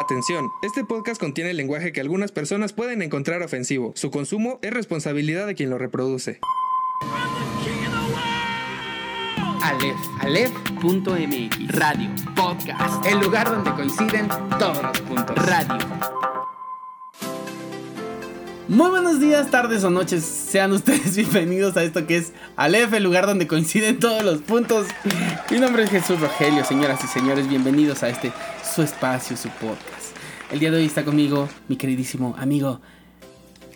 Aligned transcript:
Atención, 0.00 0.50
este 0.62 0.82
podcast 0.82 1.20
contiene 1.20 1.52
lenguaje 1.52 1.92
que 1.92 2.00
algunas 2.00 2.32
personas 2.32 2.72
pueden 2.72 3.02
encontrar 3.02 3.42
ofensivo. 3.42 3.92
Su 3.96 4.10
consumo 4.10 4.58
es 4.62 4.72
responsabilidad 4.72 5.46
de 5.46 5.54
quien 5.54 5.68
lo 5.68 5.76
reproduce. 5.76 6.40
Aleph, 9.62 9.98
Aleph.mx, 10.20 11.76
Radio, 11.76 12.10
podcast, 12.34 13.04
el 13.04 13.18
lugar 13.20 13.50
donde 13.50 13.72
coinciden 13.72 14.26
todos 14.58 14.82
los 14.82 15.00
puntos. 15.02 15.36
radio. 15.36 15.78
Muy 18.68 18.88
buenos 18.88 19.18
días, 19.18 19.50
tardes 19.50 19.82
o 19.82 19.90
noches. 19.90 20.24
Sean 20.24 20.72
ustedes 20.72 21.16
bienvenidos 21.30 21.76
a 21.76 21.82
esto 21.82 22.06
que 22.06 22.18
es 22.18 22.32
Aleph, 22.54 22.94
el 22.94 23.02
lugar 23.02 23.26
donde 23.26 23.46
coinciden 23.48 23.98
todos 23.98 24.24
los 24.24 24.38
puntos. 24.42 24.86
Mi 25.50 25.58
nombre 25.58 25.82
es 25.82 25.90
Jesús 25.90 26.20
Rogelio, 26.20 26.64
señoras 26.64 27.04
y 27.04 27.08
señores. 27.08 27.48
Bienvenidos 27.48 28.02
a 28.04 28.08
este 28.08 28.32
su 28.74 28.82
espacio, 28.82 29.36
su 29.36 29.48
podcast. 29.50 30.16
El 30.50 30.60
día 30.60 30.70
de 30.70 30.78
hoy 30.78 30.86
está 30.86 31.04
conmigo 31.04 31.48
mi 31.68 31.76
queridísimo 31.76 32.34
amigo 32.38 32.80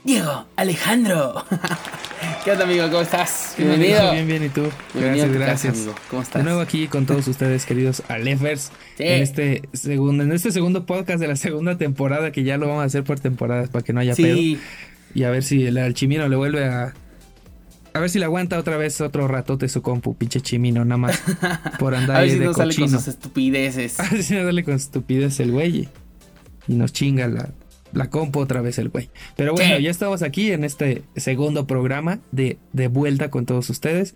Diego 0.04 0.46
Alejandro. 0.56 1.44
¿Qué 2.44 2.52
onda, 2.52 2.64
amigo? 2.64 2.84
¿Cómo 2.90 3.00
estás? 3.00 3.54
Bienvenido. 3.56 4.12
Bien, 4.12 4.26
bien, 4.26 4.44
¿y 4.44 4.48
tú? 4.50 4.68
Bienvenido 4.92 5.28
Gracias, 5.28 5.28
casa, 5.30 5.38
gracias. 5.46 5.74
amigo. 5.76 5.94
¿Cómo 6.10 6.22
estás? 6.22 6.40
De 6.42 6.44
nuevo 6.44 6.60
aquí 6.60 6.88
con 6.88 7.06
todos 7.06 7.26
ustedes, 7.28 7.64
queridos 7.64 8.02
Alefers, 8.08 8.70
Sí. 8.96 9.04
en 9.04 9.22
este 9.22 9.62
segundo, 9.72 10.24
en 10.24 10.32
este 10.32 10.52
segundo 10.52 10.84
podcast 10.86 11.20
de 11.20 11.28
la 11.28 11.36
segunda 11.36 11.78
temporada, 11.78 12.32
que 12.32 12.42
ya 12.44 12.58
lo 12.58 12.66
vamos 12.68 12.82
a 12.82 12.86
hacer 12.86 13.02
por 13.04 13.18
temporadas 13.20 13.70
para 13.70 13.82
que 13.84 13.92
no 13.92 14.00
haya 14.00 14.14
pedo. 14.14 14.36
Sí, 14.36 14.60
Y 15.14 15.22
a 15.24 15.30
ver 15.30 15.42
si 15.42 15.64
el, 15.66 15.78
al 15.78 15.94
chimino 15.94 16.28
le 16.28 16.36
vuelve 16.36 16.64
a. 16.66 16.92
A 17.94 18.00
ver 18.00 18.10
si 18.10 18.18
le 18.18 18.24
aguanta 18.24 18.58
otra 18.58 18.76
vez 18.76 19.00
otro 19.00 19.28
ratote 19.28 19.68
su 19.68 19.80
compu, 19.80 20.14
pinche 20.16 20.40
chimino, 20.40 20.84
nada 20.84 20.98
más. 20.98 21.22
Por 21.78 21.94
andar 21.94 22.16
a 22.16 22.20
ver 22.22 22.30
si 22.30 22.38
de 22.38 22.44
no 22.46 22.52
sale 22.54 22.74
con 22.74 22.82
cochino. 22.84 22.98
sus 22.98 23.08
estupideces. 23.08 24.00
A 24.00 24.08
ver 24.10 24.22
si 24.22 24.34
no 24.34 24.42
sale 24.44 24.64
con 24.64 24.74
estupidez 24.74 25.38
el 25.40 25.52
güey. 25.52 25.88
Y 26.66 26.74
nos 26.74 26.92
chinga 26.92 27.28
la, 27.28 27.50
la 27.92 28.10
compu 28.10 28.40
otra 28.40 28.60
vez 28.62 28.78
el 28.78 28.88
güey. 28.88 29.10
Pero 29.36 29.52
bueno, 29.54 29.78
ya 29.78 29.90
estamos 29.90 30.22
aquí 30.22 30.50
en 30.50 30.64
este 30.64 31.04
segundo 31.14 31.66
programa 31.68 32.18
de, 32.32 32.58
de 32.72 32.88
vuelta 32.88 33.30
con 33.30 33.46
todos 33.46 33.70
ustedes. 33.70 34.14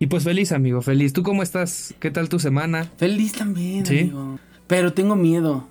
Y 0.00 0.06
pues 0.08 0.24
feliz, 0.24 0.50
amigo, 0.50 0.82
feliz. 0.82 1.12
¿Tú 1.12 1.22
cómo 1.22 1.44
estás? 1.44 1.94
¿Qué 2.00 2.10
tal 2.10 2.28
tu 2.28 2.40
semana? 2.40 2.90
Feliz 2.96 3.32
también, 3.32 3.86
Sí. 3.86 4.00
amigo. 4.00 4.40
Pero 4.66 4.92
tengo 4.92 5.14
miedo. 5.14 5.68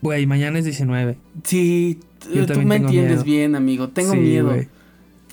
Güey, 0.00 0.26
mañana 0.26 0.58
es 0.58 0.64
19. 0.64 1.18
Sí, 1.44 2.00
Yo 2.34 2.46
tú 2.46 2.60
me 2.62 2.76
entiendes 2.76 3.10
miedo. 3.10 3.24
bien, 3.24 3.54
amigo. 3.56 3.88
Tengo 3.90 4.12
Sí, 4.12 4.18
miedo. 4.18 4.48
güey. 4.48 4.68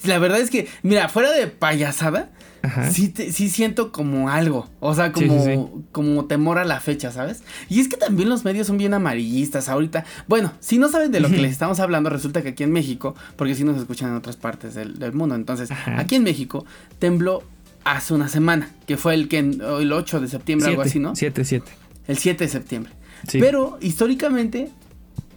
La 0.04 0.20
verdad 0.20 0.40
es 0.40 0.50
que, 0.50 0.68
mira, 0.84 1.10
fuera 1.10 1.32
de 1.32 1.48
payasada, 1.48 2.30
Ajá. 2.62 2.92
sí, 2.92 3.10
te- 3.10 3.32
sí 3.32 3.50
siento 3.50 3.92
como 3.92 4.30
algo. 4.30 4.70
O 4.80 4.94
sea, 4.96 5.12
como, 5.12 5.44
sí, 5.46 5.52
sí. 5.54 5.60
como 5.92 6.26
temor 6.26 6.58
a 6.60 6.66
la 6.66 6.80
fecha, 6.80 7.12
¿sabes? 7.12 7.42
Y 7.70 7.80
es 7.80 7.88
que 7.88 7.98
también 7.98 8.30
los 8.30 8.44
medios 8.46 8.68
son 8.68 8.78
bien 8.78 8.94
amarillistas 8.94 9.70
ahorita. 9.70 10.06
Bueno, 10.28 10.52
si 10.60 10.78
no 10.78 10.90
saben 10.90 11.12
de 11.12 11.20
lo 11.20 11.30
que 11.30 11.38
les 11.38 11.52
estamos 11.52 11.80
hablando, 11.80 12.10
resulta 12.10 12.42
que 12.42 12.50
aquí 12.50 12.64
en 12.64 12.72
México, 12.72 13.16
porque 13.36 13.56
sí 13.56 13.64
nos 13.64 13.78
escuchan 13.78 14.10
en 14.10 14.16
otras 14.16 14.36
partes 14.36 14.74
del, 14.76 15.00
del 15.00 15.14
mundo, 15.14 15.36
entonces, 15.36 15.72
Ajá. 15.72 16.00
aquí 16.00 16.16
en 16.16 16.24
México 16.24 16.66
tembló 17.00 17.44
hace 17.86 18.14
una 18.14 18.28
semana, 18.28 18.70
que 18.86 18.98
fue 18.98 19.14
el 19.14 19.28
que 19.30 19.40
el 19.40 19.92
8 19.94 20.20
de 20.20 20.28
septiembre, 20.28 20.68
algo 20.70 20.82
así, 20.82 21.00
¿no? 21.00 21.16
7, 21.16 21.46
7. 21.46 21.72
El 22.08 22.18
7 22.18 22.44
de 22.44 22.50
septiembre. 22.50 22.94
Pero 23.32 23.78
históricamente, 23.82 24.70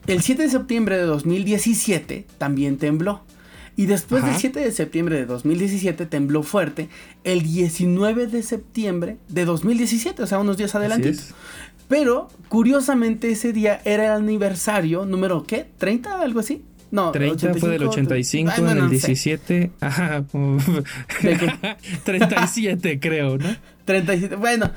el 0.07 0.23
7 0.23 0.43
de 0.43 0.49
septiembre 0.51 0.97
de 0.97 1.05
2017 1.05 2.27
también 2.39 2.79
tembló. 2.79 3.23
Y 3.77 3.87
después 3.87 4.23
Ajá. 4.23 4.33
del 4.33 4.41
7 4.41 4.61
de 4.61 4.73
septiembre 4.73 5.17
de 5.17 5.27
2017 5.27 6.07
tembló 6.07 6.43
fuerte 6.43 6.89
el 7.25 7.43
19 7.43 8.27
de 8.27 8.43
septiembre 8.43 9.17
de 9.29 9.45
2017, 9.45 10.23
o 10.23 10.27
sea, 10.27 10.39
unos 10.39 10.57
días 10.59 10.75
adelante. 10.75 11.15
Pero 11.89 12.29
curiosamente 12.49 13.31
ese 13.31 13.53
día 13.53 13.81
era 13.85 14.07
el 14.07 14.13
aniversario 14.23 15.05
número 15.05 15.45
¿qué? 15.45 15.67
¿30? 15.79 16.07
Algo 16.21 16.41
así? 16.41 16.63
No, 16.91 17.11
30 17.11 17.55
fue 17.55 17.71
del 17.71 17.85
85, 17.85 18.53
Ay, 18.55 18.63
bueno, 18.63 18.73
en 18.73 18.85
el 18.87 18.93
no 18.93 19.01
sé. 19.01 19.07
17. 19.09 19.71
Ajá. 19.81 20.25
¿De 21.23 21.37
qué? 21.39 21.77
37, 22.05 23.01
creo, 23.01 23.39
¿no? 23.39 23.57
37. 23.87 24.37
Bueno, 24.37 24.71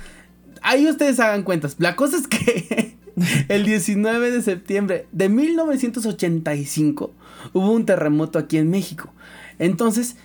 ahí 0.61 0.88
ustedes 0.88 1.19
hagan 1.19 1.44
cuentas. 1.44 1.75
La 1.78 1.97
cosa 1.97 2.17
es 2.17 2.28
que 2.28 2.94
el 3.49 3.65
19 3.65 4.31
de 4.31 4.41
septiembre 4.41 5.07
de 5.11 5.29
1985 5.29 7.11
hubo 7.53 7.71
un 7.71 7.85
terremoto 7.85 8.39
aquí 8.39 8.57
en 8.57 8.69
México. 8.69 9.13
Entonces, 9.59 10.17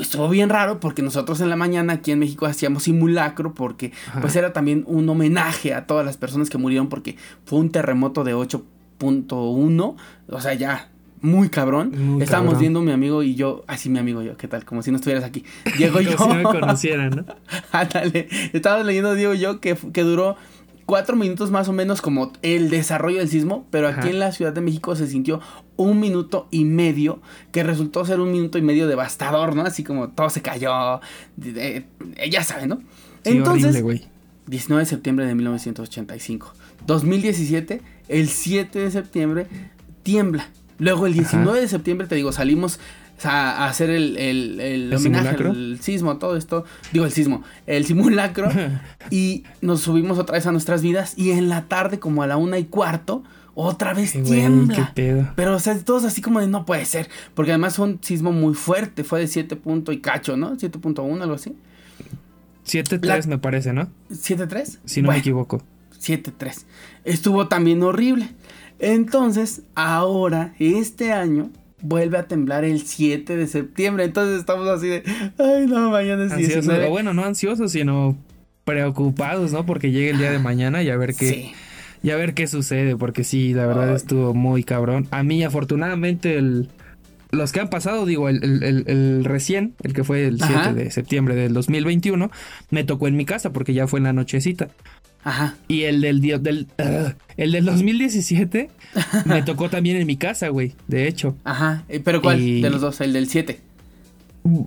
estuvo 0.00 0.28
bien 0.28 0.48
raro 0.48 0.80
porque 0.80 1.02
nosotros 1.02 1.40
en 1.40 1.48
la 1.48 1.56
mañana 1.56 1.94
aquí 1.94 2.12
en 2.12 2.18
México 2.18 2.46
hacíamos 2.46 2.84
simulacro 2.84 3.54
porque 3.54 3.92
Ajá. 4.08 4.20
pues 4.20 4.36
era 4.36 4.52
también 4.52 4.84
un 4.86 5.08
homenaje 5.08 5.74
a 5.74 5.86
todas 5.86 6.04
las 6.04 6.16
personas 6.16 6.50
que 6.50 6.58
murieron 6.58 6.88
porque 6.88 7.16
fue 7.44 7.58
un 7.58 7.70
terremoto 7.70 8.24
de 8.24 8.34
8.1, 8.34 9.96
o 10.28 10.40
sea, 10.40 10.54
ya 10.54 10.90
muy 11.22 11.50
cabrón. 11.50 11.92
Muy 11.96 12.22
Estábamos 12.22 12.52
cabrón. 12.54 12.60
viendo 12.60 12.82
mi 12.82 12.92
amigo 12.92 13.22
y 13.22 13.34
yo, 13.34 13.64
así 13.66 13.90
mi 13.90 13.98
amigo 13.98 14.22
y 14.22 14.26
yo, 14.26 14.36
¿qué 14.36 14.48
tal? 14.48 14.64
Como 14.64 14.82
si 14.82 14.90
no 14.90 14.96
estuvieras 14.96 15.24
aquí. 15.24 15.44
Diego 15.76 16.00
y 16.00 16.06
yo. 16.06 16.16
Como 16.16 16.32
si 16.32 16.42
no 16.42 16.50
me 16.50 16.60
conocieran, 16.60 17.10
¿no? 17.10 17.24
Ándale, 17.72 18.28
estaba 18.52 18.82
leyendo, 18.82 19.14
digo 19.14 19.34
yo, 19.34 19.60
que, 19.60 19.76
que 19.92 20.02
duró 20.02 20.36
cuatro 20.90 21.14
minutos 21.14 21.52
más 21.52 21.68
o 21.68 21.72
menos 21.72 22.02
como 22.02 22.32
el 22.42 22.68
desarrollo 22.68 23.18
del 23.18 23.28
sismo, 23.28 23.64
pero 23.70 23.86
aquí 23.86 24.08
en 24.08 24.18
la 24.18 24.32
Ciudad 24.32 24.52
de 24.52 24.60
México 24.60 24.96
se 24.96 25.06
sintió 25.06 25.40
un 25.76 26.00
minuto 26.00 26.48
y 26.50 26.64
medio, 26.64 27.20
que 27.52 27.62
resultó 27.62 28.04
ser 28.04 28.18
un 28.18 28.32
minuto 28.32 28.58
y 28.58 28.62
medio 28.62 28.88
devastador, 28.88 29.54
¿no? 29.54 29.62
Así 29.62 29.84
como 29.84 30.08
todo 30.08 30.30
se 30.30 30.42
cayó, 30.42 31.00
eh, 31.44 31.86
ya 32.28 32.42
saben, 32.42 32.70
¿no? 32.70 32.76
Sí, 33.22 33.36
Entonces, 33.36 33.66
horrible, 33.66 33.82
güey. 33.82 34.08
19 34.48 34.82
de 34.82 34.86
septiembre 34.86 35.26
de 35.26 35.36
1985. 35.36 36.54
2017, 36.88 37.82
el 38.08 38.28
7 38.28 38.80
de 38.80 38.90
septiembre, 38.90 39.46
tiembla. 40.02 40.48
Luego 40.78 41.06
el 41.06 41.12
19 41.12 41.60
de 41.60 41.68
septiembre, 41.68 42.08
te 42.08 42.16
digo, 42.16 42.32
salimos 42.32 42.80
a, 43.24 43.64
a 43.64 43.68
hacer 43.68 43.90
el, 43.90 44.16
el, 44.16 44.60
el 44.60 44.82
¿El 44.92 44.94
homenaje, 44.94 45.24
simulacro? 45.36 45.50
el 45.52 45.78
sismo, 45.80 46.18
todo 46.18 46.36
esto. 46.36 46.64
Digo, 46.92 47.04
el 47.04 47.12
sismo, 47.12 47.42
el 47.66 47.84
simulacro. 47.86 48.48
y 49.10 49.44
nos 49.60 49.80
subimos 49.80 50.18
otra 50.18 50.34
vez 50.36 50.46
a 50.46 50.52
nuestras 50.52 50.82
vidas. 50.82 51.14
Y 51.16 51.30
en 51.30 51.48
la 51.48 51.62
tarde, 51.68 51.98
como 51.98 52.22
a 52.22 52.26
la 52.26 52.36
una 52.36 52.58
y 52.58 52.64
cuarto, 52.64 53.22
otra 53.54 53.92
vez 53.94 54.12
tiembla. 54.12 54.74
qué 54.74 54.84
pedo. 54.94 55.28
Pero, 55.36 55.56
o 55.56 55.58
sea, 55.58 55.78
todos 55.78 56.04
así 56.04 56.22
como 56.22 56.40
de 56.40 56.46
no 56.48 56.64
puede 56.64 56.84
ser. 56.84 57.08
Porque 57.34 57.50
además 57.52 57.76
fue 57.76 57.86
un 57.86 57.98
sismo 58.02 58.32
muy 58.32 58.54
fuerte. 58.54 59.04
Fue 59.04 59.20
de 59.20 59.26
7 59.26 59.56
punto 59.56 59.92
y 59.92 60.00
cacho, 60.00 60.36
¿no? 60.36 60.56
7.1, 60.56 61.22
algo 61.22 61.34
así. 61.34 61.54
7-3 62.66 63.04
La- 63.06 63.20
me 63.26 63.38
parece, 63.38 63.72
¿no? 63.72 63.88
¿7.3? 64.10 64.78
Si 64.84 65.02
no 65.02 65.06
Bueno. 65.06 65.16
me 65.16 65.18
equivoco. 65.20 65.62
7-3. 66.00 66.64
Estuvo 67.04 67.48
también 67.48 67.82
horrible. 67.82 68.30
Entonces, 68.78 69.62
ahora, 69.74 70.54
este 70.58 71.12
año, 71.12 71.50
vuelve 71.82 72.18
a 72.18 72.26
temblar 72.28 72.64
el 72.64 72.82
7 72.82 73.36
de 73.36 73.46
septiembre. 73.46 74.04
Entonces 74.04 74.38
estamos 74.40 74.68
así 74.68 74.88
de, 74.88 75.02
ay, 75.38 75.66
no, 75.66 75.90
mañana 75.90 76.24
es 76.26 76.32
Ansiosos, 76.32 76.64
19. 76.66 76.86
o 76.86 76.90
bueno, 76.90 77.14
no 77.14 77.24
ansiosos, 77.24 77.72
sino 77.72 78.16
preocupados, 78.64 79.52
¿no? 79.52 79.66
Porque 79.66 79.90
llegue 79.90 80.10
el 80.10 80.18
día 80.18 80.30
de 80.30 80.38
mañana 80.38 80.82
y 80.82 80.90
a 80.90 80.96
ver 80.96 81.14
qué, 81.14 81.28
Sí. 81.28 81.52
y 82.02 82.10
a 82.10 82.16
ver 82.16 82.34
qué 82.34 82.46
sucede, 82.46 82.96
porque 82.96 83.24
sí, 83.24 83.52
la 83.54 83.66
verdad 83.66 83.90
Ay. 83.90 83.96
estuvo 83.96 84.34
muy 84.34 84.62
cabrón. 84.64 85.08
A 85.10 85.22
mí, 85.22 85.42
afortunadamente, 85.42 86.36
el, 86.36 86.68
los 87.32 87.52
que 87.52 87.60
han 87.60 87.68
pasado, 87.70 88.06
digo, 88.06 88.28
el, 88.28 88.42
el- 88.44 88.62
el- 88.62 88.84
el 88.86 89.24
recién, 89.24 89.74
el 89.82 89.92
que 89.92 90.04
fue 90.04 90.26
el 90.26 90.38
7 90.38 90.54
Ajá. 90.54 90.72
de 90.72 90.90
septiembre 90.90 91.34
del 91.34 91.52
2021, 91.52 92.30
me 92.70 92.84
tocó 92.84 93.08
en 93.08 93.16
mi 93.16 93.24
casa 93.24 93.52
porque 93.52 93.74
ya 93.74 93.86
fue 93.86 93.98
en 94.00 94.04
la 94.04 94.12
nochecita. 94.12 94.68
Ajá. 95.24 95.56
Y 95.68 95.82
el 95.82 96.00
del, 96.00 96.20
del, 96.20 96.66
ah, 96.78 97.14
el 97.36 97.52
del 97.52 97.64
2017 97.66 98.70
me 99.26 99.42
tocó 99.44 99.68
también 99.68 99.96
en 99.98 100.06
mi 100.06 100.16
casa, 100.16 100.48
güey, 100.48 100.74
de 100.88 101.08
hecho. 101.08 101.36
Ajá. 101.44 101.84
Eh, 101.88 102.00
¿Pero 102.02 102.22
cuál? 102.22 102.40
Y- 102.40 102.60
De 102.62 102.70
los 102.70 102.80
dos, 102.80 103.00
el 103.00 103.12
del 103.12 103.28
7. 103.28 103.60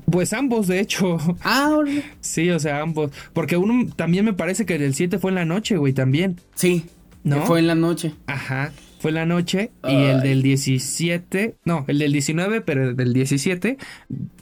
Pues 0.05 0.33
ambos, 0.33 0.67
de 0.67 0.79
hecho. 0.79 1.17
Ah. 1.43 1.79
Sí, 2.21 2.49
o 2.51 2.59
sea, 2.59 2.81
ambos. 2.81 3.11
Porque 3.33 3.57
uno 3.57 3.91
también 3.95 4.23
me 4.25 4.33
parece 4.33 4.65
que 4.67 4.75
el 4.75 4.93
7 4.93 5.17
fue 5.17 5.31
en 5.31 5.35
la 5.35 5.45
noche, 5.45 5.77
güey, 5.77 5.93
también. 5.93 6.39
Sí. 6.55 6.85
¿No? 7.23 7.43
Fue 7.47 7.59
en 7.59 7.67
la 7.67 7.75
noche. 7.75 8.13
Ajá. 8.27 8.71
Fue 9.03 9.11
la 9.11 9.25
noche. 9.25 9.69
Y 9.85 9.93
el 9.95 10.21
del 10.21 10.41
17. 10.41 11.55
No, 11.65 11.83
el 11.89 11.99
del 11.99 12.13
19, 12.13 12.61
pero 12.61 12.89
el 12.91 12.95
del 12.95 13.11
17. 13.11 13.77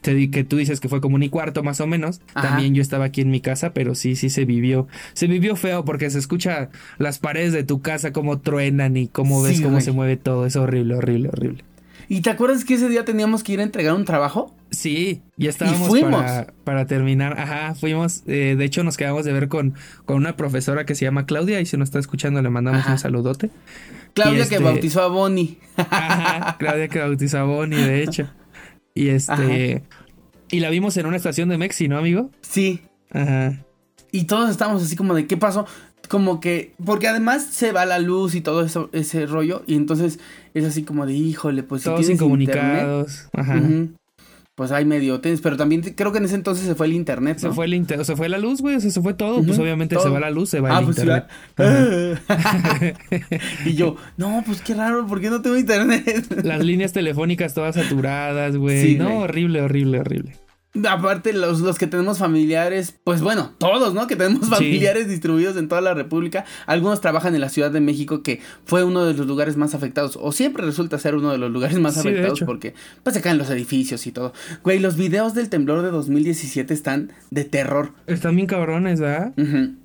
Te 0.02 0.30
que 0.30 0.44
tú 0.44 0.58
dices 0.58 0.80
que 0.80 0.88
fue 0.88 1.02
como 1.02 1.16
un 1.16 1.24
y 1.24 1.30
cuarto 1.30 1.64
más 1.64 1.82
o 1.82 1.88
menos. 1.88 2.22
Ajá. 2.36 2.50
También 2.50 2.76
yo 2.76 2.84
estaba 2.84 3.06
aquí 3.06 3.22
en 3.22 3.32
mi 3.32 3.42
casa, 3.42 3.74
pero 3.74 3.96
sí, 3.96 4.16
sí 4.16 4.30
se 4.30 4.46
vivió. 4.46 4.88
Se 5.14 5.26
vivió 5.26 5.56
feo 5.56 5.84
porque 5.84 6.12
se 6.12 6.20
escucha 6.20 6.70
las 7.00 7.18
paredes 7.18 7.54
de 7.54 7.64
tu 7.64 7.82
casa 7.82 8.14
como 8.14 8.40
truenan 8.40 8.98
y 8.98 9.08
cómo 9.08 9.42
ves 9.42 9.58
Sí, 9.58 9.64
cómo 9.64 9.74
güey. 9.78 9.84
se 9.84 9.92
mueve 9.94 10.16
todo. 10.16 10.46
Es 10.46 10.56
horrible, 10.56 10.94
horrible, 10.94 11.30
horrible. 11.30 11.64
¿Y 12.08 12.22
te 12.22 12.30
acuerdas 12.30 12.66
que 12.66 12.74
ese 12.76 12.88
día 12.90 13.06
teníamos 13.06 13.42
que 13.42 13.54
ir 13.54 13.62
a 13.62 13.64
entregar 13.64 13.96
un 13.96 14.06
trabajo? 14.06 14.54
Sí, 14.70 15.22
ya 15.38 15.50
estábamos. 15.50 15.98
Para, 16.02 16.54
para 16.66 16.86
terminar. 16.86 17.40
Ajá, 17.40 17.74
fuimos. 17.74 18.24
eh, 18.28 18.56
de 18.58 18.66
hecho, 18.66 18.84
nos 18.84 18.96
quedamos 18.98 19.26
de 19.26 19.34
ver 19.34 19.48
con, 19.48 19.74
con 20.06 20.18
una 20.18 20.36
profesora 20.36 20.86
que 20.86 20.94
se 20.94 21.06
llama 21.06 21.26
Claudia 21.26 21.62
y 21.62 21.66
si 21.66 21.78
nos 21.78 21.88
está 21.90 22.00
escuchando 22.00 22.42
le 22.44 22.50
mandamos 22.50 22.82
Ajá. 22.82 22.92
un 22.94 23.00
saludote. 23.00 23.50
Claudia 24.14 24.48
que 24.48 24.56
este- 24.56 24.64
bautizó 24.64 25.02
a 25.02 25.08
Bonnie. 25.08 25.58
Ajá, 25.78 26.58
Claudia 26.60 26.88
que 26.88 27.00
bautizó 27.00 27.40
a 27.40 27.44
Bonnie, 27.44 27.84
de 27.84 28.04
hecho. 28.04 28.30
Y 28.94 29.10
este. 29.10 29.84
Y 30.50 30.60
la 30.60 30.70
vimos 30.70 30.98
en 30.98 31.06
una 31.06 31.18
estación 31.18 31.50
de 31.50 31.58
Mexi, 31.58 31.88
¿no, 31.88 31.98
amigo? 31.98 32.30
Sí. 32.42 32.82
Ajá. 33.12 33.64
Y 34.12 34.26
todos 34.26 34.50
estábamos 34.50 34.84
así 34.84 34.96
como 34.98 35.14
de, 35.14 35.26
¿qué 35.28 35.38
pasó? 35.38 35.66
como 36.12 36.42
que, 36.42 36.74
porque 36.84 37.08
además 37.08 37.48
se 37.52 37.72
va 37.72 37.86
la 37.86 37.98
luz 37.98 38.36
y 38.36 38.42
todo 38.42 38.66
eso, 38.66 38.90
ese 38.92 39.26
rollo, 39.26 39.64
y 39.66 39.76
entonces 39.76 40.20
es 40.54 40.66
así 40.66 40.84
como 40.84 41.06
de, 41.06 41.14
híjole, 41.14 41.64
pues 41.64 41.84
si 41.84 41.86
Todos 41.86 42.02
tienes 42.02 42.16
incomunicados. 42.18 43.30
Ajá. 43.32 43.62
Pues 44.56 44.72
hay 44.72 44.84
medio 44.84 45.22
tenis, 45.22 45.40
pero 45.42 45.56
también 45.56 45.82
creo 45.82 46.12
que 46.12 46.18
en 46.18 46.26
ese 46.26 46.36
entonces 46.36 46.68
se 46.68 46.76
fue 46.76 46.86
el 46.86 46.94
internet, 46.94 47.40
Se 47.40 47.52
fue 47.52 47.66
el 47.66 47.74
internet, 47.74 48.06
se 48.06 48.18
fue 48.18 48.28
la 48.28 48.38
luz, 48.38 48.62
güey, 48.62 48.76
o 48.76 48.82
sea, 48.82 48.92
se 48.92 49.02
fue 49.02 49.14
todo, 49.14 49.42
pues 49.44 49.58
obviamente 49.58 49.98
se 49.98 50.10
va 50.10 50.20
la 50.20 50.30
luz, 50.30 50.50
se 50.50 50.60
va 50.60 50.76
ah, 50.76 50.80
el 50.80 50.86
pues 50.86 50.98
internet. 50.98 51.26
y 53.66 53.74
yo, 53.74 53.96
no, 54.18 54.44
pues 54.46 54.62
qué 54.62 54.74
raro, 54.74 55.08
¿por 55.08 55.22
qué 55.22 55.30
no 55.30 55.42
tengo 55.42 55.58
internet? 55.58 56.44
Las 56.44 56.66
líneas 56.66 56.92
telefónicas 56.92 57.54
todas 57.54 57.76
saturadas, 57.76 58.58
güey. 58.58 58.82
Sí, 58.82 58.96
no, 58.98 59.20
horrible, 59.20 59.62
horrible, 59.62 60.00
horrible. 60.00 60.34
Aparte, 60.90 61.34
los, 61.34 61.60
los 61.60 61.78
que 61.78 61.86
tenemos 61.86 62.20
familiares, 62.20 62.96
pues 63.04 63.22
bueno, 63.22 63.52
todos, 63.58 63.94
¿no? 63.94 64.08
Que 64.08 64.16
tenemos 64.16 64.48
familiares 64.50 65.10
distribuidos 65.10 65.58
en 65.58 65.68
toda 65.68 65.82
la 65.82 65.94
República. 65.94 66.46
Algunos 66.66 67.02
trabajan 67.02 67.36
en 67.36 67.42
la 67.42 67.50
Ciudad 67.50 67.72
de 67.72 67.82
México, 67.82 68.24
que 68.24 68.40
fue 68.64 68.86
uno 68.86 69.04
de 69.04 69.14
los 69.14 69.28
lugares 69.28 69.58
más 69.58 69.76
afectados, 69.76 70.18
o 70.22 70.32
siempre 70.32 70.66
resulta 70.66 70.98
ser 70.98 71.16
uno 71.16 71.32
de 71.32 71.38
los 71.38 71.52
lugares 71.52 71.78
más 71.78 71.98
afectados 71.98 72.40
porque 72.46 72.74
pues 73.04 73.16
se 73.16 73.22
caen 73.22 73.38
los 73.38 73.50
edificios 73.50 74.08
y 74.08 74.14
todo. 74.14 74.34
Güey, 74.64 74.80
los 74.80 74.96
videos 74.96 75.34
del 75.34 75.50
temblor 75.50 75.82
de 75.82 75.92
2017 75.92 76.74
están 76.74 77.12
de 77.32 77.44
terror. 77.44 77.92
Están 78.08 78.38
bien 78.38 78.48
cabrones, 78.48 79.02
¿verdad? 79.02 79.34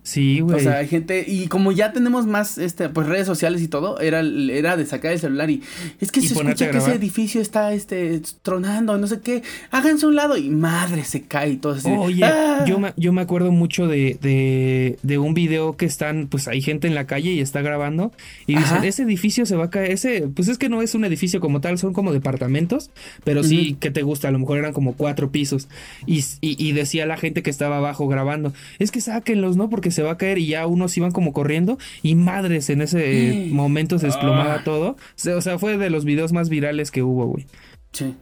Sí, 0.04 0.38
güey. 0.38 0.56
O 0.56 0.60
sea, 0.60 0.76
hay 0.76 0.86
gente, 0.86 1.24
y 1.26 1.48
como 1.48 1.72
ya 1.72 1.92
tenemos 1.92 2.26
más, 2.26 2.58
este, 2.58 2.88
pues 2.90 3.08
redes 3.08 3.26
sociales 3.26 3.60
y 3.60 3.66
todo, 3.66 3.98
era, 3.98 4.20
era 4.20 4.76
de 4.76 4.86
sacar 4.86 5.10
el 5.10 5.18
celular 5.18 5.50
y 5.50 5.62
es 5.98 6.12
que 6.12 6.20
se 6.20 6.34
escucha 6.34 6.70
que 6.70 6.78
ese 6.78 6.94
edificio 6.94 7.40
está, 7.40 7.72
este, 7.72 8.22
tronando, 8.42 8.96
no 8.98 9.08
sé 9.08 9.20
qué, 9.20 9.42
háganse 9.72 10.06
un 10.06 10.14
lado 10.14 10.36
y 10.36 10.48
más 10.48 10.75
madre 10.76 11.04
se 11.04 11.22
cae 11.22 11.50
y 11.50 11.56
todo 11.56 11.76
eso. 11.76 11.90
Oye, 12.00 12.24
¡ah! 12.24 12.64
yo, 12.66 12.78
me, 12.78 12.92
yo 12.96 13.12
me 13.12 13.22
acuerdo 13.22 13.50
mucho 13.50 13.86
de, 13.86 14.18
de, 14.20 14.98
de, 15.02 15.18
un 15.18 15.34
video 15.34 15.76
que 15.76 15.86
están, 15.86 16.28
pues 16.28 16.48
hay 16.48 16.60
gente 16.60 16.86
en 16.86 16.94
la 16.94 17.06
calle 17.06 17.32
y 17.32 17.40
está 17.40 17.62
grabando 17.62 18.12
y 18.46 18.56
dicen, 18.56 18.84
ese 18.84 19.02
edificio 19.02 19.46
se 19.46 19.56
va 19.56 19.66
a 19.66 19.70
caer, 19.70 19.92
ese, 19.92 20.28
pues 20.34 20.48
es 20.48 20.58
que 20.58 20.68
no 20.68 20.82
es 20.82 20.94
un 20.94 21.04
edificio 21.04 21.40
como 21.40 21.60
tal, 21.60 21.78
son 21.78 21.92
como 21.92 22.12
departamentos, 22.12 22.90
pero 23.24 23.42
sí, 23.42 23.76
que 23.80 23.90
te 23.90 24.02
gusta? 24.02 24.28
A 24.28 24.30
lo 24.30 24.38
mejor 24.38 24.58
eran 24.58 24.72
como 24.72 24.94
cuatro 24.94 25.30
pisos 25.30 25.68
y, 26.06 26.24
y, 26.40 26.72
decía 26.72 27.06
la 27.06 27.16
gente 27.16 27.42
que 27.42 27.50
estaba 27.50 27.78
abajo 27.78 28.06
grabando, 28.08 28.52
es 28.78 28.90
que 28.90 29.00
sáquenlos, 29.00 29.56
¿no? 29.56 29.70
Porque 29.70 29.90
se 29.90 30.02
va 30.02 30.12
a 30.12 30.16
caer 30.18 30.38
y 30.38 30.46
ya 30.46 30.66
unos 30.66 30.96
iban 30.96 31.12
como 31.12 31.32
corriendo 31.32 31.78
y 32.02 32.14
madres, 32.14 32.70
en 32.70 32.82
ese 32.82 33.48
momento 33.50 33.98
se 33.98 34.06
desplomaba 34.06 34.56
ah. 34.56 34.64
todo. 34.64 34.96
O 35.36 35.40
sea, 35.40 35.58
fue 35.58 35.76
de 35.78 35.90
los 35.90 36.04
videos 36.04 36.32
más 36.32 36.48
virales 36.48 36.90
que 36.90 37.02
hubo, 37.02 37.26
güey. 37.26 37.46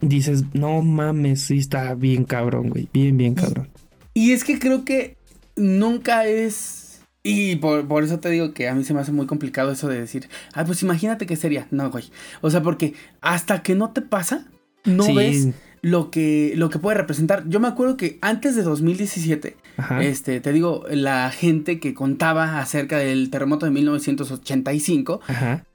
Dices, 0.01 0.43
no 0.53 0.81
mames, 0.81 1.41
sí 1.41 1.57
está 1.57 1.93
bien 1.95 2.23
cabrón, 2.23 2.69
güey. 2.69 2.89
Bien, 2.93 3.17
bien 3.17 3.35
cabrón. 3.35 3.69
Y, 4.13 4.31
es 4.31 4.43
que 4.43 4.59
creo 4.59 4.85
que 4.85 5.17
nunca 5.55 6.25
es. 6.25 7.01
Y 7.23 7.55
por, 7.55 8.03
eso 8.03 8.19
te 8.19 8.29
digo 8.29 8.53
que 8.53 8.67
a 8.69 8.75
mí 8.75 8.83
se 8.83 8.93
me 8.93 9.01
hace 9.01 9.11
muy 9.11 9.25
complicado 9.25 9.71
eso 9.71 9.87
de 9.87 9.99
decir, 9.99 10.29
ay, 10.53 10.65
pues 10.65 10.83
imagínate 10.83 11.25
qué 11.25 11.35
sería. 11.35 11.67
No, 11.71 11.89
güey. 11.89 12.05
O 12.41 12.49
sea, 12.49 12.61
porque 12.61 12.93
hasta 13.21 13.63
que 13.63 13.75
no 13.75 13.91
te 13.91 14.01
pasa, 14.01 14.45
no 14.85 15.13
ves 15.13 15.49
lo 15.85 16.09
que, 16.09 16.53
lo 16.55 16.71
que 16.71 16.79
puede 16.79 16.97
representar. 16.97 17.43
Yo 17.47 17.59
me 17.59 17.67
acuerdo 17.67 17.95
que 17.95 18.17
antes 18.21 18.55
de 18.55 18.63
2017, 18.63 19.55
este, 20.01 20.39
te 20.39 20.51
digo, 20.51 20.83
la 20.89 21.29
gente 21.29 21.79
que 21.79 21.93
contaba 21.93 22.59
acerca 22.59 22.97
del 22.97 23.29
terremoto 23.29 23.67
de 23.67 23.71
1985, 23.71 25.21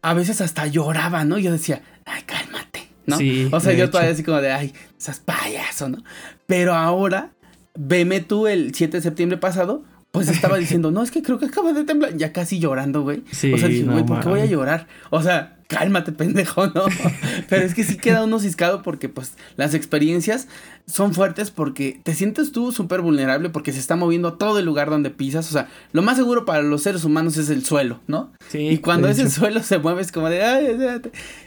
a 0.02 0.14
veces 0.14 0.40
hasta 0.40 0.66
lloraba, 0.66 1.24
¿no? 1.24 1.38
Yo 1.38 1.52
decía, 1.52 1.82
ay, 2.06 2.22
cálmate. 2.26 2.89
¿No? 3.06 3.16
o 3.52 3.60
sea, 3.60 3.72
yo 3.72 3.90
todavía 3.90 4.12
así 4.12 4.22
como 4.22 4.40
de, 4.40 4.52
ay, 4.52 4.72
esas 4.98 5.20
payaso, 5.20 5.88
¿no? 5.88 5.98
Pero 6.46 6.74
ahora, 6.74 7.32
veme 7.74 8.20
tú 8.20 8.46
el 8.46 8.74
7 8.74 8.98
de 8.98 9.02
septiembre 9.02 9.38
pasado, 9.38 9.84
pues 10.10 10.28
estaba 10.30 10.56
diciendo, 10.56 10.90
no, 10.90 11.02
es 11.02 11.10
que 11.10 11.22
creo 11.22 11.38
que 11.38 11.46
acaba 11.46 11.72
de 11.72 11.84
temblar, 11.84 12.16
ya 12.16 12.32
casi 12.32 12.58
llorando, 12.58 13.02
güey. 13.02 13.22
o 13.30 13.34
sea, 13.58 13.68
dije, 13.68 13.84
güey, 13.84 14.04
¿por 14.04 14.20
qué 14.20 14.28
voy 14.28 14.40
a 14.40 14.46
llorar? 14.46 14.86
O 15.10 15.22
sea, 15.22 15.59
cálmate, 15.70 16.10
pendejo, 16.10 16.66
¿no? 16.66 16.84
Pero 17.48 17.64
es 17.64 17.74
que 17.74 17.84
sí 17.84 17.96
queda 17.96 18.24
uno 18.24 18.40
ciscado 18.40 18.82
porque, 18.82 19.08
pues, 19.08 19.34
las 19.56 19.72
experiencias 19.72 20.48
son 20.86 21.14
fuertes 21.14 21.52
porque 21.52 22.00
te 22.02 22.14
sientes 22.14 22.50
tú 22.50 22.72
súper 22.72 23.00
vulnerable 23.00 23.48
porque 23.50 23.72
se 23.72 23.78
está 23.78 23.94
moviendo 23.94 24.32
todo 24.32 24.58
el 24.58 24.66
lugar 24.66 24.90
donde 24.90 25.10
pisas. 25.10 25.48
O 25.48 25.52
sea, 25.52 25.68
lo 25.92 26.02
más 26.02 26.16
seguro 26.16 26.44
para 26.44 26.62
los 26.62 26.82
seres 26.82 27.04
humanos 27.04 27.36
es 27.36 27.48
el 27.50 27.64
suelo, 27.64 28.00
¿no? 28.08 28.32
Sí. 28.48 28.68
Y 28.68 28.78
cuando 28.78 29.08
ese 29.08 29.30
suelo 29.30 29.62
se 29.62 29.78
mueve 29.78 30.02
es 30.02 30.10
como 30.10 30.28
de, 30.28 30.42
ay, 30.42 30.76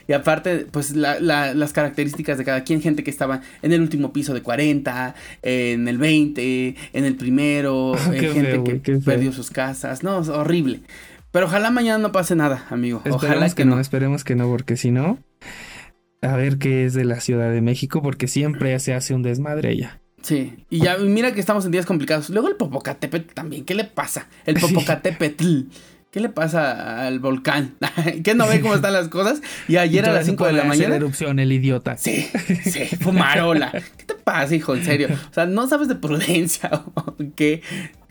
Y 0.08 0.14
aparte, 0.14 0.66
pues, 0.70 0.96
las 0.96 1.72
características 1.74 2.38
de 2.38 2.44
cada 2.44 2.64
quien, 2.64 2.80
gente 2.80 3.04
que 3.04 3.10
estaba 3.10 3.42
en 3.60 3.72
el 3.72 3.82
último 3.82 4.14
piso 4.14 4.32
de 4.32 4.40
40, 4.40 5.14
en 5.42 5.86
el 5.86 5.98
20, 5.98 6.76
en 6.94 7.04
el 7.04 7.16
primero, 7.16 7.94
eh, 8.12 8.30
gente 8.32 8.80
que 8.80 8.96
perdió 8.96 9.34
sus 9.34 9.50
casas. 9.50 10.02
No, 10.02 10.22
es 10.22 10.28
horrible. 10.28 10.80
Pero 11.34 11.46
ojalá 11.46 11.72
mañana 11.72 11.98
no 11.98 12.12
pase 12.12 12.36
nada, 12.36 12.64
amigo. 12.70 13.02
ojalá 13.10 13.50
que, 13.50 13.64
no. 13.64 13.80
esperemos 13.80 14.22
que 14.22 14.36
no, 14.36 14.46
porque 14.46 14.76
si 14.76 14.92
no, 14.92 15.18
a 16.22 16.36
ver 16.36 16.58
qué 16.58 16.84
es 16.84 16.94
de 16.94 17.04
la 17.04 17.18
Ciudad 17.18 17.50
de 17.50 17.60
México, 17.60 18.02
porque 18.02 18.28
siempre 18.28 18.78
se 18.78 18.94
hace 18.94 19.14
un 19.14 19.24
desmadre 19.24 19.70
allá. 19.70 20.00
Sí, 20.22 20.54
y 20.70 20.78
ya 20.78 20.96
mira 20.98 21.34
que 21.34 21.40
estamos 21.40 21.64
en 21.64 21.72
días 21.72 21.86
complicados. 21.86 22.30
Luego 22.30 22.46
el 22.46 22.54
Popocatépetl 22.54 23.34
también, 23.34 23.64
¿qué 23.64 23.74
le 23.74 23.82
pasa? 23.82 24.28
El 24.46 24.54
Popocatépetl. 24.60 25.62
¿Qué 26.12 26.20
le 26.20 26.28
pasa 26.28 27.04
al 27.04 27.18
volcán? 27.18 27.74
¿Qué 28.22 28.36
no 28.36 28.46
ve 28.46 28.60
cómo 28.60 28.76
están 28.76 28.92
las 28.92 29.08
cosas? 29.08 29.42
Y 29.66 29.78
ayer 29.78 30.08
a 30.08 30.12
las 30.12 30.26
5 30.26 30.46
de 30.46 30.52
la 30.52 30.62
mañana. 30.62 30.94
erupción, 30.94 31.40
el 31.40 31.50
idiota. 31.50 31.96
Sí, 31.96 32.28
sí, 32.62 32.84
fumarola. 33.00 33.72
¿Qué 33.72 34.04
te 34.04 34.14
pasa, 34.14 34.54
hijo? 34.54 34.76
En 34.76 34.84
serio. 34.84 35.08
O 35.32 35.34
sea, 35.34 35.46
no 35.46 35.66
sabes 35.66 35.88
de 35.88 35.96
prudencia 35.96 36.70
o 36.94 37.16
qué 37.34 37.60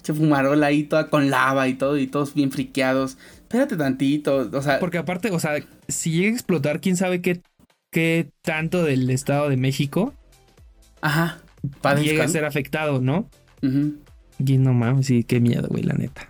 se 0.03 0.13
fumarola 0.13 0.67
ahí 0.67 0.83
toda 0.83 1.09
con 1.09 1.29
lava 1.29 1.67
y 1.67 1.75
todo, 1.75 1.97
y 1.97 2.07
todos 2.07 2.33
bien 2.33 2.51
friqueados. 2.51 3.17
Espérate 3.41 3.77
tantito, 3.77 4.49
o 4.51 4.61
sea. 4.61 4.79
Porque 4.79 4.97
aparte, 4.97 5.31
o 5.31 5.39
sea, 5.39 5.63
si 5.87 6.11
llega 6.11 6.29
a 6.29 6.33
explotar, 6.33 6.81
quién 6.81 6.97
sabe 6.97 7.21
qué, 7.21 7.41
qué 7.91 8.29
tanto 8.41 8.83
del 8.83 9.09
Estado 9.09 9.49
de 9.49 9.57
México. 9.57 10.13
Ajá. 11.01 11.39
Llega 12.01 12.25
a 12.25 12.27
ser 12.27 12.45
afectado, 12.45 12.99
¿no? 13.01 13.29
Y 13.61 14.57
no 14.57 14.73
mames, 14.73 15.07
sí, 15.07 15.23
qué 15.23 15.39
miedo, 15.39 15.67
güey, 15.69 15.83
la 15.83 15.93
neta. 15.93 16.27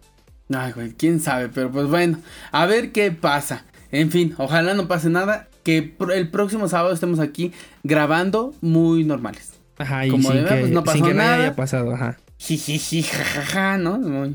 Ay, 0.53 0.71
güey, 0.73 0.91
quién 0.91 1.19
sabe, 1.19 1.49
pero 1.49 1.71
pues 1.71 1.87
bueno, 1.87 2.19
a 2.51 2.65
ver 2.67 2.91
qué 2.91 3.11
pasa. 3.11 3.65
En 3.91 4.11
fin, 4.11 4.35
ojalá 4.37 4.73
no 4.75 4.87
pase 4.87 5.09
nada. 5.09 5.47
Que 5.63 5.95
el 6.13 6.29
próximo 6.29 6.67
sábado 6.67 6.93
estemos 6.93 7.19
aquí 7.19 7.53
grabando 7.83 8.53
muy 8.59 9.05
normales. 9.05 9.53
Ajá, 9.77 10.05
y 10.05 10.09
Como 10.09 10.29
sin, 10.29 10.43
que, 10.43 10.55
pues, 10.55 10.71
no 10.71 10.83
pasó 10.83 10.97
sin 10.97 11.05
que 11.05 11.13
nada. 11.13 11.35
haya 11.35 11.55
pasado, 11.55 11.93
ajá 11.95 12.17
jijiji, 12.37 13.03
jajaja, 13.03 13.77
¿no? 13.77 13.99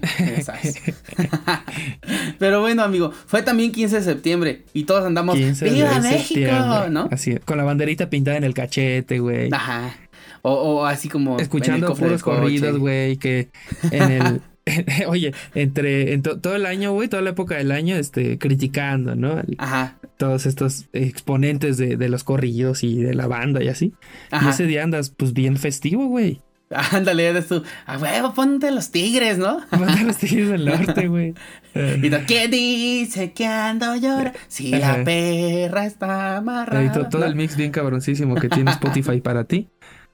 Pero 2.39 2.61
bueno, 2.61 2.83
amigo, 2.83 3.13
fue 3.27 3.43
también 3.43 3.73
15 3.73 3.97
de 3.97 4.03
septiembre 4.03 4.63
y 4.73 4.85
todos 4.85 5.05
andamos 5.05 5.37
¡Viva 5.37 6.01
México! 6.01 6.51
¿no? 6.91 7.09
Así, 7.11 7.37
con 7.45 7.59
la 7.59 7.65
banderita 7.65 8.09
pintada 8.11 8.37
en 8.37 8.45
el 8.45 8.55
cachete, 8.55 9.19
güey. 9.19 9.51
Ajá. 9.53 9.95
O, 10.43 10.87
así 10.87 11.09
como 11.09 11.39
escuchando 11.39 11.95
puros 11.95 12.23
corridos, 12.23 12.79
güey, 12.79 13.17
que 13.17 13.51
en 13.91 14.11
el 14.13 14.41
Oye, 15.09 15.33
entre 15.55 16.13
en 16.13 16.23
todo 16.23 16.55
el 16.55 16.67
año, 16.67 16.93
güey, 16.93 17.09
toda 17.09 17.23
la 17.23 17.31
época 17.31 17.57
del 17.57 17.73
año, 17.73 17.97
este, 17.97 18.39
criticando, 18.39 19.15
¿no? 19.15 19.43
Ajá. 19.59 19.99
Todos 20.17 20.47
estos 20.47 20.87
exponentes 20.93 21.77
de, 21.77 21.97
de, 21.97 22.09
los 22.09 22.25
corridos 22.25 22.83
y 22.83 23.01
de 23.01 23.15
la 23.15 23.27
banda 23.27 23.63
y 23.63 23.69
así. 23.69 23.95
Ajá. 24.31 24.47
Y 24.47 24.51
ese 24.51 24.67
día 24.67 24.83
andas, 24.83 25.11
pues, 25.11 25.33
bien 25.33 25.57
festivo, 25.57 26.07
güey. 26.07 26.41
Ándale, 26.93 27.29
eres 27.29 27.49
tú. 27.49 27.63
A 27.87 27.97
huevo, 27.97 28.35
ponte 28.35 28.71
los 28.71 28.91
tigres, 28.91 29.39
¿no? 29.39 29.61
Ponte 29.71 30.05
los 30.05 30.17
tigres 30.19 30.51
del 30.51 30.65
norte, 30.67 31.09
güey. 31.09 31.35
y 31.75 32.11
tú, 32.11 32.17
¿qué 32.27 32.49
dice 32.49 33.33
que 33.33 33.47
ando 33.47 33.97
llora? 33.97 34.33
Si 34.49 34.71
la 34.71 35.03
perra 35.05 35.87
está 35.87 36.37
amarrada. 36.37 37.09
todo, 37.09 37.25
el 37.25 37.37
mix 37.37 37.57
bien 37.57 37.71
cabroncísimo 37.71 38.35
que 38.35 38.49
tiene 38.49 38.71
Spotify 38.73 39.21
para 39.21 39.45
ti. 39.45 39.69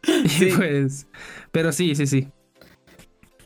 Y 0.07 0.47
pues. 0.47 1.07
Pero 1.51 1.73
sí, 1.73 1.95
sí, 1.95 2.07
sí. 2.07 2.29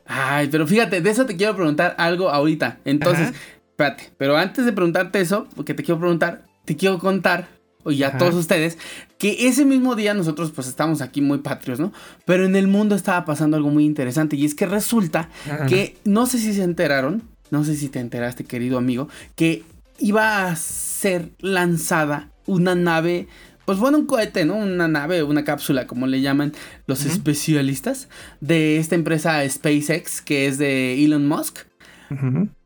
Ay, 0.06 0.48
pero 0.50 0.66
fíjate, 0.66 1.00
de 1.00 1.10
eso 1.10 1.26
te 1.26 1.36
quiero 1.36 1.54
preguntar 1.54 1.94
algo 1.98 2.30
ahorita. 2.30 2.78
Entonces, 2.84 3.32
espérate. 3.70 4.10
Pero 4.16 4.36
antes 4.36 4.64
de 4.64 4.72
preguntarte 4.72 5.20
eso, 5.20 5.46
porque 5.54 5.74
te 5.74 5.82
quiero 5.82 6.00
preguntar, 6.00 6.42
te 6.64 6.76
quiero 6.76 6.98
contar 6.98 7.48
y 7.90 8.02
a 8.02 8.18
todos 8.18 8.34
ustedes, 8.34 8.78
que 9.18 9.48
ese 9.48 9.64
mismo 9.64 9.94
día 9.94 10.14
nosotros 10.14 10.52
pues 10.52 10.68
estamos 10.68 11.00
aquí 11.00 11.20
muy 11.20 11.38
patrios, 11.38 11.80
¿no? 11.80 11.92
Pero 12.24 12.44
en 12.44 12.56
el 12.56 12.68
mundo 12.68 12.94
estaba 12.94 13.24
pasando 13.24 13.56
algo 13.56 13.70
muy 13.70 13.84
interesante 13.84 14.36
y 14.36 14.44
es 14.44 14.54
que 14.54 14.66
resulta 14.66 15.28
que, 15.68 15.96
no 16.04 16.26
sé 16.26 16.38
si 16.38 16.54
se 16.54 16.62
enteraron, 16.62 17.22
no 17.50 17.64
sé 17.64 17.76
si 17.76 17.88
te 17.88 18.00
enteraste 18.00 18.44
querido 18.44 18.78
amigo, 18.78 19.08
que 19.34 19.64
iba 19.98 20.46
a 20.46 20.56
ser 20.56 21.30
lanzada 21.40 22.30
una 22.46 22.74
nave, 22.74 23.28
pues 23.64 23.78
bueno, 23.78 23.98
un 23.98 24.06
cohete, 24.06 24.44
¿no? 24.44 24.56
Una 24.56 24.88
nave, 24.88 25.22
una 25.22 25.44
cápsula, 25.44 25.86
como 25.86 26.06
le 26.06 26.20
llaman 26.20 26.52
los 26.86 27.04
especialistas, 27.04 28.08
de 28.40 28.78
esta 28.78 28.94
empresa 28.94 29.46
SpaceX, 29.48 30.22
que 30.22 30.46
es 30.46 30.56
de 30.58 31.04
Elon 31.04 31.26
Musk. 31.26 31.58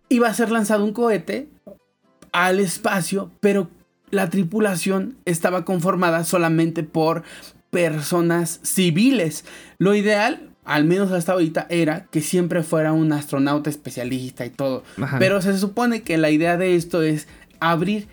Iba 0.08 0.28
a 0.28 0.34
ser 0.34 0.50
lanzado 0.50 0.84
un 0.84 0.92
cohete 0.92 1.48
al 2.32 2.60
espacio, 2.60 3.30
pero 3.40 3.70
la 4.12 4.28
tripulación 4.28 5.16
estaba 5.24 5.64
conformada 5.64 6.22
solamente 6.22 6.84
por 6.84 7.24
personas 7.70 8.60
civiles. 8.62 9.44
Lo 9.78 9.94
ideal, 9.94 10.50
al 10.64 10.84
menos 10.84 11.10
hasta 11.10 11.32
ahorita, 11.32 11.66
era 11.70 12.04
que 12.10 12.20
siempre 12.20 12.62
fuera 12.62 12.92
un 12.92 13.10
astronauta 13.12 13.70
especialista 13.70 14.44
y 14.44 14.50
todo. 14.50 14.84
Pero 15.18 15.40
se 15.40 15.58
supone 15.58 16.02
que 16.02 16.18
la 16.18 16.30
idea 16.30 16.58
de 16.58 16.76
esto 16.76 17.02
es 17.02 17.26
abrir, 17.58 18.06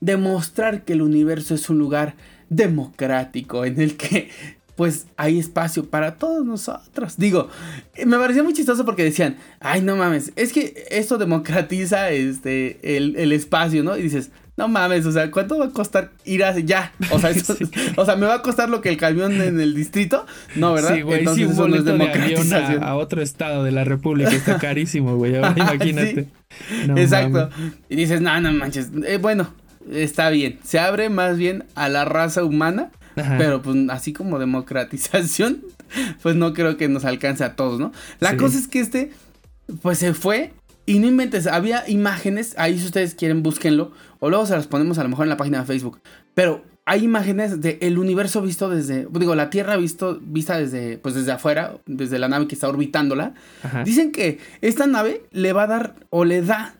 demostrar 0.00 0.84
que 0.84 0.94
el 0.94 1.02
universo 1.02 1.54
es 1.54 1.68
un 1.68 1.78
lugar 1.78 2.14
democrático 2.48 3.66
en 3.66 3.78
el 3.78 3.96
que 3.98 4.30
pues 4.74 5.06
hay 5.18 5.38
espacio 5.38 5.84
para 5.90 6.16
todos 6.16 6.46
nosotros. 6.46 7.18
Digo, 7.18 7.50
me 8.06 8.16
pareció 8.16 8.42
muy 8.42 8.54
chistoso 8.54 8.86
porque 8.86 9.04
decían, 9.04 9.36
ay, 9.60 9.82
no 9.82 9.96
mames, 9.96 10.32
es 10.34 10.50
que 10.54 10.86
esto 10.90 11.18
democratiza 11.18 12.10
este, 12.10 12.96
el, 12.96 13.16
el 13.16 13.32
espacio, 13.32 13.84
¿no? 13.84 13.98
Y 13.98 14.02
dices, 14.02 14.30
no 14.56 14.68
mames, 14.68 15.06
o 15.06 15.12
sea, 15.12 15.30
¿cuánto 15.30 15.58
va 15.58 15.66
a 15.66 15.70
costar 15.70 16.10
ir 16.24 16.44
a 16.44 16.58
ya? 16.58 16.92
O 17.10 17.18
sea, 17.18 17.30
o 17.96 18.04
sea, 18.04 18.16
¿me 18.16 18.26
va 18.26 18.34
a 18.34 18.42
costar 18.42 18.68
lo 18.68 18.80
que 18.80 18.90
el 18.90 18.96
camión 18.96 19.40
en 19.40 19.60
el 19.60 19.74
distrito? 19.74 20.26
No, 20.56 20.74
¿verdad? 20.74 20.94
Sí, 20.94 21.02
güey, 21.02 21.20
Entonces, 21.20 21.44
sí, 21.44 21.50
un 21.50 21.56
boleto 21.56 21.96
de 21.96 22.10
avión 22.10 22.82
a, 22.82 22.94
otro 22.96 23.22
estado 23.22 23.64
de 23.64 23.72
la 23.72 23.84
república 23.84 24.30
está 24.30 24.58
carísimo, 24.60 25.16
güey, 25.16 25.36
imagínate. 25.36 26.28
Exacto. 26.96 27.48
Y 27.88 27.96
dices, 27.96 28.20
no, 28.20 28.38
no 28.40 28.52
manches. 28.52 28.90
Eh, 29.06 29.18
bueno, 29.18 29.48
está 29.90 30.28
bien. 30.30 30.58
Se 30.64 30.78
abre 30.78 31.08
más 31.08 31.38
bien 31.38 31.64
a 31.74 31.88
la 31.88 32.04
raza 32.04 32.44
humana, 32.44 32.90
pero 33.14 33.62
pues 33.62 33.76
así 33.88 34.12
como 34.12 34.38
democratización, 34.38 35.62
pues 36.22 36.36
no 36.36 36.52
creo 36.52 36.76
que 36.76 36.88
nos 36.88 37.04
alcance 37.06 37.42
a 37.44 37.56
todos, 37.56 37.80
¿no? 37.80 37.92
La 38.20 38.36
cosa 38.36 38.58
es 38.58 38.68
que 38.68 38.80
este, 38.80 39.12
pues 39.80 39.98
se 39.98 40.12
fue 40.14 40.52
y 40.84 40.98
no 40.98 41.06
inventes, 41.06 41.46
había 41.46 41.88
imágenes, 41.88 42.54
ahí 42.58 42.78
si 42.78 42.86
ustedes 42.86 43.14
quieren 43.14 43.42
búsquenlo, 43.42 43.92
o 44.18 44.30
luego 44.30 44.46
se 44.46 44.54
las 44.54 44.66
ponemos 44.66 44.98
a 44.98 45.02
lo 45.02 45.08
mejor 45.08 45.26
en 45.26 45.30
la 45.30 45.36
página 45.36 45.60
de 45.60 45.66
Facebook. 45.66 46.00
Pero 46.34 46.64
hay 46.84 47.04
imágenes 47.04 47.60
del 47.60 47.78
el 47.80 47.98
universo 47.98 48.42
visto 48.42 48.68
desde, 48.68 49.06
digo, 49.10 49.34
la 49.34 49.50
Tierra 49.50 49.76
visto, 49.76 50.18
vista 50.20 50.58
desde, 50.58 50.98
pues 50.98 51.14
desde 51.14 51.32
afuera, 51.32 51.76
desde 51.86 52.18
la 52.18 52.28
nave 52.28 52.48
que 52.48 52.54
está 52.54 52.68
orbitándola. 52.68 53.34
Dicen 53.84 54.10
que 54.10 54.38
esta 54.60 54.86
nave 54.86 55.24
le 55.30 55.52
va 55.52 55.64
a 55.64 55.68
dar 55.68 55.94
o 56.10 56.24
le 56.24 56.42
da 56.42 56.74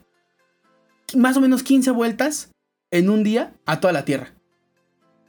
más 1.16 1.36
o 1.36 1.40
menos 1.40 1.62
15 1.62 1.92
vueltas 1.92 2.50
en 2.90 3.10
un 3.10 3.22
día 3.22 3.52
a 3.66 3.78
toda 3.78 3.92
la 3.92 4.04
Tierra. 4.04 4.32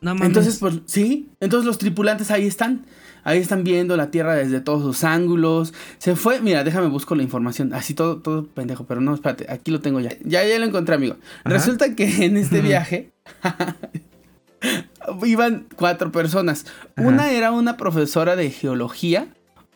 No 0.02 0.16
mames. 0.16 0.28
Entonces, 0.28 0.58
pues 0.58 0.80
sí, 0.86 1.30
entonces 1.40 1.66
los 1.66 1.78
tripulantes 1.78 2.32
ahí 2.32 2.48
están. 2.48 2.86
Ahí 3.24 3.40
están 3.40 3.64
viendo 3.64 3.96
la 3.96 4.12
Tierra 4.12 4.36
desde 4.36 4.60
todos 4.60 4.84
sus 4.84 5.04
ángulos. 5.04 5.74
Se 5.98 6.16
fue, 6.16 6.42
mira, 6.42 6.64
déjame 6.64 6.88
busco 6.88 7.16
la 7.16 7.24
información. 7.24 7.74
Así 7.74 7.94
todo, 7.94 8.18
todo 8.18 8.46
pendejo, 8.46 8.86
pero 8.86 9.02
no, 9.02 9.14
espérate, 9.14 9.46
aquí 9.50 9.72
lo 9.72 9.80
tengo 9.80 10.00
ya. 10.00 10.12
Ya, 10.24 10.44
ya 10.44 10.60
lo 10.60 10.66
encontré, 10.66 10.96
amigo. 10.96 11.16
Resulta 11.46 11.96
que 11.96 12.26
en 12.26 12.38
este 12.38 12.62
viaje 12.62 13.12
iban 15.26 15.68
cuatro 15.76 16.12
personas. 16.12 16.66
Una 16.98 17.32
era 17.32 17.52
una 17.52 17.78
profesora 17.78 18.36
de 18.36 18.50
geología. 18.50 19.28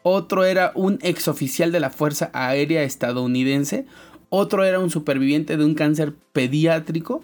Otro 0.04 0.46
era 0.46 0.72
un 0.76 1.00
exoficial 1.02 1.72
de 1.72 1.80
la 1.80 1.90
Fuerza 1.90 2.30
Aérea 2.34 2.84
estadounidense. 2.84 3.86
Otro 4.30 4.64
era 4.66 4.80
un 4.80 4.90
superviviente 4.90 5.58
de 5.58 5.66
un 5.66 5.74
cáncer 5.74 6.14
pediátrico. 6.34 7.24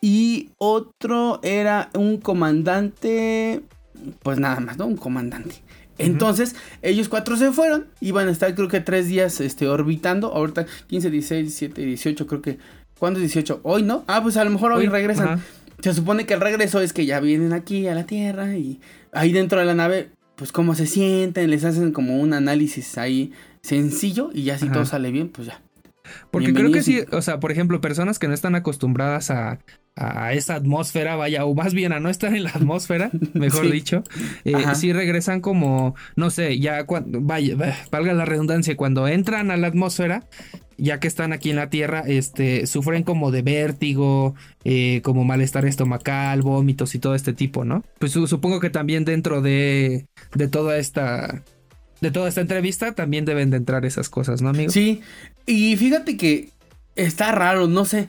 Y 0.00 0.50
otro 0.58 1.40
era 1.42 1.88
un 1.94 2.18
comandante 2.18 3.62
pues 4.22 4.38
nada 4.38 4.60
más, 4.60 4.78
¿no? 4.78 4.86
Un 4.86 4.96
comandante. 4.96 5.56
Entonces, 5.98 6.56
ellos 6.82 7.08
cuatro 7.08 7.36
se 7.36 7.52
fueron. 7.52 7.86
Iban 8.00 8.28
a 8.28 8.30
estar, 8.30 8.54
creo 8.54 8.68
que 8.68 8.80
tres 8.80 9.06
días 9.06 9.40
este, 9.40 9.68
orbitando. 9.68 10.32
Ahorita 10.34 10.66
15, 10.86 11.10
16, 11.10 11.42
17, 11.42 11.82
18, 11.82 12.26
creo 12.26 12.42
que. 12.42 12.58
¿Cuándo 12.98 13.18
es 13.18 13.24
18? 13.24 13.60
Hoy, 13.64 13.82
¿no? 13.82 14.04
Ah, 14.06 14.22
pues 14.22 14.36
a 14.36 14.44
lo 14.44 14.50
mejor 14.50 14.72
hoy, 14.72 14.86
regresan. 14.86 15.42
Se 15.80 15.92
supone 15.92 16.24
que 16.26 16.34
el 16.34 16.40
regreso 16.40 16.80
es 16.80 16.92
que 16.92 17.06
ya 17.06 17.18
vienen 17.18 17.52
aquí 17.52 17.88
a 17.88 17.94
la 17.94 18.04
Tierra 18.04 18.54
y 18.56 18.80
ahí 19.12 19.32
dentro 19.32 19.58
de 19.58 19.66
la 19.66 19.74
nave, 19.74 20.10
pues 20.36 20.52
cómo 20.52 20.76
se 20.76 20.86
sienten, 20.86 21.50
les 21.50 21.64
hacen 21.64 21.90
como 21.90 22.20
un 22.20 22.32
análisis 22.32 22.96
ahí 22.98 23.32
sencillo 23.62 24.30
y 24.32 24.44
ya 24.44 24.58
si 24.58 24.68
todo 24.68 24.84
sale 24.84 25.10
bien, 25.10 25.28
pues 25.28 25.48
ya. 25.48 25.60
Porque 26.30 26.52
creo 26.52 26.72
que 26.72 26.82
sí, 26.82 27.02
o 27.10 27.22
sea, 27.22 27.40
por 27.40 27.52
ejemplo, 27.52 27.80
personas 27.80 28.18
que 28.18 28.28
no 28.28 28.34
están 28.34 28.54
acostumbradas 28.54 29.30
a, 29.30 29.58
a 29.96 30.32
esa 30.32 30.54
atmósfera, 30.54 31.16
vaya, 31.16 31.44
o 31.44 31.54
más 31.54 31.74
bien 31.74 31.92
a 31.92 32.00
no 32.00 32.08
estar 32.08 32.34
en 32.34 32.44
la 32.44 32.50
atmósfera, 32.50 33.10
mejor 33.34 33.70
dicho, 33.70 34.02
eh, 34.44 34.54
sí 34.74 34.92
regresan 34.92 35.40
como, 35.40 35.94
no 36.16 36.30
sé, 36.30 36.58
ya 36.58 36.84
cuando, 36.84 37.20
vaya, 37.20 37.56
valga 37.90 38.12
la 38.14 38.24
redundancia, 38.24 38.76
cuando 38.76 39.06
entran 39.08 39.50
a 39.50 39.56
la 39.56 39.66
atmósfera, 39.68 40.24
ya 40.78 40.98
que 40.98 41.08
están 41.08 41.32
aquí 41.32 41.50
en 41.50 41.56
la 41.56 41.70
Tierra, 41.70 42.02
este, 42.06 42.66
sufren 42.66 43.04
como 43.04 43.30
de 43.30 43.42
vértigo, 43.42 44.34
eh, 44.64 45.00
como 45.02 45.24
malestar 45.24 45.64
estomacal, 45.66 46.42
vómitos 46.42 46.94
y 46.94 46.98
todo 46.98 47.14
este 47.14 47.32
tipo, 47.32 47.64
¿no? 47.64 47.84
Pues 47.98 48.12
supongo 48.12 48.60
que 48.60 48.70
también 48.70 49.04
dentro 49.04 49.42
de, 49.42 50.06
de 50.34 50.48
toda 50.48 50.78
esta... 50.78 51.42
De 52.00 52.10
toda 52.10 52.28
esta 52.28 52.40
entrevista 52.40 52.96
también 52.96 53.24
deben 53.24 53.50
de 53.50 53.58
entrar 53.58 53.84
esas 53.86 54.08
cosas, 54.08 54.42
¿no, 54.42 54.48
amigo? 54.48 54.72
Sí, 54.72 55.02
y 55.46 55.76
fíjate 55.76 56.16
que 56.16 56.50
está 56.96 57.32
raro, 57.32 57.68
no 57.68 57.84
sé 57.84 58.08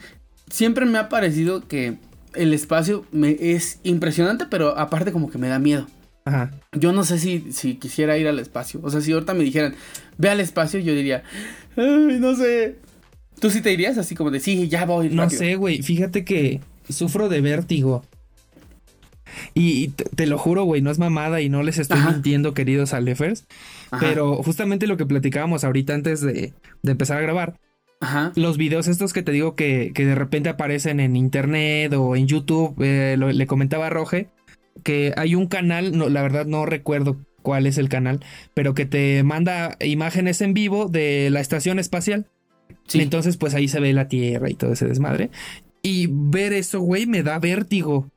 siempre 0.54 0.86
me 0.86 1.00
ha 1.00 1.10
parecido 1.10 1.68
que 1.68 1.98
el 2.36 2.54
espacio 2.54 3.06
me 3.12 3.36
es 3.40 3.80
impresionante, 3.84 4.46
pero 4.50 4.78
aparte 4.78 5.12
como 5.12 5.32
que 5.32 5.40
me 5.40 5.48
da 5.48 5.58
miedo. 5.58 5.88
Ajá. 6.26 6.52
Yo 6.74 6.94
no 6.94 7.04
sé 7.04 7.18
si, 7.18 7.52
si 7.52 7.76
quisiera 7.76 8.18
ir 8.18 8.28
al 8.28 8.38
espacio. 8.38 8.80
O 8.84 8.90
sea, 8.92 9.02
si 9.02 9.12
ahorita 9.12 9.34
me 9.34 9.44
dijeran, 9.44 9.74
ve 10.18 10.30
al 10.30 10.40
espacio, 10.40 10.80
yo 10.80 10.94
diría, 10.94 11.24
Ay, 11.76 12.18
no 12.20 12.36
sé. 12.36 12.78
¿Tú 13.40 13.50
sí 13.50 13.62
te 13.62 13.74
irías 13.74 13.98
así 13.98 14.14
como 14.16 14.30
de, 14.30 14.40
sí, 14.40 14.70
ya 14.70 14.86
voy? 14.86 15.10
No 15.10 15.28
sé, 15.30 15.56
güey. 15.56 15.82
Fíjate 15.82 16.24
que 16.24 16.62
sufro 16.88 17.30
de 17.30 17.42
vértigo. 17.42 18.06
Y, 19.54 19.90
te, 19.90 20.26
lo 20.28 20.38
juro, 20.38 20.64
güey, 20.64 20.82
no 20.82 20.92
es 20.92 21.00
mamada 21.00 21.42
y 21.42 21.50
no 21.50 21.64
les 21.64 21.78
estoy 21.78 22.00
mintiendo, 22.02 22.54
queridos 22.54 22.94
Alefers. 22.94 23.46
Pero 24.00 24.42
justamente 24.44 24.88
lo 24.88 24.98
que 24.98 25.06
platicábamos 25.06 25.64
ahorita 25.64 25.94
antes 25.94 26.22
de, 26.22 26.54
de 26.82 26.92
empezar 26.92 27.18
a 27.18 27.22
grabar 27.22 27.56
los 28.36 28.58
videos 28.58 28.88
estos 28.88 29.14
que 29.14 29.24
te 29.24 29.32
digo 29.32 29.56
que, 29.56 29.92
de 29.96 30.16
repente 30.16 30.50
aparecen 30.50 31.00
en 31.00 31.16
internet 31.16 31.94
o 31.94 32.16
en 32.16 32.28
YouTube, 32.28 32.76
eh, 32.82 33.16
le 33.18 33.48
comentaba 33.48 33.88
a 33.88 33.90
Roge 33.90 34.28
que 34.84 35.14
hay 35.18 35.36
un 35.36 35.48
canal, 35.48 35.98
no, 35.98 36.10
la 36.10 36.22
verdad 36.22 36.46
no 36.46 36.66
recuerdo 36.66 37.18
cuál 37.42 37.68
es 37.68 37.78
el 37.78 37.90
canal, 37.90 38.20
pero 38.54 38.74
que 38.74 38.86
te 38.86 39.24
manda 39.24 39.78
imágenes 39.80 40.42
en 40.42 40.54
vivo 40.54 40.88
de 40.88 41.30
la 41.30 41.42
estación 41.42 41.80
espacial. 41.80 42.26
Entonces, 42.94 43.38
pues 43.38 43.54
ahí 43.54 43.68
se 43.68 43.80
ve 43.80 43.94
la 43.94 44.08
Tierra 44.08 44.50
y 44.50 44.56
todo 44.56 44.74
ese 44.74 44.88
desmadre. 44.88 45.30
Y 45.82 46.08
ver 46.10 46.54
eso, 46.54 46.80
güey, 46.80 47.06
me 47.06 47.24
da 47.24 47.40
vértigo. 47.40 48.10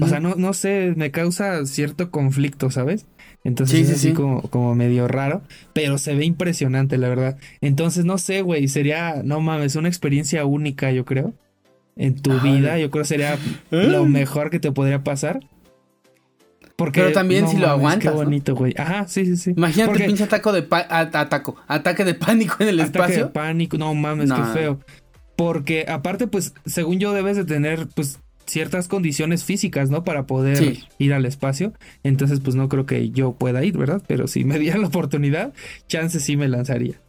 O 0.00 0.06
sea, 0.06 0.20
no, 0.20 0.34
no 0.34 0.52
sé, 0.52 0.92
me 0.96 1.10
causa 1.10 1.64
cierto 1.64 2.10
conflicto, 2.10 2.70
¿sabes? 2.70 3.06
Entonces 3.44 3.88
es 3.88 3.96
así 3.96 4.12
Como, 4.12 4.42
como 4.42 4.74
medio 4.74 5.08
raro, 5.08 5.42
pero 5.72 5.96
se 5.96 6.14
ve 6.14 6.24
impresionante, 6.24 6.98
la 6.98 7.08
verdad. 7.08 7.38
Entonces, 7.60 8.04
no 8.04 8.18
sé, 8.18 8.42
güey, 8.42 8.68
sería, 8.68 9.22
no 9.24 9.40
mames, 9.40 9.76
una 9.76 9.88
experiencia 9.88 10.44
única, 10.44 10.90
yo 10.90 11.04
creo. 11.04 11.32
En 11.96 12.20
tu 12.20 12.38
vida, 12.40 12.78
yo 12.78 12.90
creo 12.90 13.02
que 13.02 13.08
sería 13.08 13.38
lo 13.70 14.04
mejor 14.04 14.50
que 14.50 14.60
te 14.60 14.70
podría 14.70 15.02
pasar. 15.02 15.40
Porque, 16.76 17.00
pero 17.00 17.12
también 17.12 17.48
si 17.48 17.56
lo 17.56 17.68
aguantas. 17.68 18.12
Qué 18.12 18.16
bonito, 18.16 18.54
güey. 18.54 18.74
Ajá, 18.76 19.08
sí, 19.08 19.24
sí, 19.24 19.36
sí. 19.36 19.50
Imagínate 19.56 20.04
pinche 20.04 20.24
ataque 20.24 20.52
de, 20.52 20.66
ataco, 20.70 21.56
ataque 21.66 22.04
de 22.04 22.14
pánico 22.14 22.56
en 22.60 22.68
el 22.68 22.80
ataque 22.80 22.98
espacio. 22.98 23.24
de 23.26 23.30
pánico, 23.32 23.78
no 23.78 23.94
mames, 23.94 24.30
qué 24.30 24.42
feo. 24.52 24.80
Porque 25.34 25.86
aparte, 25.88 26.26
pues, 26.26 26.54
según 26.66 26.98
yo, 26.98 27.12
debes 27.12 27.36
de 27.36 27.44
tener, 27.44 27.88
pues, 27.96 28.20
ciertas 28.48 28.88
condiciones 28.88 29.44
físicas, 29.44 29.90
¿no? 29.90 30.04
Para 30.04 30.26
poder 30.26 30.78
ir 30.98 31.12
al 31.12 31.26
espacio. 31.26 31.72
Entonces, 32.02 32.40
pues 32.40 32.56
no 32.56 32.68
creo 32.68 32.86
que 32.86 33.10
yo 33.10 33.32
pueda 33.32 33.64
ir, 33.64 33.76
¿verdad? 33.76 34.02
Pero 34.06 34.26
si 34.26 34.44
me 34.44 34.58
dieran 34.58 34.80
la 34.80 34.88
oportunidad, 34.88 35.52
chance 35.86 36.18
sí 36.20 36.36
me 36.36 36.48
lanzaría. 36.48 37.00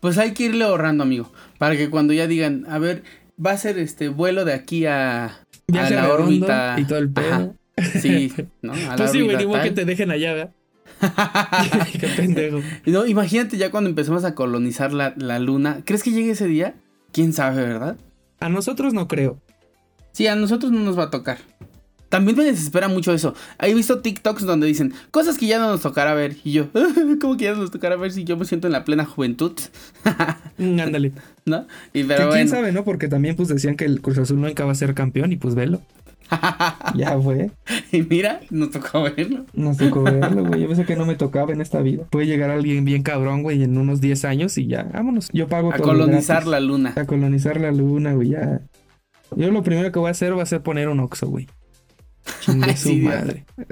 Pues 0.00 0.18
hay 0.18 0.32
que 0.32 0.44
irle 0.44 0.64
ahorrando, 0.64 1.04
amigo. 1.04 1.32
Para 1.58 1.76
que 1.76 1.88
cuando 1.88 2.12
ya 2.12 2.26
digan, 2.26 2.66
a 2.68 2.78
ver, 2.78 3.04
va 3.44 3.52
a 3.52 3.56
ser 3.56 3.78
este 3.78 4.08
vuelo 4.08 4.44
de 4.44 4.52
aquí 4.52 4.84
a, 4.86 5.26
a 5.26 5.90
la 5.90 6.12
órbita. 6.12 6.76
Y 6.78 6.84
todo 6.84 6.98
el 6.98 7.10
pedo. 7.10 7.54
Sí, 8.00 8.32
¿no? 8.62 8.72
A 8.72 8.96
pues 8.96 9.12
sí, 9.12 9.22
güey, 9.22 9.36
que 9.62 9.70
te 9.70 9.84
dejen 9.84 10.10
allá, 10.10 10.34
¿verdad? 10.34 10.54
Qué 12.00 12.08
pendejo. 12.08 12.60
No, 12.86 13.06
imagínate 13.06 13.56
ya 13.56 13.70
cuando 13.70 13.90
empecemos 13.90 14.24
a 14.24 14.34
colonizar 14.34 14.92
la, 14.92 15.14
la 15.16 15.38
luna. 15.38 15.82
¿Crees 15.84 16.02
que 16.02 16.10
llegue 16.10 16.32
ese 16.32 16.46
día? 16.46 16.74
¿Quién 17.12 17.32
sabe, 17.32 17.62
verdad? 17.62 17.96
A 18.40 18.48
nosotros 18.48 18.94
no 18.94 19.06
creo. 19.06 19.40
Sí, 20.12 20.26
a 20.26 20.36
nosotros 20.36 20.70
no 20.70 20.80
nos 20.80 20.98
va 20.98 21.04
a 21.04 21.10
tocar. 21.10 21.38
También 22.12 22.36
me 22.36 22.44
desespera 22.44 22.88
mucho 22.88 23.14
eso. 23.14 23.34
He 23.58 23.72
visto 23.72 24.00
TikToks 24.00 24.44
donde 24.44 24.66
dicen 24.66 24.92
cosas 25.10 25.38
que 25.38 25.46
ya 25.46 25.58
no 25.58 25.68
nos 25.68 25.80
tocará 25.80 26.12
ver. 26.12 26.36
Y 26.44 26.52
yo, 26.52 26.68
¿cómo 27.22 27.38
que 27.38 27.44
ya 27.44 27.52
no 27.52 27.62
nos 27.62 27.70
tocará 27.70 27.96
ver 27.96 28.12
si 28.12 28.24
yo 28.24 28.36
me 28.36 28.44
siento 28.44 28.66
en 28.66 28.74
la 28.74 28.84
plena 28.84 29.06
juventud? 29.06 29.52
Mm, 30.58 30.78
ándale. 30.78 31.12
¿No? 31.46 31.66
Y 31.94 32.04
pero 32.04 32.28
¿Quién 32.28 32.50
sabe, 32.50 32.70
no? 32.70 32.84
Porque 32.84 33.08
también 33.08 33.34
pues 33.34 33.48
decían 33.48 33.76
que 33.76 33.86
el 33.86 34.02
Cruz 34.02 34.18
Azul 34.18 34.42
nunca 34.42 34.66
va 34.66 34.72
a 34.72 34.74
ser 34.74 34.92
campeón 34.92 35.32
y 35.32 35.36
pues 35.36 35.54
velo. 35.54 35.80
ya 36.94 37.18
fue. 37.18 37.50
Y 37.90 38.02
mira, 38.02 38.40
nos 38.50 38.70
tocó 38.70 39.02
verlo. 39.02 39.46
Nos 39.54 39.78
tocó 39.78 40.02
verlo, 40.02 40.44
güey. 40.44 40.60
Yo 40.60 40.68
pensé 40.68 40.84
que 40.84 40.96
no 40.96 41.06
me 41.06 41.14
tocaba 41.14 41.52
en 41.52 41.62
esta 41.62 41.80
vida. 41.80 42.04
Puede 42.10 42.26
llegar 42.26 42.50
alguien 42.50 42.84
bien 42.84 43.02
cabrón, 43.02 43.42
güey, 43.42 43.62
en 43.62 43.78
unos 43.78 44.02
10 44.02 44.24
años 44.26 44.58
y 44.58 44.66
ya, 44.66 44.84
vámonos. 44.84 45.30
Yo 45.32 45.48
pago 45.48 45.72
A 45.72 45.78
colonizar 45.78 46.46
la 46.46 46.60
luna. 46.60 46.92
A 46.96 47.06
colonizar 47.06 47.60
la 47.60 47.72
luna, 47.72 48.12
güey, 48.12 48.30
ya. 48.30 48.60
Yo 49.36 49.50
lo 49.50 49.62
primero 49.62 49.92
que 49.92 49.98
voy 49.98 50.08
a 50.08 50.12
hacer 50.12 50.36
va 50.36 50.42
a 50.42 50.46
ser 50.46 50.62
poner 50.62 50.88
un 50.88 51.00
Oxxo, 51.00 51.28
güey. 51.28 51.48
Chingue 52.40 52.76
su 52.76 52.94
madre. 52.96 53.44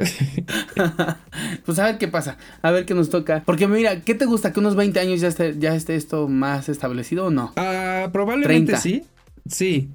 pues 1.64 1.78
a 1.78 1.84
ver 1.84 1.98
qué 1.98 2.08
pasa, 2.08 2.36
a 2.62 2.70
ver 2.70 2.84
qué 2.84 2.94
nos 2.94 3.10
toca. 3.10 3.42
Porque 3.44 3.66
mira, 3.66 4.00
¿qué 4.00 4.14
te 4.14 4.26
gusta? 4.26 4.52
¿Que 4.52 4.60
unos 4.60 4.76
20 4.76 5.00
años 5.00 5.20
ya 5.20 5.28
esté, 5.28 5.58
ya 5.58 5.74
esté 5.74 5.94
esto 5.94 6.28
más 6.28 6.68
establecido 6.68 7.26
o 7.26 7.30
no? 7.30 7.52
Ah, 7.56 8.08
probablemente 8.12 8.76
sí. 8.76 9.04
Sí. 9.46 9.90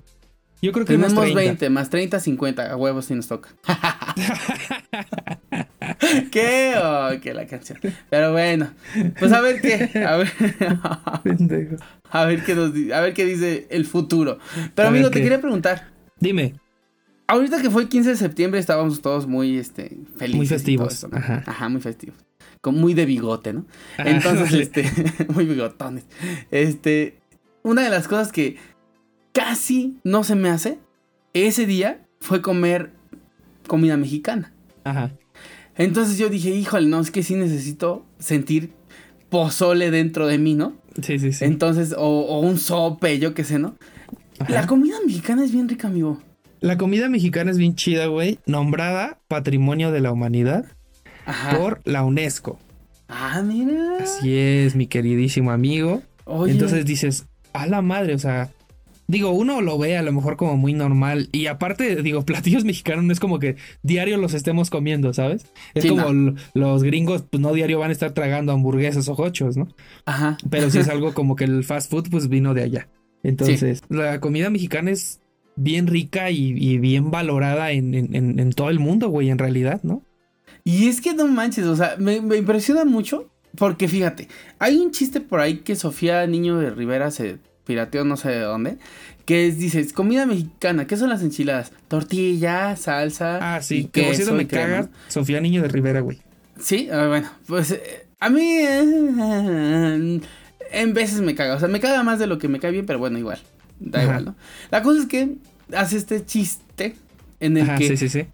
Yo 0.62 0.72
creo 0.72 0.86
que 0.86 0.94
Tenemos 0.94 1.34
20, 1.34 1.70
más 1.70 1.90
30, 1.90 2.20
50. 2.20 2.72
A 2.72 2.76
huevos 2.76 3.06
si 3.06 3.16
nos 3.16 3.28
toca. 3.28 3.50
¿Qué? 6.32 6.74
Oh, 6.82 7.10
qué 7.22 7.34
la 7.34 7.46
canción. 7.48 7.80
Pero 8.10 8.32
bueno, 8.32 8.72
pues 9.20 9.32
a 9.32 9.42
ver 9.42 9.62
qué. 9.62 10.04
A 10.06 10.18
ver, 10.18 10.32
a 12.10 12.26
ver 12.26 12.44
qué 12.44 12.56
nos 12.56 12.72
a 12.94 13.02
ver 13.02 13.14
qué 13.14 13.26
dice 13.26 13.68
el 13.70 13.86
futuro. 13.86 14.40
Pero 14.74 14.90
amigo, 14.90 15.10
te 15.10 15.22
quería 15.22 15.40
preguntar. 15.40 15.90
Dime. 16.20 16.56
Ahorita 17.28 17.62
que 17.62 17.70
fue 17.72 17.84
el 17.84 17.90
15 17.90 18.10
de 18.12 18.16
septiembre 18.18 18.60
estábamos 18.60 19.02
todos 19.02 19.28
muy 19.28 19.58
este 19.58 19.98
felices. 20.16 20.38
Muy 20.38 20.48
festivos. 20.48 21.08
Ajá. 21.12 21.44
Ajá, 21.46 21.70
muy 21.70 21.82
festivos. 21.82 22.18
Con 22.62 22.76
muy 22.76 22.94
de 22.94 23.06
bigote, 23.06 23.54
¿no? 23.54 23.66
Entonces, 23.98 24.54
este, 24.76 24.92
muy 25.34 25.46
bigotones. 25.46 26.06
Este, 26.52 27.18
una 27.64 27.84
de 27.84 27.90
las 27.90 28.08
cosas 28.08 28.32
que 28.32 28.58
casi 29.34 29.98
no 30.04 30.24
se 30.24 30.36
me 30.36 30.50
hace 30.50 30.80
ese 31.34 31.66
día 31.66 32.06
fue 32.20 32.42
comer 32.42 32.92
comida 33.68 33.98
mexicana. 33.98 34.54
Ajá. 34.84 35.12
Entonces 35.78 36.18
yo 36.18 36.30
dije, 36.30 36.50
híjole, 36.52 36.88
no, 36.88 37.00
es 37.00 37.12
que 37.12 37.24
sí 37.24 37.36
necesito 37.36 38.06
sentir 38.20 38.72
pozole 39.30 39.92
dentro 39.92 40.28
de 40.28 40.38
mí, 40.38 40.54
¿no? 40.54 40.74
Sí, 41.02 41.20
sí, 41.20 41.34
sí. 41.34 41.44
Entonces, 41.46 41.94
o, 41.98 42.40
un 42.40 42.58
sope, 42.58 43.20
yo 43.20 43.34
qué 43.34 43.44
sé, 43.44 43.60
¿no? 43.60 43.76
La 44.48 44.68
comida 44.68 44.96
mexicana 45.06 45.44
es 45.44 45.52
bien 45.52 45.68
rica, 45.68 45.88
amigo. 45.88 46.22
La 46.62 46.78
comida 46.78 47.10
mexicana 47.10 47.52
es 47.52 47.58
bien 47.58 47.76
chida, 47.76 48.08
güey. 48.08 48.40
Nombrada 48.46 49.20
Patrimonio 49.28 49.92
de 49.92 50.00
la 50.00 50.12
Humanidad 50.12 50.66
por 51.56 51.82
la 51.84 52.04
UNESCO. 52.04 52.60
Ah, 53.08 53.42
mira. 53.44 53.98
Así 54.00 54.36
es, 54.36 54.76
mi 54.76 54.88
queridísimo 54.88 55.52
amigo. 55.52 56.02
Oye. 56.24 56.54
Entonces 56.54 56.86
dices, 56.86 57.26
a 57.54 57.68
la 57.68 57.82
madre, 57.82 58.16
o 58.16 58.20
sea, 58.20 58.52
Digo, 59.08 59.32
uno 59.32 59.62
lo 59.62 59.78
ve 59.78 59.98
a 59.98 60.02
lo 60.02 60.12
mejor 60.12 60.36
como 60.36 60.58
muy 60.58 60.74
normal. 60.74 61.30
Y 61.32 61.48
aparte, 61.48 62.02
digo, 62.02 62.22
platillos 62.26 62.66
mexicanos 62.66 63.04
no 63.04 63.14
es 63.14 63.20
como 63.20 63.40
que 63.40 63.56
diario 63.84 64.18
los 64.18 64.34
estemos 64.34 64.70
comiendo, 64.70 65.14
¿sabes? 65.14 65.46
Es 65.74 65.86
como 65.86 66.36
los 66.54 66.84
gringos, 66.84 67.24
pues 67.30 67.42
no 67.42 67.54
diario 67.54 67.80
van 67.80 67.90
a 67.90 67.94
estar 67.94 68.12
tragando 68.14 68.52
hamburguesas 68.52 69.08
o 69.08 69.14
hochos, 69.14 69.58
¿no? 69.58 69.68
Ajá. 70.06 70.38
Pero 70.50 70.70
si 70.70 70.80
es 70.80 70.88
algo 70.90 71.14
como 71.14 71.36
que 71.36 71.44
el 71.44 71.64
fast 71.64 71.92
food, 71.92 72.10
pues 72.10 72.30
vino 72.30 72.54
de 72.54 72.64
allá. 72.64 72.90
Entonces, 73.24 73.82
la 73.90 74.20
comida 74.20 74.50
mexicana 74.50 74.92
es 74.92 75.20
bien 75.56 75.88
rica 75.88 76.30
y, 76.30 76.78
bien 76.78 77.10
valorada 77.10 77.72
en, 77.72 78.52
todo 78.54 78.70
el 78.70 78.80
mundo, 78.80 79.10
güey, 79.10 79.30
en 79.30 79.40
realidad, 79.40 79.82
¿no? 79.84 80.04
Y 80.64 80.88
es 80.88 81.02
que 81.02 81.14
no 81.14 81.28
manches, 81.28 81.66
o 81.66 81.76
sea, 81.76 81.96
me, 81.98 82.22
me 82.22 82.38
impresiona 82.38 82.86
mucho 82.86 83.32
porque 83.56 83.88
fíjate, 83.88 84.28
hay 84.60 84.78
un 84.78 84.92
chiste 84.92 85.22
por 85.22 85.40
ahí 85.40 85.58
que 85.58 85.76
Sofía 85.76 86.26
Niño 86.28 86.58
de 86.58 86.70
Rivera 86.70 87.12
se 87.12 87.40
pirateo 87.66 88.04
no 88.04 88.18
sé 88.18 88.30
de 88.30 88.40
dónde, 88.40 88.78
que 89.26 89.48
es, 89.48 89.58
dices, 89.58 89.92
comida 89.92 90.26
mexicana, 90.26 90.88
¿qué 90.88 90.98
son 90.98 91.10
las 91.10 91.22
enchiladas? 91.22 91.72
Tortilla, 91.88 92.76
salsa. 92.76 93.56
Ah, 93.56 93.62
sí, 93.62 93.90
que 93.92 94.04
por 94.04 94.16
cierto 94.16 94.34
me 94.34 94.48
caga 94.48 94.90
Sofía 95.08 95.42
Niño 95.42 95.62
de 95.62 95.68
Rivera, 95.68 96.00
güey. 96.02 96.20
Sí, 96.60 96.88
bueno, 96.90 97.30
pues 97.48 97.72
eh, 97.72 98.06
a 98.20 98.30
mí 98.30 98.42
eh, 98.42 100.22
en 100.72 100.94
veces 100.94 101.22
me 101.22 101.36
caga, 101.36 101.56
o 101.56 101.60
sea, 101.60 101.68
me 101.68 101.80
caga 101.80 102.04
más 102.04 102.20
de 102.20 102.28
lo 102.28 102.38
que 102.38 102.48
me 102.48 102.60
cae 102.60 102.72
bien, 102.72 102.86
pero 102.86 103.00
bueno, 103.00 103.18
igual, 103.18 103.40
da 103.80 104.04
igual, 104.04 104.26
¿no? 104.26 104.36
La 104.72 104.82
cosa 104.82 105.02
es 105.02 105.08
que 105.08 105.36
hace 105.76 105.98
este 105.98 106.26
chiste 106.26 106.96
en 107.40 107.58
el 107.58 107.76
que 107.78 107.88
sí, 107.90 107.98
sí, 107.98 108.10
sí. 108.10 108.28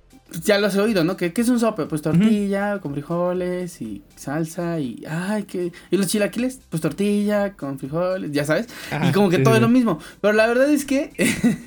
Ya 0.44 0.60
lo 0.60 0.68
has 0.68 0.78
oído, 0.78 1.04
¿no? 1.04 1.18
¿Qué, 1.18 1.34
es 1.36 1.50
un 1.50 1.60
sope? 1.60 1.86
Pues 1.86 2.02
tortilla 2.02 2.80
con 2.80 2.94
frijoles 2.94 3.82
y 3.82 4.04
salsa 4.16 4.80
y. 4.80 5.04
¡Ay, 5.08 5.44
qué! 5.44 5.72
¿Y 5.90 5.98
los 5.98 6.08
chilaquiles? 6.08 6.62
Pues 6.70 6.82
tortilla 6.82 7.54
con 7.54 7.80
frijoles, 7.80 8.32
ya 8.32 8.46
sabes. 8.46 8.68
y 9.08 9.12
como 9.12 9.30
que 9.30 9.40
todo 9.40 9.56
es 9.56 9.62
lo 9.62 9.70
mismo. 9.70 10.00
Pero 10.22 10.34
la 10.34 10.48
verdad 10.48 10.70
es 10.70 10.86
que. 10.86 11.12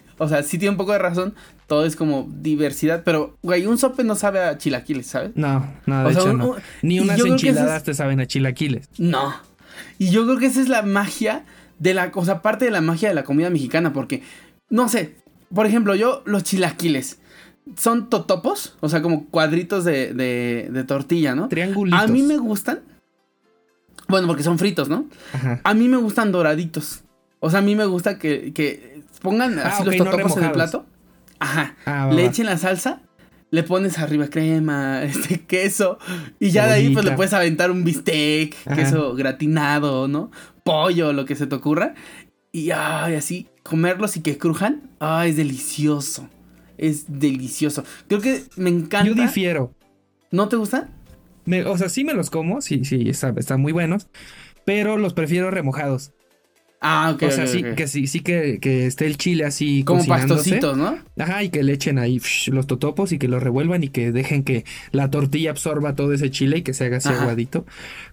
o 0.18 0.28
sea, 0.28 0.42
sí 0.42 0.59
tiene 0.59 0.71
un 0.71 0.76
poco 0.76 0.92
de 0.92 0.99
razón. 0.99 1.35
Todo 1.66 1.85
es 1.85 1.97
como 1.97 2.28
diversidad. 2.30 3.02
Pero, 3.04 3.37
güey, 3.42 3.66
un 3.66 3.78
sope 3.78 4.04
no 4.04 4.14
sabe 4.14 4.40
a 4.40 4.56
chilaquiles, 4.56 5.06
¿sabes? 5.06 5.33
No, 5.35 5.73
no, 5.87 6.04
de 6.04 6.12
hecho 6.12 6.33
no. 6.33 6.57
Ni 6.83 7.00
unas 7.00 7.20
enchiladas 7.20 7.85
te 7.85 7.94
saben 7.94 8.20
a 8.20 8.27
chilaquiles. 8.27 8.88
No. 8.98 9.35
Y 9.98 10.11
yo 10.11 10.24
creo 10.24 10.38
que 10.38 10.46
esa 10.46 10.61
es 10.61 10.68
la 10.68 10.83
magia 10.83 11.44
de 11.79 11.94
la. 11.94 12.11
O 12.14 12.24
sea, 12.24 12.40
parte 12.40 12.64
de 12.64 12.70
la 12.70 12.81
magia 12.81 13.09
de 13.09 13.14
la 13.14 13.24
comida 13.24 13.50
mexicana. 13.50 13.92
Porque, 13.92 14.22
no 14.70 14.88
sé. 14.88 15.16
Por 15.55 15.66
ejemplo, 15.66 15.94
yo, 15.94 16.22
los 16.24 16.42
chilaquiles 16.42 17.18
son 17.77 18.11
totopos, 18.11 18.77
o 18.81 18.88
sea, 18.88 19.03
como 19.03 19.27
cuadritos 19.27 19.85
de, 19.85 20.12
de, 20.12 20.85
tortilla, 20.85 21.35
¿no? 21.35 21.48
Triangulitos. 21.48 22.00
A 22.00 22.07
mí 22.07 22.22
me 22.22 22.37
gustan. 22.37 22.81
Bueno, 24.09 24.27
porque 24.27 24.42
son 24.42 24.59
fritos, 24.59 24.88
¿no? 24.88 25.07
Ajá. 25.33 25.61
A 25.64 25.74
mí 25.74 25.88
me 25.88 25.96
gustan 25.96 26.31
doraditos. 26.31 27.03
O 27.40 27.50
sea, 27.50 27.61
a 27.61 27.62
mí 27.62 27.74
me 27.74 27.87
gusta 27.87 28.18
que, 28.18 28.53
que 28.53 29.03
pongan 29.22 29.59
ah, 29.59 29.68
así 29.68 29.85
los 29.85 29.96
totopos 29.96 30.37
en 30.37 30.44
el 30.44 30.53
plato. 30.53 30.87
Ajá. 31.38 31.74
Ah, 31.87 32.11
le 32.12 32.27
echen 32.27 32.46
la 32.46 32.59
salsa, 32.59 33.00
le 33.50 33.62
pones 33.62 33.98
arriba 33.98 34.29
crema, 34.29 35.03
este 35.05 35.40
queso. 35.40 35.98
Y 36.38 36.50
ya 36.50 36.66
de 36.66 36.74
ahí, 36.74 36.90
pues 36.92 37.05
le 37.05 37.12
puedes 37.12 37.33
aventar 37.33 37.70
un 37.70 37.83
bistec, 37.83 38.55
queso 38.74 39.14
gratinado, 39.14 40.07
¿no? 40.07 40.31
Pollo, 40.64 41.12
lo 41.12 41.24
que 41.24 41.35
se 41.35 41.46
te 41.46 41.55
ocurra. 41.55 41.94
Y 42.53 42.70
ay, 42.70 43.14
así, 43.14 43.48
comerlos 43.62 44.16
y 44.16 44.20
que 44.20 44.37
crujan. 44.37 44.83
Ay, 45.00 45.31
es 45.31 45.37
delicioso 45.37 46.29
es 46.79 47.05
delicioso. 47.09 47.85
Creo 48.09 48.21
que 48.21 48.45
me 48.57 48.71
encanta. 48.71 49.09
Yo 49.09 49.15
difiero. 49.15 49.75
¿No 50.31 50.49
te 50.49 50.57
gusta? 50.57 50.89
Me, 51.45 51.65
o 51.65 51.77
sea, 51.77 51.89
sí 51.89 52.05
me 52.05 52.15
los 52.15 52.31
como, 52.31 52.61
sí, 52.61 52.85
sí, 52.85 53.09
están 53.09 53.61
muy 53.61 53.73
buenos, 53.73 54.09
pero 54.65 54.97
los 54.97 55.13
prefiero 55.13 55.51
remojados. 55.51 56.13
Ah, 56.87 57.13
ok. 57.15 57.23
O 57.23 57.31
sea, 57.31 57.47
sí, 57.47 57.65
que 57.77 57.89
sí, 57.89 58.07
sí 58.07 58.21
que, 58.21 58.59
que, 58.61 58.87
esté 58.87 59.07
el 59.07 59.17
chile 59.17 59.47
así. 59.47 59.85
Como 59.85 60.05
pastositos, 60.05 60.77
¿no? 60.77 60.99
Ajá, 61.19 61.43
y 61.43 61.49
que 61.49 61.63
le 61.63 61.73
echen 61.73 61.99
ahí 61.99 62.21
los 62.49 62.67
totopos 62.67 63.11
y 63.13 63.19
que 63.19 63.27
los 63.27 63.43
revuelvan 63.43 63.83
y 63.83 63.89
que 63.89 64.13
dejen 64.13 64.45
que 64.45 64.67
la 64.93 65.11
tortilla 65.11 65.51
absorba 65.51 65.95
todo 65.95 66.13
ese 66.13 66.31
chile 66.31 66.59
y 66.59 66.63
que 66.63 66.75
se 66.75 66.85
haga 66.85 66.99
así 66.99 67.09
aguadito. 67.09 67.65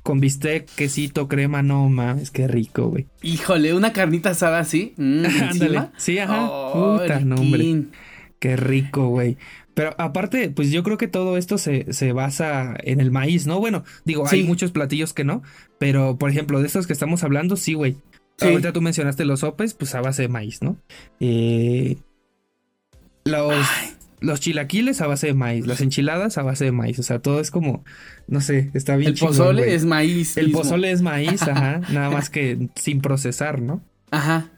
Con 0.04 0.21
bistec, 0.21 0.74
quesito, 0.74 1.28
crema, 1.28 1.62
no 1.63 1.89
mames, 1.89 2.32
qué 2.32 2.47
rico, 2.47 2.88
güey. 2.88 3.08
Híjole, 3.21 3.74
una 3.74 3.91
carnita 3.91 4.30
asada 4.30 4.60
así. 4.60 4.93
Mm, 4.95 5.26
sí, 5.97 6.19
ajá. 6.19 6.71
Puta, 6.71 7.19
nombre. 7.19 7.88
Qué 8.41 8.56
rico, 8.56 9.08
güey. 9.10 9.38
Pero 9.75 9.93
aparte, 9.99 10.49
pues 10.49 10.71
yo 10.71 10.82
creo 10.82 10.97
que 10.97 11.08
todo 11.08 11.38
esto 11.38 11.60
se, 11.60 11.93
se 11.93 12.12
basa 12.12 12.73
en 12.84 12.99
el 12.99 13.12
maíz, 13.12 13.45
¿no? 13.45 13.60
Bueno, 13.60 13.84
digo, 14.04 14.27
hay 14.27 14.43
muchos 14.43 14.71
platillos 14.71 15.13
que 15.13 15.23
no, 15.23 15.43
pero 15.77 16.17
por 16.17 16.32
ejemplo, 16.32 16.60
de 16.60 16.65
estos 16.65 16.88
que 16.88 16.93
estamos 16.93 17.23
hablando, 17.23 17.56
sí, 17.56 17.75
güey. 17.75 17.97
Ahorita 18.39 18.73
tú 18.73 18.82
mencionaste 18.82 19.25
los 19.25 19.41
sopes, 19.41 19.75
pues 19.75 19.93
a 19.93 20.01
base 20.01 20.23
de 20.23 20.27
maíz, 20.27 20.63
¿no? 20.63 20.75
Eh, 21.19 21.97
los, 23.25 23.63
los 24.21 24.39
chilaquiles 24.39 25.01
a 25.01 25.08
base 25.08 25.27
de 25.27 25.36
maíz, 25.36 25.67
las 25.67 25.80
enchiladas 25.80 26.39
a 26.39 26.41
base 26.41 26.65
de 26.65 26.71
maíz, 26.71 26.97
o 26.97 27.04
sea, 27.04 27.19
todo 27.19 27.39
es 27.39 27.51
como, 27.51 27.86
no 28.27 28.41
sé, 28.41 28.71
está 28.73 28.95
bien. 28.95 29.12
El 29.12 29.19
pozole 29.19 29.75
es 29.75 29.86
maíz. 29.86 30.36
El 30.36 30.51
pozole 30.51 30.91
es 30.91 31.04
maíz, 31.04 31.43
ajá, 31.43 31.82
nada 31.91 32.10
más 32.10 32.32
que 32.32 32.69
sin 32.73 33.01
procesar, 33.01 33.62
¿no? 33.62 33.84
Ajá 34.10 34.50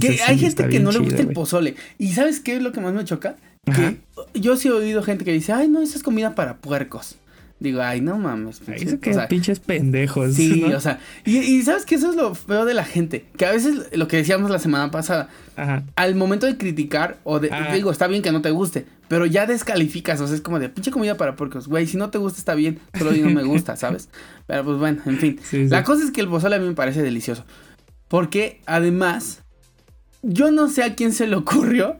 que 0.00 0.20
hay 0.26 0.38
gente 0.38 0.68
que 0.68 0.80
no 0.80 0.92
le 0.92 0.98
gusta 0.98 1.22
el 1.22 1.28
pozole. 1.28 1.74
¿Y 1.98 2.12
sabes 2.12 2.40
qué 2.40 2.56
es 2.56 2.62
lo 2.62 2.72
que 2.72 2.80
más 2.80 2.92
me 2.92 3.04
choca? 3.04 3.36
Que 3.64 3.98
yo 4.34 4.56
sí 4.56 4.68
he 4.68 4.72
oído 4.72 5.02
gente 5.02 5.24
que 5.24 5.32
dice, 5.32 5.52
ay, 5.52 5.68
no, 5.68 5.80
esa 5.80 5.96
es 5.96 6.02
comida 6.02 6.34
para 6.34 6.58
puercos. 6.58 7.16
Digo, 7.58 7.80
ay, 7.80 8.02
no 8.02 8.18
mames. 8.18 8.60
Pinche, 8.60 8.98
que 8.98 9.16
pinches 9.30 9.60
pendejos. 9.60 10.34
Sí, 10.34 10.62
o 10.64 10.80
sea, 10.80 11.00
y, 11.24 11.62
sabes 11.62 11.86
que 11.86 11.94
eso 11.94 12.10
es 12.10 12.16
lo 12.16 12.34
feo 12.34 12.66
de 12.66 12.74
la 12.74 12.84
gente. 12.84 13.24
Que 13.38 13.46
a 13.46 13.52
veces 13.52 13.88
lo 13.92 14.08
que 14.08 14.18
decíamos 14.18 14.50
la 14.50 14.58
semana 14.58 14.90
pasada, 14.90 15.30
al 15.96 16.14
momento 16.16 16.44
de 16.44 16.58
criticar 16.58 17.16
o 17.24 17.40
de, 17.40 17.50
digo, 17.72 17.90
está 17.90 18.08
bien 18.08 18.20
que 18.20 18.30
no 18.30 18.42
te 18.42 18.50
guste, 18.50 18.84
pero 19.08 19.24
ya 19.24 19.46
descalificas, 19.46 20.20
o 20.20 20.26
sea, 20.26 20.36
es 20.36 20.42
como 20.42 20.58
de 20.58 20.68
pinche 20.68 20.90
comida 20.90 21.16
para 21.16 21.34
puercos. 21.34 21.66
Güey, 21.66 21.86
si 21.86 21.96
no 21.96 22.10
te 22.10 22.18
gusta 22.18 22.38
está 22.38 22.54
bien, 22.54 22.78
solo 22.98 23.12
no 23.12 23.30
me 23.30 23.42
gusta, 23.42 23.74
¿sabes? 23.76 24.10
Pero 24.46 24.62
pues 24.62 24.78
bueno, 24.78 25.00
en 25.06 25.16
fin. 25.16 25.40
la 25.70 25.82
cosa 25.82 26.04
es 26.04 26.10
que 26.10 26.20
el 26.20 26.28
pozole 26.28 26.56
a 26.56 26.58
mí 26.58 26.66
me 26.66 26.74
parece 26.74 27.00
delicioso. 27.02 27.46
Porque 28.08 28.60
además 28.66 29.42
yo 30.22 30.50
no 30.50 30.68
sé 30.68 30.82
a 30.82 30.94
quién 30.94 31.12
se 31.12 31.26
le 31.26 31.36
ocurrió. 31.36 31.96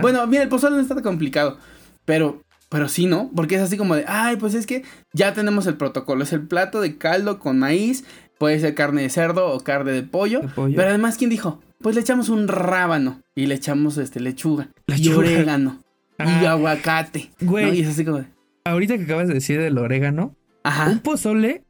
Bueno, 0.00 0.26
mira, 0.26 0.42
el 0.42 0.48
pozole 0.48 0.76
no 0.76 0.82
está 0.82 0.94
tan 0.94 1.04
complicado. 1.04 1.58
Pero, 2.04 2.42
pero 2.68 2.88
sí, 2.88 3.06
¿no? 3.06 3.30
Porque 3.34 3.56
es 3.56 3.62
así 3.62 3.76
como 3.76 3.96
de, 3.96 4.04
ay, 4.06 4.36
pues 4.36 4.54
es 4.54 4.66
que 4.66 4.84
ya 5.12 5.34
tenemos 5.34 5.66
el 5.66 5.76
protocolo. 5.76 6.22
Es 6.22 6.32
el 6.32 6.46
plato 6.46 6.80
de 6.80 6.96
caldo 6.96 7.38
con 7.38 7.58
maíz. 7.58 8.04
Puede 8.38 8.60
ser 8.60 8.74
carne 8.74 9.02
de 9.02 9.10
cerdo 9.10 9.52
o 9.52 9.60
carne 9.60 9.92
de 9.92 10.02
pollo. 10.02 10.42
Pero 10.54 10.88
además, 10.88 11.16
¿quién 11.16 11.30
dijo? 11.30 11.60
Pues 11.80 11.94
le 11.94 12.02
echamos 12.02 12.28
un 12.28 12.48
rábano. 12.48 13.20
Y 13.34 13.46
le 13.46 13.56
echamos 13.56 13.98
este 13.98 14.20
lechuga. 14.20 14.68
Y 14.86 15.08
orégano. 15.08 15.80
Y 16.18 16.22
ah. 16.22 16.52
aguacate. 16.52 17.30
Güey. 17.40 17.78
Y 17.78 17.82
es 17.82 17.88
así 17.88 18.04
como 18.04 18.18
de... 18.18 18.26
Ahorita 18.64 18.96
que 18.96 19.04
acabas 19.04 19.28
de 19.28 19.34
decir 19.34 19.60
del 19.60 19.76
orégano. 19.78 20.36
Ajá. 20.62 20.88
Un 20.88 21.00
pozole 21.00 21.63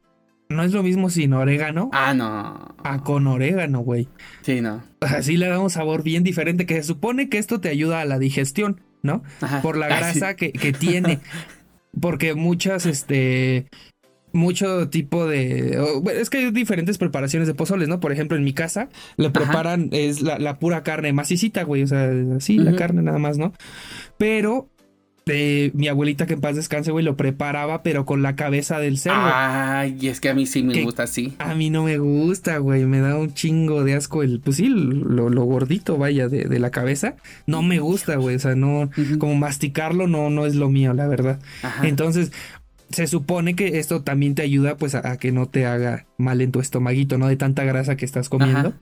no 0.55 0.63
es 0.63 0.73
lo 0.73 0.83
mismo 0.83 1.11
sin 1.11 1.35
orégano. 1.35 1.91
Ah, 1.93 2.15
no. 2.15 2.75
A 2.83 3.03
con 3.03 3.27
orégano, 3.27 3.81
güey. 3.81 4.09
Sí, 4.43 4.61
no. 4.61 4.83
Así 5.01 5.37
le 5.37 5.49
da 5.49 5.59
un 5.59 5.71
sabor 5.71 6.03
bien 6.03 6.25
diferente 6.25 6.67
que 6.67 6.77
se 6.77 6.85
supone 6.85 7.29
que 7.29 7.39
esto 7.39 7.61
te 7.61 7.69
ayuda 7.69 8.01
a 8.01 8.05
la 8.05 8.19
digestión. 8.19 8.81
¿no? 9.05 9.23
Por 9.63 9.77
la 9.77 9.87
ah, 9.87 9.99
grasa 9.99 10.35
que, 10.35 10.51
que 10.51 10.73
tiene. 10.73 11.21
Porque 12.01 12.35
muchas, 12.35 12.87
este, 12.87 13.67
mucho 14.33 14.89
tipo 14.89 15.27
de... 15.27 15.79
es 16.13 16.29
que 16.29 16.39
hay 16.39 16.51
diferentes 16.51 16.99
preparaciones 16.99 17.47
de 17.47 17.55
pozoles, 17.55 17.87
¿no? 17.89 18.01
Por 18.01 18.11
ejemplo, 18.11 18.37
en 18.37 18.43
mi 18.43 18.53
casa 18.53 18.89
le 19.17 19.31
preparan, 19.31 19.91
es 19.93 20.23
la, 20.23 20.59
pura 20.59 20.83
carne 20.83 21.13
macicita, 21.13 21.63
güey, 21.63 21.85
o 21.85 21.87
sea, 21.87 22.11
así, 22.37 22.59
la 22.59 22.75
carne 22.75 23.03
nada 23.03 23.19
más, 23.19 23.39
¿no? 23.39 23.53
Pero 24.19 24.69
de 25.27 25.71
mi 25.75 25.89
abuelita 25.89 26.27
que 26.27 26.35
en 26.35 26.41
paz 26.41 26.57
descanse, 26.57 26.91
güey, 26.91 27.05
lo 27.05 27.17
preparaba, 27.17 27.83
pero 27.83 28.05
con 28.05 28.23
la 28.23 28.37
cabeza 28.37 28.79
del 28.79 28.99
cerdo. 28.99 29.21
Ay, 29.23 29.97
y 30.01 30.09
es 30.09 30.21
que 30.21 30.29
a 30.29 30.35
mí 30.35 30.47
sí 30.47 30.63
me 30.63 30.83
gusta 30.83 31.05
así. 31.05 31.35
A 31.39 31.55
mí 31.55 31.71
no 31.71 31.85
me 31.85 31.99
gusta, 31.99 32.59
güey. 32.59 32.85
Me 32.85 33.01
da 33.01 33.17
un 33.17 33.33
chingo 33.33 33.85
de 33.85 33.95
asco 33.95 34.23
el, 34.23 34.41
pues 34.41 34.57
sí, 34.57 34.69
lo, 34.69 35.31
gordito, 35.45 35.97
vaya, 35.97 36.29
de, 36.29 36.59
la 36.59 36.71
cabeza. 36.71 37.17
No 37.47 37.63
me 37.63 37.79
gusta, 37.81 38.17
güey. 38.17 38.37
O 38.37 38.39
sea, 38.39 38.55
no, 38.55 38.91
como 39.19 39.35
masticarlo 39.35 40.07
no, 40.07 40.31
no 40.31 40.47
es 40.47 40.55
lo 40.55 40.69
mío, 40.69 40.93
la 40.93 41.07
verdad. 41.07 41.41
Entonces, 41.83 42.33
se 42.91 43.07
supone 43.07 43.57
que 43.57 43.79
esto 43.79 44.03
también 44.03 44.35
te 44.35 44.43
ayuda, 44.43 44.77
pues, 44.77 44.95
a, 44.95 45.17
que 45.17 45.33
no 45.33 45.47
te 45.47 45.65
haga 45.65 46.07
mal 46.19 46.41
en 46.43 46.53
tu 46.53 46.61
estomaguito, 46.61 47.17
¿no? 47.17 47.29
De 47.29 47.37
tanta 47.37 47.65
grasa 47.65 47.97
que 47.97 48.05
estás 48.05 48.29
comiendo. 48.29 48.75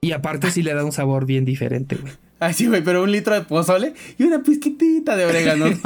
Y 0.00 0.12
aparte 0.12 0.50
sí 0.50 0.62
le 0.62 0.74
da 0.74 0.84
un 0.84 0.92
sabor 0.92 1.26
bien 1.26 1.44
diferente, 1.44 1.96
güey. 1.96 2.12
Ay, 2.42 2.54
sí, 2.54 2.66
güey, 2.66 2.82
pero 2.82 3.04
un 3.04 3.12
litro 3.12 3.34
de 3.34 3.42
pozole 3.42 3.94
y 4.18 4.24
una 4.24 4.42
pizquitita 4.42 5.14
de 5.14 5.26
orégano. 5.26 5.66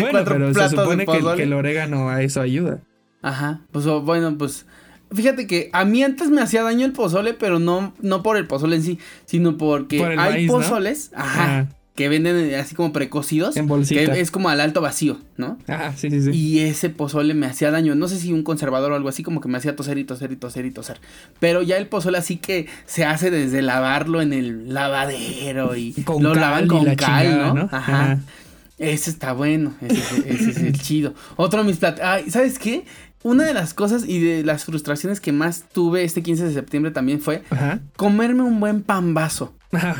bueno, 0.00 0.24
pero 0.24 0.52
se 0.52 0.68
supone 0.68 1.06
que, 1.06 1.42
el 1.44 1.52
orégano 1.52 2.08
a 2.08 2.20
eso 2.22 2.40
ayuda. 2.40 2.80
Ajá, 3.22 3.60
pues 3.70 3.86
bueno, 3.86 4.36
pues 4.36 4.66
fíjate 5.12 5.46
que 5.46 5.70
a 5.72 5.84
mí 5.84 6.02
antes 6.02 6.28
me 6.30 6.40
hacía 6.40 6.64
daño 6.64 6.84
el 6.84 6.90
pozole, 6.92 7.34
pero 7.34 7.60
no, 7.60 7.94
no 8.00 8.24
por 8.24 8.36
el 8.36 8.48
pozole 8.48 8.74
en 8.74 8.82
sí, 8.82 8.98
sino 9.26 9.56
porque 9.56 10.04
hay 10.04 10.48
pozoles, 10.48 11.12
ajá, 11.14 11.68
que 11.96 12.08
venden 12.08 12.54
así 12.54 12.74
como 12.74 12.92
precocidos. 12.92 13.56
En 13.56 13.66
bolsita. 13.66 14.12
Que 14.12 14.20
es 14.20 14.30
como 14.30 14.50
al 14.50 14.60
alto 14.60 14.80
vacío, 14.80 15.18
¿no? 15.36 15.58
Ah, 15.66 15.92
sí, 15.96 16.10
sí, 16.10 16.22
sí. 16.22 16.30
Y 16.30 16.60
ese 16.60 16.90
pozole 16.90 17.34
me 17.34 17.46
hacía 17.46 17.70
daño. 17.70 17.94
No 17.94 18.06
sé 18.06 18.20
si 18.20 18.32
un 18.32 18.42
conservador 18.42 18.92
o 18.92 18.94
algo 18.94 19.08
así, 19.08 19.22
como 19.22 19.40
que 19.40 19.48
me 19.48 19.58
hacía 19.58 19.74
toser 19.74 19.98
y 19.98 20.04
toser 20.04 20.30
y 20.30 20.36
toser 20.36 20.66
y 20.66 20.70
toser. 20.70 21.00
Pero 21.40 21.62
ya 21.62 21.78
el 21.78 21.88
pozole 21.88 22.18
así 22.18 22.36
que 22.36 22.66
se 22.84 23.04
hace 23.04 23.30
desde 23.30 23.62
lavarlo 23.62 24.20
en 24.20 24.32
el 24.32 24.74
lavadero 24.74 25.74
y 25.74 25.94
lo 26.20 26.34
lavan 26.34 26.68
con 26.68 26.94
cal, 26.94 27.54
¿no? 27.54 27.68
Ajá. 27.72 28.20
Ese 28.78 29.08
está 29.08 29.32
bueno, 29.32 29.74
ese, 29.80 30.50
es 30.50 30.58
el 30.58 30.78
chido. 30.78 31.14
Otro 31.36 31.62
de 31.62 31.66
mis 31.66 31.78
platos. 31.78 32.02
Ay, 32.04 32.30
¿sabes 32.30 32.58
qué? 32.58 32.84
Una 33.22 33.44
de 33.44 33.54
las 33.54 33.72
cosas 33.72 34.04
y 34.06 34.20
de 34.20 34.44
las 34.44 34.66
frustraciones 34.66 35.18
que 35.18 35.32
más 35.32 35.64
tuve 35.72 36.04
este 36.04 36.22
15 36.22 36.44
de 36.44 36.52
septiembre 36.52 36.92
también 36.92 37.20
fue 37.20 37.42
comerme 37.96 38.42
un 38.42 38.60
buen 38.60 38.82
pambazo. 38.82 39.54
Ah, 39.78 39.96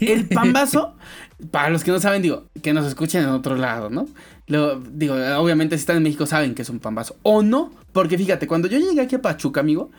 el 0.00 0.26
pambazo, 0.28 0.96
para 1.50 1.70
los 1.70 1.84
que 1.84 1.90
no 1.90 2.00
saben, 2.00 2.22
digo, 2.22 2.46
que 2.62 2.72
nos 2.72 2.86
escuchen 2.86 3.22
en 3.22 3.28
otro 3.28 3.56
lado, 3.56 3.90
¿no? 3.90 4.06
Lo, 4.46 4.80
digo, 4.80 5.14
obviamente 5.36 5.76
si 5.76 5.80
están 5.80 5.98
en 5.98 6.02
México 6.02 6.26
saben 6.26 6.54
que 6.54 6.62
es 6.62 6.70
un 6.70 6.78
pambazo. 6.78 7.16
O 7.22 7.42
no, 7.42 7.70
porque 7.92 8.16
fíjate, 8.16 8.46
cuando 8.46 8.68
yo 8.68 8.78
llegué 8.78 9.00
aquí 9.00 9.16
a 9.16 9.22
Pachuca, 9.22 9.60
amigo, 9.60 9.90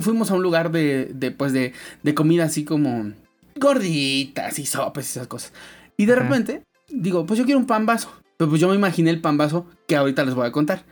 fuimos 0.00 0.30
a 0.30 0.34
un 0.34 0.42
lugar 0.42 0.70
de, 0.70 1.10
de, 1.12 1.30
pues 1.30 1.52
de, 1.52 1.72
de 2.02 2.14
comida 2.14 2.44
así 2.44 2.64
como 2.64 3.12
gorditas 3.56 4.58
y 4.58 4.66
sopas 4.66 5.06
y 5.06 5.10
esas 5.10 5.26
cosas. 5.26 5.52
Y 5.96 6.06
de 6.06 6.14
repente, 6.14 6.62
digo, 6.88 7.26
pues 7.26 7.38
yo 7.38 7.44
quiero 7.44 7.58
un 7.60 7.66
pambazo. 7.66 8.10
Pero 8.36 8.48
pues 8.48 8.60
yo 8.60 8.68
me 8.68 8.74
imaginé 8.74 9.10
el 9.10 9.20
pambazo 9.20 9.66
que 9.86 9.96
ahorita 9.96 10.24
les 10.24 10.34
voy 10.34 10.46
a 10.46 10.52
contar. 10.52 10.84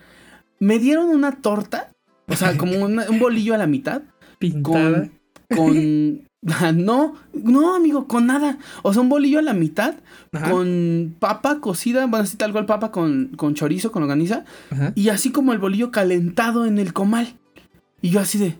Me 0.58 0.78
dieron 0.78 1.08
una 1.08 1.40
torta, 1.40 1.92
o 2.26 2.36
sea, 2.36 2.56
como 2.58 2.84
un 2.84 3.18
bolillo 3.18 3.54
a 3.54 3.58
la 3.58 3.66
mitad. 3.66 4.02
Pintada. 4.38 5.08
Con, 5.48 5.56
con 5.56 6.27
No, 6.74 7.14
no, 7.32 7.74
amigo, 7.74 8.06
con 8.06 8.26
nada. 8.26 8.58
O 8.82 8.92
sea, 8.92 9.02
un 9.02 9.08
bolillo 9.08 9.38
a 9.38 9.42
la 9.42 9.54
mitad, 9.54 9.94
con 10.50 11.16
papa 11.18 11.60
cocida, 11.60 12.06
bueno, 12.06 12.24
así 12.24 12.36
tal 12.36 12.52
cual 12.52 12.66
papa 12.66 12.90
con, 12.90 13.28
con 13.36 13.54
chorizo, 13.54 13.92
con 13.92 14.02
organiza, 14.02 14.44
y 14.94 15.08
así 15.08 15.30
como 15.30 15.52
el 15.52 15.58
bolillo 15.58 15.90
calentado 15.90 16.66
en 16.66 16.78
el 16.78 16.92
comal. 16.92 17.34
Y 18.00 18.10
yo 18.10 18.20
así 18.20 18.38
de, 18.38 18.56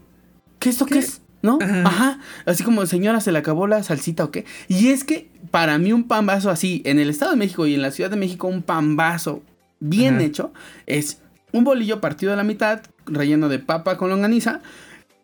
¿qué 0.59 0.71
esto 0.71 0.87
qué, 0.87 0.99
es? 0.99 1.23
¿No? 1.43 1.59
Ajá. 1.61 2.19
Así 2.47 2.65
como, 2.65 2.85
señora, 2.87 3.21
se 3.21 3.31
le 3.31 3.39
acabó 3.39 3.67
la 3.69 3.83
salsita 3.83 4.25
o 4.25 4.31
qué. 4.31 4.45
Y 4.67 4.89
es 4.89 5.05
que 5.05 5.31
para 5.51 5.79
mí 5.79 5.93
un 5.93 6.05
pambazo 6.05 6.51
así, 6.51 6.83
en 6.85 6.99
el 6.99 7.11
Estado 7.11 7.31
de 7.31 7.37
México 7.37 7.67
y 7.67 7.75
en 7.75 7.83
la 7.83 7.93
Ciudad 7.93 8.11
de 8.11 8.17
México, 8.17 8.49
un 8.49 8.63
pambazo 8.63 9.43
bien 9.81 10.21
hecho 10.21 10.53
es 10.87 11.21
un 11.53 11.63
bolillo 11.63 12.01
partido 12.01 12.33
a 12.33 12.37
la 12.37 12.43
mitad, 12.43 12.83
relleno 13.07 13.49
de 13.49 13.59
papa 13.59 13.97
con 13.97 14.11
longaniza, 14.11 14.61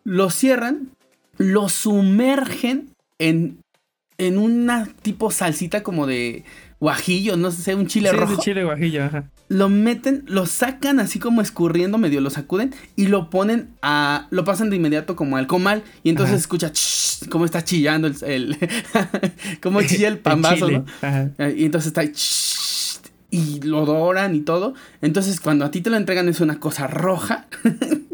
lo 0.03 0.29
cierran, 0.29 0.89
lo 1.37 1.69
sumergen 1.69 2.89
en, 3.19 3.59
en 4.17 4.37
una 4.37 4.87
tipo 5.01 5.31
salsita 5.31 5.83
como 5.83 6.07
de 6.07 6.43
guajillo, 6.79 7.37
no 7.37 7.51
sé, 7.51 7.75
un 7.75 7.87
chile 7.87 8.09
sí, 8.11 8.15
rojo. 8.15 8.35
De 8.35 8.39
chile 8.39 8.63
guajillo, 8.63 9.05
ajá. 9.05 9.29
Lo 9.47 9.69
meten, 9.69 10.23
lo 10.27 10.45
sacan 10.45 10.99
así 10.99 11.19
como 11.19 11.41
escurriendo, 11.41 11.97
medio 11.97 12.19
lo 12.19 12.29
sacuden 12.29 12.73
y 12.95 13.07
lo 13.07 13.29
ponen 13.29 13.69
a. 13.81 14.27
Lo 14.31 14.43
pasan 14.43 14.69
de 14.69 14.75
inmediato 14.75 15.15
como 15.15 15.37
al 15.37 15.47
comal 15.47 15.83
y 16.03 16.09
entonces 16.09 16.37
escucha 16.37 16.71
cómo 17.29 17.45
está 17.45 17.63
chillando 17.63 18.07
el. 18.07 18.15
el 18.23 18.57
cómo 19.61 19.81
chilla 19.83 20.07
el 20.07 20.17
pambazo, 20.17 20.69
¿no? 20.69 20.85
Ajá. 21.01 21.29
Y 21.55 21.65
entonces 21.65 21.87
está 21.87 22.03
y 23.35 23.59
lo 23.61 23.85
doran 23.85 24.33
y 24.35 24.39
todo. 24.39 24.73
Entonces, 25.01 25.41
cuando 25.41 25.65
a 25.65 25.71
ti 25.71 25.81
te 25.81 25.89
lo 25.89 25.97
entregan 25.97 26.29
es 26.29 26.39
una 26.39 26.59
cosa 26.59 26.87
roja. 26.87 27.47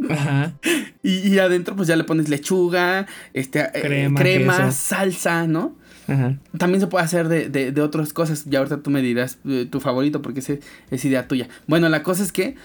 Ajá. 0.10 0.54
Y, 1.04 1.40
adentro, 1.40 1.76
pues 1.76 1.88
ya 1.88 1.96
le 1.96 2.04
pones 2.04 2.30
lechuga, 2.30 3.08
este, 3.34 3.72
eh, 3.74 4.08
crema, 4.16 4.72
salsa, 4.72 5.48
¿no? 5.48 5.76
Ajá. 6.08 6.36
También 6.60 6.80
se 6.80 6.86
puede 6.86 7.04
hacer 7.04 7.28
de, 7.28 7.50
de, 7.50 7.82
otras 7.82 8.14
cosas. 8.14 8.46
Ya 8.46 8.60
ahorita 8.60 8.84
tú 8.84 8.92
me 8.92 9.02
dirás 9.02 9.40
eh, 9.48 9.68
tu 9.68 9.80
favorito 9.80 10.22
porque 10.22 10.42
ese 10.42 10.60
es 10.92 11.04
idea 11.04 11.28
tuya. 11.28 11.48
Bueno, 11.66 11.90
la 11.90 12.04
cosa 12.04 12.22
es 12.22 12.32
que 12.32 12.56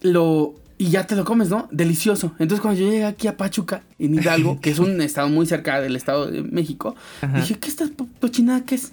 lo. 0.00 0.56
Y 0.76 0.90
ya 0.90 1.06
te 1.06 1.14
lo 1.14 1.24
comes, 1.24 1.50
¿no? 1.50 1.68
Delicioso. 1.70 2.34
Entonces, 2.40 2.60
cuando 2.60 2.80
yo 2.80 2.90
llegué 2.90 3.04
aquí 3.04 3.28
a 3.28 3.36
Pachuca, 3.36 3.84
en 4.00 4.16
Hidalgo, 4.16 4.58
que 4.60 4.70
es 4.70 4.80
un 4.80 5.00
estado 5.00 5.28
muy 5.28 5.46
cerca 5.46 5.80
del 5.80 5.94
estado 5.94 6.28
de 6.28 6.42
México, 6.42 6.96
dije, 7.32 7.54
¿qué 7.60 7.68
esta 7.68 7.88
cochinada 8.20 8.64
qué 8.64 8.74
es? 8.74 8.92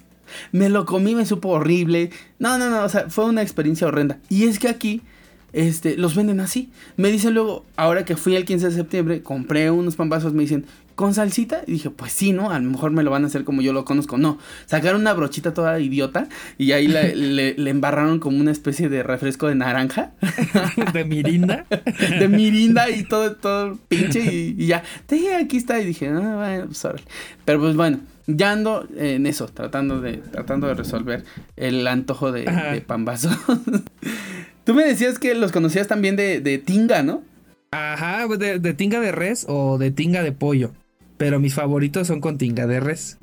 Me 0.52 0.68
lo 0.68 0.84
comí, 0.84 1.14
me 1.14 1.26
supo 1.26 1.50
horrible. 1.50 2.10
No, 2.38 2.58
no, 2.58 2.70
no, 2.70 2.84
o 2.84 2.88
sea, 2.88 3.08
fue 3.10 3.24
una 3.26 3.42
experiencia 3.42 3.86
horrenda. 3.86 4.18
Y 4.28 4.44
es 4.44 4.58
que 4.58 4.68
aquí, 4.68 5.02
este, 5.52 5.96
los 5.96 6.14
venden 6.14 6.40
así. 6.40 6.70
Me 6.96 7.10
dicen 7.10 7.34
luego, 7.34 7.64
ahora 7.76 8.04
que 8.04 8.16
fui 8.16 8.34
el 8.36 8.44
15 8.44 8.66
de 8.66 8.72
septiembre, 8.72 9.22
compré 9.22 9.70
unos 9.70 9.96
pambazos, 9.96 10.32
me 10.32 10.42
dicen, 10.42 10.64
¿con 10.94 11.14
salsita? 11.14 11.62
Y 11.66 11.72
dije, 11.72 11.90
pues 11.90 12.12
sí, 12.12 12.32
¿no? 12.32 12.50
A 12.50 12.58
lo 12.58 12.70
mejor 12.70 12.90
me 12.90 13.02
lo 13.02 13.10
van 13.10 13.24
a 13.24 13.26
hacer 13.26 13.44
como 13.44 13.62
yo 13.62 13.72
lo 13.72 13.84
conozco. 13.84 14.18
No, 14.18 14.38
sacaron 14.66 15.00
una 15.00 15.12
brochita 15.12 15.54
toda 15.54 15.78
idiota 15.80 16.28
y 16.58 16.72
ahí 16.72 16.86
le, 16.88 17.54
le, 17.54 17.70
embarraron 17.70 18.18
como 18.18 18.38
una 18.38 18.50
especie 18.50 18.88
de 18.88 19.02
refresco 19.02 19.48
de 19.48 19.54
naranja. 19.54 20.12
¿De 20.92 21.04
mirinda? 21.04 21.66
de 22.18 22.28
mirinda 22.28 22.90
y 22.90 23.04
todo, 23.04 23.36
todo 23.36 23.78
pinche 23.88 24.20
y, 24.20 24.66
ya. 24.66 24.82
Te 25.06 25.16
dije, 25.16 25.34
aquí 25.34 25.56
está. 25.56 25.80
Y 25.80 25.86
dije, 25.86 26.08
ah, 26.08 26.34
bueno, 26.36 26.66
pues 26.66 26.86
Pero 27.44 27.60
pues 27.60 27.76
bueno, 27.76 28.00
ya 28.26 28.52
ando 28.52 28.86
en 28.96 29.26
eso, 29.26 29.46
tratando 29.46 30.00
de, 30.00 30.18
tratando 30.18 30.66
de 30.66 30.74
resolver 30.74 31.24
el 31.56 31.86
antojo 31.86 32.32
de, 32.32 32.44
de 32.44 32.80
pambazo. 32.80 33.30
Tú 34.64 34.74
me 34.74 34.84
decías 34.84 35.18
que 35.18 35.34
los 35.34 35.52
conocías 35.52 35.88
también 35.88 36.16
de, 36.16 36.40
de 36.40 36.58
tinga, 36.58 37.02
¿no? 37.02 37.22
Ajá, 37.72 38.28
de, 38.28 38.58
de, 38.58 38.74
tinga 38.74 39.00
de 39.00 39.12
res 39.12 39.46
o 39.48 39.78
de 39.78 39.90
tinga 39.90 40.22
de 40.22 40.32
pollo. 40.32 40.72
Pero 41.16 41.40
mis 41.40 41.54
favoritos 41.54 42.06
son 42.06 42.20
con 42.20 42.36
tinga 42.36 42.66
de 42.66 42.80
res. 42.80 43.18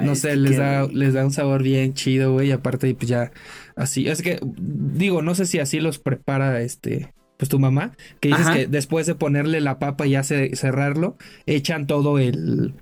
no 0.00 0.14
sé, 0.14 0.36
les 0.36 0.56
da, 0.56 0.86
les 0.86 1.12
da 1.12 1.24
un 1.24 1.32
sabor 1.32 1.62
bien 1.62 1.92
chido, 1.94 2.32
güey. 2.32 2.50
Aparte, 2.50 2.94
pues 2.94 3.08
ya 3.08 3.30
así. 3.76 4.08
Es 4.08 4.22
que, 4.22 4.40
digo, 4.42 5.22
no 5.22 5.34
sé 5.34 5.46
si 5.46 5.58
así 5.58 5.80
los 5.80 5.98
prepara 5.98 6.60
este. 6.62 7.12
Pues 7.36 7.48
tu 7.48 7.58
mamá, 7.58 7.96
que 8.20 8.28
dices 8.28 8.48
que 8.50 8.66
después 8.68 9.04
de 9.06 9.16
ponerle 9.16 9.60
la 9.60 9.80
papa 9.80 10.06
y 10.06 10.10
ya 10.10 10.22
cerrarlo, 10.22 11.16
echan 11.46 11.88
todo 11.88 12.20
el, 12.20 12.74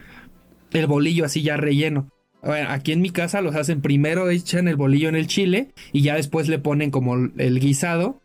el 0.73 0.87
bolillo 0.87 1.25
así 1.25 1.43
ya 1.43 1.57
relleno. 1.57 2.09
aquí 2.43 2.93
en 2.93 3.03
mi 3.03 3.11
casa 3.11 3.41
los 3.41 3.55
hacen 3.55 3.81
primero, 3.81 4.31
echan 4.31 4.69
el 4.69 4.77
bolillo 4.77 5.09
en 5.09 5.17
el 5.17 5.27
chile 5.27 5.73
y 5.93 6.03
ya 6.03 6.15
después 6.15 6.49
le 6.49 6.59
ponen 6.59 6.91
como 6.91 7.15
el 7.15 7.61
guisado 7.61 8.21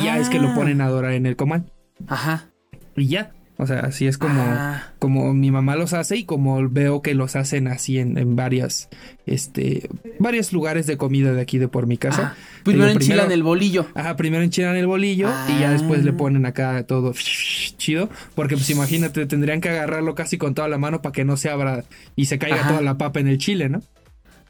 y 0.00 0.04
ya 0.04 0.18
es 0.18 0.28
que 0.28 0.38
lo 0.38 0.48
ah. 0.48 0.54
ponen 0.54 0.80
a 0.80 0.88
dorar 0.88 1.12
en 1.12 1.26
el 1.26 1.36
comal. 1.36 1.72
Ajá. 2.06 2.50
Y 2.96 3.06
ya. 3.06 3.32
O 3.62 3.66
sea, 3.66 3.80
así 3.80 4.06
es 4.06 4.18
como, 4.18 4.42
ah. 4.42 4.88
como 4.98 5.32
mi 5.32 5.50
mamá 5.50 5.76
los 5.76 5.92
hace 5.92 6.16
y 6.16 6.24
como 6.24 6.68
veo 6.68 7.00
que 7.00 7.14
los 7.14 7.36
hacen 7.36 7.68
así 7.68 7.98
en, 7.98 8.18
en 8.18 8.36
varias, 8.36 8.88
este, 9.24 9.88
varios 10.18 10.52
lugares 10.52 10.86
de 10.86 10.96
comida 10.96 11.32
de 11.32 11.40
aquí 11.40 11.58
de 11.58 11.68
por 11.68 11.86
mi 11.86 11.96
casa. 11.96 12.34
Ah, 12.34 12.62
primero 12.64 12.90
enchilan 12.90 13.30
el 13.30 13.42
bolillo. 13.42 13.86
Ajá, 13.94 14.16
primero 14.16 14.42
enchilan 14.42 14.76
el 14.76 14.86
bolillo 14.86 15.30
y 15.48 15.60
ya 15.60 15.70
después 15.70 16.04
le 16.04 16.10
ah. 16.10 16.16
ponen 16.16 16.44
acá 16.44 16.84
todo 16.84 17.14
chido. 17.14 18.10
Porque 18.34 18.56
pues 18.56 18.68
imagínate, 18.70 19.24
tendrían 19.26 19.60
que 19.60 19.68
agarrarlo 19.68 20.14
casi 20.14 20.38
con 20.38 20.54
toda 20.54 20.68
la 20.68 20.78
mano 20.78 21.00
para 21.00 21.12
que 21.12 21.24
no 21.24 21.36
se 21.36 21.48
abra 21.48 21.84
y 22.16 22.26
se 22.26 22.38
caiga 22.38 22.66
toda 22.68 22.82
la 22.82 22.98
papa 22.98 23.20
en 23.20 23.28
el 23.28 23.38
chile, 23.38 23.68
¿no? 23.68 23.82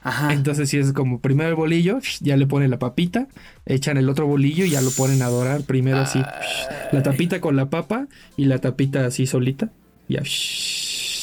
Ajá. 0.02 0.32
Entonces, 0.32 0.68
si 0.68 0.78
es 0.78 0.92
como 0.92 1.20
primero 1.20 1.48
el 1.48 1.54
bolillo, 1.54 2.00
ya 2.20 2.36
le 2.36 2.46
ponen 2.46 2.70
la 2.70 2.78
papita, 2.78 3.28
echan 3.66 3.96
el 3.96 4.08
otro 4.08 4.26
bolillo 4.26 4.64
y 4.64 4.70
ya 4.70 4.80
lo 4.80 4.90
ponen 4.90 5.22
a 5.22 5.28
dorar. 5.28 5.62
Primero 5.62 5.98
así, 5.98 6.20
la 6.90 7.02
tapita 7.02 7.40
con 7.40 7.56
la 7.56 7.70
papa 7.70 8.08
y 8.36 8.46
la 8.46 8.58
tapita 8.58 9.06
así 9.06 9.26
solita. 9.26 9.70
Ya. 10.08 10.22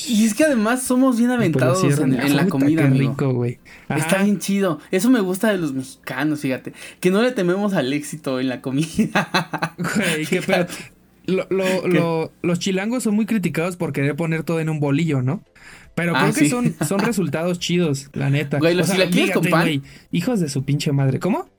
Y 0.10 0.26
es 0.26 0.34
que 0.34 0.44
además 0.44 0.82
somos 0.82 1.18
bien 1.18 1.30
aventados 1.30 1.84
en, 1.84 2.36
la 2.36 2.48
comida, 2.48 2.88
rico, 2.88 3.32
güey. 3.32 3.60
Está 3.90 4.24
bien 4.24 4.40
chido. 4.40 4.80
Eso 4.90 5.10
me 5.12 5.20
gusta 5.20 5.52
de 5.52 5.60
los 5.60 5.74
mexicanos, 5.74 6.40
fíjate. 6.40 6.74
Que 7.00 7.12
no 7.12 7.22
le 7.22 7.32
tememos 7.32 7.74
al 7.74 7.94
éxito 7.94 8.40
en 8.40 8.50
la 8.50 8.62
comida. 8.62 9.76
Güey, 9.78 10.26
qué 10.26 10.42
pedo. 10.42 10.68
los 12.42 12.60
chilangos 12.60 13.04
son 13.04 13.16
muy 13.16 13.26
criticados 13.26 13.78
por 13.78 13.94
querer 13.94 14.16
poner 14.16 14.44
todo 14.44 14.60
en 14.60 14.70
un 14.70 14.80
bolillo, 14.80 15.22
¿no? 15.22 15.44
Pero 16.00 16.16
ah, 16.16 16.22
creo 16.22 16.34
que 16.34 16.50
son, 16.50 16.76
son 16.88 17.00
resultados 17.00 17.60
chidos, 17.60 18.10
la 18.14 18.30
neta. 18.30 18.58
Güey, 18.58 18.74
los 18.74 18.90
chilaquiles 18.90 19.32
con 19.32 19.44
pan. 19.44 19.84
hijos 20.14 20.40
de 20.40 20.48
su 20.48 20.64
pinche 20.64 20.94
madre. 20.94 21.20
¿Cómo? 21.20 21.50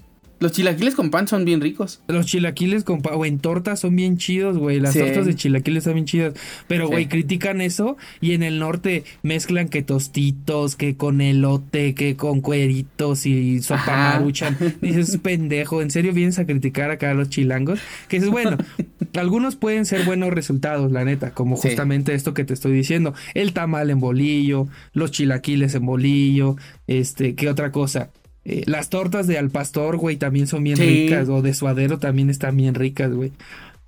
Los 0.40 0.53
chilaquiles 0.53 0.94
con 0.94 1.11
pan 1.11 1.29
son 1.29 1.44
bien 1.44 1.61
ricos. 1.61 2.00
Los 2.09 2.24
chilaquiles 2.24 2.83
con 2.83 3.03
pan, 3.03 3.16
güey, 3.16 3.31
en 3.31 3.40
tortas 3.40 3.81
son 3.81 3.94
bien 3.94 4.16
chidos, 4.16 4.57
güey. 4.57 4.81
Las 4.81 4.94
tortas 4.94 5.26
de 5.26 5.35
chilaquiles 5.35 5.85
son 5.85 5.94
bien 5.94 6.07
chidas. 6.07 6.35
Pero, 6.66 6.88
güey, 6.88 7.09
critican 7.09 7.61
eso 7.61 7.98
y 8.22 8.33
en 8.33 8.42
el 8.42 8.59
norte 8.59 9.05
mezclan 9.22 9.68
que 9.68 9.83
tostitos, 9.83 10.76
que 10.76 10.96
con 10.96 11.20
elote, 11.20 11.94
que 11.94 12.16
con 12.16 12.40
cueritos 12.40 13.26
y 13.26 13.61
sopa 13.61 14.14
maruchan. 14.14 14.57
Dices, 14.81 15.18
pendejo, 15.18 15.83
¿en 15.83 15.90
serio 15.90 16.14
vienes 16.14 16.38
a 16.38 16.46
criticar 16.46 16.90
acá 16.90 17.11
a 17.11 17.14
los 17.14 17.29
chilangos? 17.29 17.79
Que 18.09 18.16
dices, 18.16 18.31
bueno, 18.31 18.57
algunos 19.18 19.57
pueden 19.57 19.85
ser 19.85 20.05
buenos 20.05 20.31
resultados, 20.31 20.90
la 20.90 21.05
neta, 21.05 21.33
como 21.33 21.57
justamente 21.57 22.14
esto 22.14 22.33
que 22.33 22.44
te 22.44 22.55
estoy 22.55 22.72
diciendo. 22.72 23.12
El 23.35 23.53
tamal 23.53 23.90
en 23.90 24.00
bolillo, 24.00 24.68
los 24.94 25.11
chilaquiles 25.11 25.74
en 25.74 25.85
bolillo, 25.85 26.57
este, 26.87 27.35
¿qué 27.35 27.50
otra 27.50 27.72
cosa? 27.72 28.11
Eh, 28.44 28.62
las 28.66 28.88
tortas 28.88 29.26
de 29.26 29.38
al 29.38 29.50
pastor, 29.50 29.96
güey, 29.96 30.16
también 30.16 30.46
son 30.46 30.64
bien 30.64 30.79
ricas. 30.79 31.29
O 31.29 31.42
de 31.42 31.55
suadero 31.55 31.98
también 31.98 32.31
están 32.31 32.57
bien 32.57 32.74
ricas, 32.74 33.12
güey. 33.12 33.33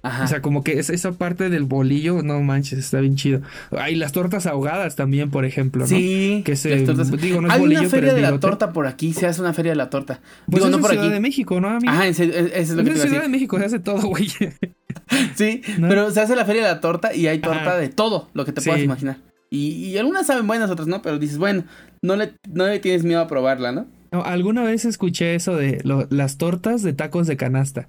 Ajá. 0.05 0.25
O 0.25 0.27
sea, 0.27 0.43
como 0.43 0.65
que 0.65 0.81
esa 0.81 1.13
parte 1.13 1.49
del 1.49 1.63
bolillo, 1.63 2.23
no 2.23 2.41
manches, 2.41 2.81
está 2.81 2.99
bien 2.99 3.15
chido. 3.15 3.41
Hay 3.71 3.95
las 3.95 4.11
tortas 4.11 4.47
ahogadas 4.47 4.97
también, 4.97 5.31
por 5.31 5.45
ejemplo, 5.45 5.83
¿no? 5.83 5.87
Sí. 5.87 6.43
Que 6.45 6.57
se, 6.57 6.77
digo, 6.77 7.41
no 7.41 7.47
es 7.47 7.55
Hay 7.55 7.63
una 7.63 7.85
feria 7.85 8.13
de 8.13 8.21
la 8.21 8.41
torta 8.41 8.73
por 8.73 8.89
aquí, 8.89 9.13
se 9.13 9.29
hace 9.29 9.41
una 9.41 9.55
feria 9.55 9.73
de 9.73 9.77
la 9.77 9.91
torta. 9.91 10.21
Pues 10.47 10.65
digo, 10.65 10.77
no 10.77 10.83
por 10.83 10.91
Ciudad 10.91 11.09
de 11.09 11.21
México, 11.21 11.61
¿no, 11.61 11.69
amigo? 11.69 11.93
Ajá, 11.93 12.09
ese, 12.09 12.25
es 12.25 12.71
lo 12.71 12.83
que 12.83 12.91
En 12.91 12.99
Ciudad 12.99 13.23
de 13.23 13.29
México 13.29 13.59
se 13.61 13.65
hace 13.65 13.79
todo, 13.79 14.03
güey. 14.09 14.29
sí, 15.37 15.63
pero 15.81 16.11
se 16.11 16.21
hace 16.21 16.35
la 16.35 16.45
feria 16.45 16.63
de 16.63 16.69
la 16.69 16.81
torta 16.81 17.15
y 17.15 17.29
hay 17.29 17.39
torta 17.39 17.77
de 17.77 17.89
todo 17.89 18.29
lo 18.35 18.45
que 18.45 18.53
te 18.53 18.61
puedas 18.61 18.83
imaginar. 18.83 19.19
Y, 19.51 19.69
y, 19.69 19.99
algunas 19.99 20.27
saben 20.27 20.47
buenas, 20.47 20.71
otras 20.71 20.89
no, 20.89 21.03
pero 21.03 21.19
dices, 21.19 21.37
bueno, 21.37 21.65
no 22.01 22.17
le, 22.17 22.33
no 22.51 22.67
le 22.67 22.81
tienes 22.81 23.05
miedo 23.05 23.21
a 23.21 23.29
probarla, 23.29 23.71
¿no? 23.71 23.87
Alguna 24.13 24.63
vez 24.63 24.85
escuché 24.85 25.35
eso 25.35 25.57
de 25.57 25.81
las 26.11 26.39
tortas 26.39 26.83
de 26.83 26.93
tacos 26.93 27.27
de 27.27 27.37
canasta. 27.37 27.89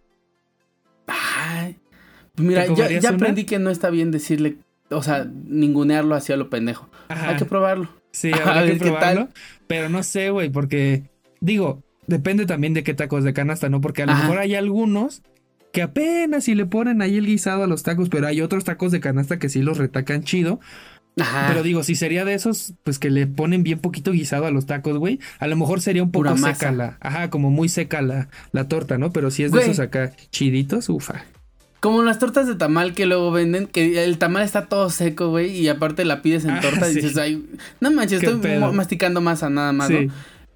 Ay, 1.08 1.78
pues 2.36 2.48
mira, 2.48 2.66
ya, 2.68 3.10
aprendí 3.10 3.44
que 3.44 3.60
no 3.60 3.70
está 3.70 3.90
bien 3.90 4.12
decirle, 4.12 4.58
o 4.90 5.04
sea, 5.04 5.28
ningunearlo 5.46 6.16
hacia 6.16 6.38
lo 6.38 6.50
pendejo. 6.50 6.90
Hay 7.10 7.36
que 7.36 7.46
probarlo. 7.46 7.90
Sí, 8.12 8.32
habrá 8.32 8.66
que 8.66 8.76
probarlo. 8.76 9.30
Pero 9.68 9.90
no 9.90 10.04
sé, 10.04 10.30
güey, 10.30 10.50
porque 10.50 11.04
digo, 11.42 11.84
depende 12.08 12.46
también 12.46 12.74
de 12.74 12.84
qué 12.84 12.94
tacos 12.94 13.24
de 13.24 13.34
canasta, 13.34 13.70
¿no? 13.70 13.82
Porque 13.82 14.04
a 14.04 14.06
lo 14.06 14.16
mejor 14.16 14.40
hay 14.40 14.56
algunos 14.56 15.22
que 15.74 15.82
apenas 15.82 16.44
si 16.44 16.54
le 16.54 16.68
ponen 16.68 17.02
ahí 17.02 17.18
el 17.18 17.26
guisado 17.26 17.64
a 17.64 17.68
los 17.68 17.82
tacos, 17.82 18.10
pero 18.10 18.28
hay 18.28 18.42
otros 18.42 18.64
tacos 18.64 18.92
de 18.92 19.00
canasta 19.00 19.40
que 19.40 19.50
sí 19.50 19.62
los 19.62 19.80
retacan 19.80 20.24
chido. 20.24 20.60
Pero 21.16 21.64
digo, 21.64 21.84
si 21.84 21.96
sería 21.96 22.26
de 22.26 22.34
esos, 22.34 22.74
pues 22.84 22.98
que 22.98 23.10
le 23.10 23.28
ponen 23.28 23.64
bien 23.64 23.80
poquito 23.80 24.12
guisado 24.12 24.46
a 24.46 24.52
los 24.52 24.66
tacos, 24.66 24.98
güey. 24.98 25.20
A 25.40 25.48
lo 25.48 25.56
mejor 25.56 25.82
sería 25.82 26.04
un 26.04 26.12
poco 26.12 26.36
seca 26.38 26.72
la. 26.72 26.98
Ajá, 27.00 27.30
como 27.30 27.52
muy 27.52 27.70
seca 27.70 28.02
la, 28.02 28.30
la 28.52 28.68
torta, 28.68 28.98
¿no? 28.98 29.12
Pero 29.12 29.30
si 29.30 29.44
es 29.44 29.52
de 29.52 29.62
esos 29.62 29.80
acá 29.80 30.12
chiditos, 30.32 30.90
ufa. 30.90 31.26
Como 31.80 32.02
las 32.02 32.18
tortas 32.18 32.48
de 32.48 32.56
tamal 32.56 32.94
que 32.94 33.06
luego 33.06 33.30
venden, 33.32 33.68
que 33.68 34.04
el 34.06 34.18
tamal 34.18 34.44
está 34.44 34.68
todo 34.68 34.90
seco, 34.90 35.30
güey, 35.30 35.52
y 35.52 35.68
aparte 35.68 36.06
la 36.06 36.22
pides 36.22 36.46
en 36.46 36.52
ah, 36.52 36.62
torta 36.62 36.90
y 36.90 36.96
dices, 36.96 37.18
ay, 37.18 37.46
no 37.82 37.92
manches, 37.92 38.24
estoy 38.24 38.58
masticando 38.72 39.20
masa 39.20 39.50
nada 39.50 39.74
más, 39.74 39.90
¿no? 39.90 40.00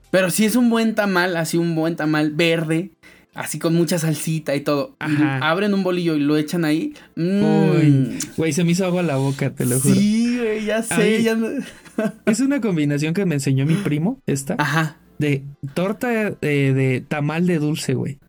Pero 0.10 0.30
si 0.30 0.46
es 0.46 0.56
un 0.56 0.70
buen 0.70 0.96
tamal, 0.96 1.36
así 1.36 1.58
un 1.58 1.76
buen 1.76 1.98
tamal 1.98 2.32
verde, 2.32 2.92
así 3.38 3.60
con 3.60 3.76
mucha 3.76 4.00
salsita 4.00 4.56
y 4.56 4.62
todo. 4.62 4.96
abren 5.00 5.74
un 5.74 5.84
bolillo 5.84 6.16
y 6.16 6.20
lo 6.20 6.38
echan 6.38 6.66
ahí. 6.66 6.94
Mm. 7.16 8.18
Güey, 8.36 8.54
se 8.54 8.64
me 8.64 8.72
hizo 8.72 8.86
agua 8.86 9.04
la 9.04 9.18
boca, 9.18 9.52
te 9.52 9.66
lo 9.66 9.80
juro. 9.80 9.96
Sí, 9.96 10.17
güey, 10.38 10.66
ya 10.66 10.84
sé. 10.84 11.26
es 12.26 12.40
una 12.40 12.62
combinación 12.62 13.14
que 13.14 13.26
me 13.26 13.36
enseñó 13.36 13.66
mi 13.66 13.76
primo, 13.76 14.22
esta. 14.26 14.56
Ajá. 14.58 14.98
De 15.18 15.44
torta 15.74 16.10
de, 16.10 17.04
tamal 17.08 17.48
de 17.48 17.60
dulce, 17.60 17.94
güey. 17.94 18.20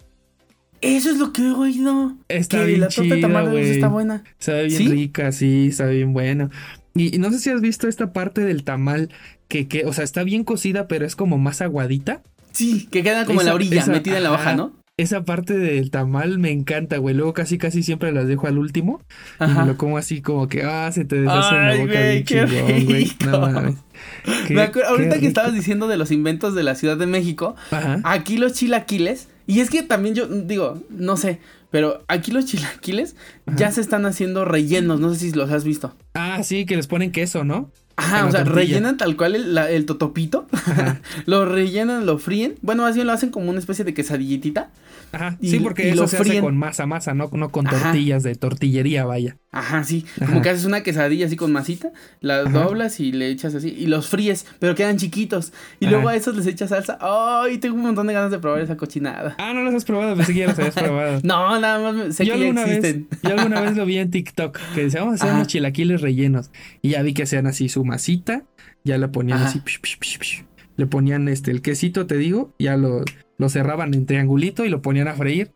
Eso 0.80 1.10
es 1.10 1.18
lo 1.18 1.32
que 1.32 1.42
he 1.42 1.52
oído. 1.52 2.16
Está 2.28 2.62
bien 2.62 2.80
la 2.80 2.88
torta 2.88 3.14
de 3.14 3.20
tamal 3.20 3.46
de 3.46 3.50
dulce 3.50 3.72
está 3.72 3.88
buena. 3.88 4.24
Sabe 4.38 4.68
bien 4.68 4.90
rica, 4.90 5.32
sí, 5.32 5.72
sabe 5.72 5.96
bien 5.96 6.12
bueno. 6.12 6.50
Y, 6.94 7.18
no 7.18 7.30
sé 7.30 7.38
si 7.38 7.50
has 7.50 7.60
visto 7.60 7.88
esta 7.88 8.12
parte 8.12 8.40
del 8.40 8.64
tamal 8.64 9.10
que, 9.48 9.68
que, 9.68 9.84
o 9.84 9.92
sea, 9.92 10.04
está 10.04 10.22
bien 10.22 10.44
cocida, 10.44 10.88
pero 10.88 11.06
es 11.06 11.16
como 11.16 11.38
más 11.38 11.60
aguadita. 11.60 12.22
Sí, 12.52 12.88
que 12.90 13.02
queda 13.02 13.24
como 13.24 13.40
en 13.40 13.46
la 13.46 13.54
orilla, 13.54 13.86
metida 13.86 14.16
en 14.16 14.24
la 14.24 14.32
hoja, 14.32 14.56
¿no? 14.56 14.72
Esa 14.98 15.24
parte 15.24 15.56
del 15.56 15.90
tamal 15.90 16.38
me 16.38 16.50
encanta, 16.50 16.98
güey. 16.98 17.14
Luego 17.14 17.32
casi 17.32 17.56
casi 17.56 17.82
siempre 17.84 18.12
las 18.12 18.26
dejo 18.26 18.48
al 18.48 18.58
último. 18.58 19.00
Y 19.40 19.46
me 19.46 19.64
lo 19.64 19.76
como 19.76 19.96
así 19.96 20.20
como 20.20 20.48
que, 20.48 20.64
ah, 20.64 20.90
se 20.92 21.04
te 21.04 21.20
deshace 21.20 21.54
en 21.54 21.66
la 21.68 21.76
boca 21.76 22.00
bien 22.00 22.24
chingón, 22.24 22.84
güey. 22.84 23.12
No 24.50 24.62
ahorita 24.88 25.20
que 25.20 25.26
estabas 25.26 25.54
diciendo 25.54 25.86
de 25.88 25.96
los 25.96 26.10
inventos 26.10 26.54
de 26.54 26.64
la 26.64 26.74
Ciudad 26.74 26.96
de 26.96 27.06
México, 27.06 27.54
aquí 28.02 28.38
los 28.38 28.52
chilaquiles, 28.52 29.28
y 29.46 29.60
es 29.60 29.70
que 29.70 29.82
también 29.82 30.14
yo 30.14 30.26
digo, 30.26 30.82
no 30.90 31.16
sé, 31.16 31.40
pero 31.70 32.04
aquí 32.08 32.32
los 32.32 32.46
chilaquiles 32.46 33.14
ya 33.56 33.70
se 33.70 33.80
están 33.80 34.04
haciendo 34.04 34.44
rellenos, 34.44 35.00
no 35.00 35.14
sé 35.14 35.20
si 35.20 35.32
los 35.32 35.50
has 35.50 35.64
visto. 35.64 35.94
Ah, 36.14 36.42
sí, 36.42 36.66
que 36.66 36.76
les 36.76 36.88
ponen 36.88 37.12
queso, 37.12 37.44
¿no? 37.44 37.70
Ajá, 37.98 38.26
o 38.26 38.30
sea, 38.30 38.44
rellenan 38.44 38.96
tal 38.96 39.16
cual 39.16 39.34
el, 39.34 39.58
el 39.58 39.84
totopito, 39.84 40.46
lo 41.26 41.44
rellenan, 41.44 42.06
lo 42.06 42.18
fríen, 42.18 42.54
bueno, 42.62 42.84
más 42.84 42.94
bien 42.94 43.08
lo 43.08 43.12
hacen 43.12 43.30
como 43.30 43.50
una 43.50 43.58
especie 43.58 43.84
de 43.84 43.92
quesadillitita. 43.92 44.70
Ajá, 45.10 45.36
sí, 45.40 45.58
porque 45.58 45.90
eso 45.90 46.06
se 46.06 46.18
hace 46.18 46.40
con 46.40 46.56
masa, 46.56 46.86
masa, 46.86 47.14
no, 47.14 47.28
no 47.32 47.50
con 47.50 47.66
tortillas 47.66 48.22
de 48.22 48.36
tortillería, 48.36 49.04
vaya. 49.04 49.36
Ajá, 49.50 49.82
sí, 49.82 50.04
como 50.18 50.42
que 50.42 50.50
haces 50.50 50.66
una 50.66 50.82
quesadilla 50.82 51.24
así 51.24 51.36
con 51.36 51.52
masita, 51.52 51.90
las 52.20 52.52
doblas 52.52 53.00
y 53.00 53.12
le 53.12 53.28
echas 53.28 53.54
así, 53.54 53.68
y 53.70 53.86
los 53.86 54.06
fríes, 54.06 54.44
pero 54.58 54.74
quedan 54.74 54.98
chiquitos, 54.98 55.54
y 55.80 55.86
luego 55.86 56.08
a 56.10 56.16
esos 56.16 56.36
les 56.36 56.46
echas 56.46 56.68
salsa. 56.68 56.98
Ay, 57.00 57.56
tengo 57.56 57.76
un 57.76 57.82
montón 57.82 58.06
de 58.08 58.12
ganas 58.12 58.30
de 58.30 58.38
probar 58.38 58.60
esa 58.60 58.76
cochinada. 58.76 59.36
Ah, 59.38 59.54
no 59.54 59.62
las 59.62 59.74
has 59.74 59.86
probado, 59.86 60.14
pensé 60.16 60.34
que 60.34 60.40
ya 60.40 60.48
las 60.48 60.58
habías 60.58 60.74
probado. 60.76 61.20
no, 61.22 61.58
nada 61.58 61.92
más 61.92 62.14
sé 62.14 62.24
que 62.24 62.38
ya 62.38 62.62
existen. 62.62 63.08
yo 63.22 63.30
alguna 63.30 63.62
vez 63.62 63.74
lo 63.76 63.86
vi 63.86 63.96
en 63.96 64.10
TikTok, 64.10 64.58
que 64.74 64.84
decía, 64.84 65.00
vamos 65.00 65.20
a 65.20 65.24
hacer 65.24 65.34
unos 65.34 65.48
chilaquiles 65.48 66.02
rellenos, 66.02 66.50
y 66.82 66.90
ya 66.90 67.02
vi 67.02 67.14
que 67.14 67.22
hacían 67.22 67.46
así 67.46 67.70
su 67.70 67.86
masita, 67.86 68.44
ya 68.84 68.98
la 68.98 69.10
ponían 69.10 69.42
así, 69.42 69.62
le 70.76 70.86
ponían 70.86 71.26
este 71.26 71.50
el 71.52 71.62
quesito, 71.62 72.06
te 72.06 72.18
digo, 72.18 72.54
ya 72.58 72.76
lo, 72.76 73.02
lo 73.38 73.48
cerraban 73.48 73.94
en 73.94 74.04
triangulito 74.04 74.66
y 74.66 74.68
lo 74.68 74.82
ponían 74.82 75.08
a 75.08 75.14
freír. 75.14 75.52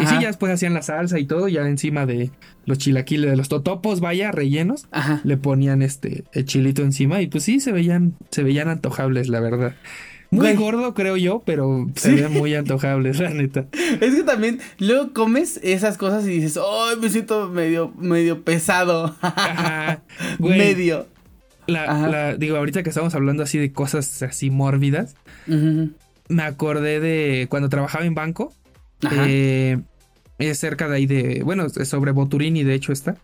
Y 0.00 0.06
sí, 0.06 0.14
ya 0.20 0.26
después 0.26 0.52
hacían 0.52 0.74
la 0.74 0.82
salsa 0.82 1.18
y 1.18 1.26
todo, 1.26 1.48
ya 1.48 1.66
encima 1.66 2.06
de 2.06 2.30
los 2.64 2.78
chilaquiles, 2.78 3.30
de 3.30 3.36
los 3.36 3.48
totopos, 3.48 4.00
vaya, 4.00 4.32
rellenos, 4.32 4.86
le 5.24 5.36
ponían 5.36 5.82
este 5.82 6.24
el 6.32 6.44
chilito 6.44 6.82
encima 6.82 7.22
y 7.22 7.28
pues 7.28 7.44
sí, 7.44 7.60
se 7.60 7.72
veían, 7.72 8.14
se 8.30 8.42
veían 8.42 8.68
antojables, 8.68 9.28
la 9.28 9.40
verdad. 9.40 9.74
Muy 10.30 10.54
gordo, 10.54 10.92
creo 10.92 11.16
yo, 11.16 11.42
pero 11.46 11.88
se 11.94 12.12
veían 12.12 12.32
muy 12.32 12.54
antojables, 12.54 13.20
la 13.20 13.30
neta. 13.30 13.66
Es 14.00 14.14
que 14.14 14.22
también 14.24 14.60
luego 14.78 15.12
comes 15.12 15.60
esas 15.62 15.96
cosas 15.98 16.26
y 16.26 16.30
dices, 16.30 16.58
¡ay, 16.58 16.96
me 17.00 17.08
siento 17.08 17.48
medio, 17.48 17.92
medio 17.96 18.42
pesado! 18.42 19.14
medio. 20.38 21.06
La, 21.66 22.36
digo, 22.36 22.56
ahorita 22.56 22.82
que 22.82 22.90
estamos 22.90 23.14
hablando 23.14 23.42
así 23.42 23.58
de 23.58 23.72
cosas 23.72 24.22
así 24.22 24.50
mórbidas, 24.50 25.16
me 25.46 26.42
acordé 26.42 27.00
de 27.00 27.46
cuando 27.48 27.68
trabajaba 27.68 28.04
en 28.04 28.14
banco. 28.14 28.52
Eh, 29.12 29.78
es 30.38 30.58
cerca 30.58 30.88
de 30.88 30.96
ahí 30.96 31.06
de. 31.06 31.42
Bueno, 31.44 31.66
es 31.66 31.88
sobre 31.88 32.12
Boturini, 32.12 32.64
de 32.64 32.74
hecho 32.74 32.92
está. 32.92 33.16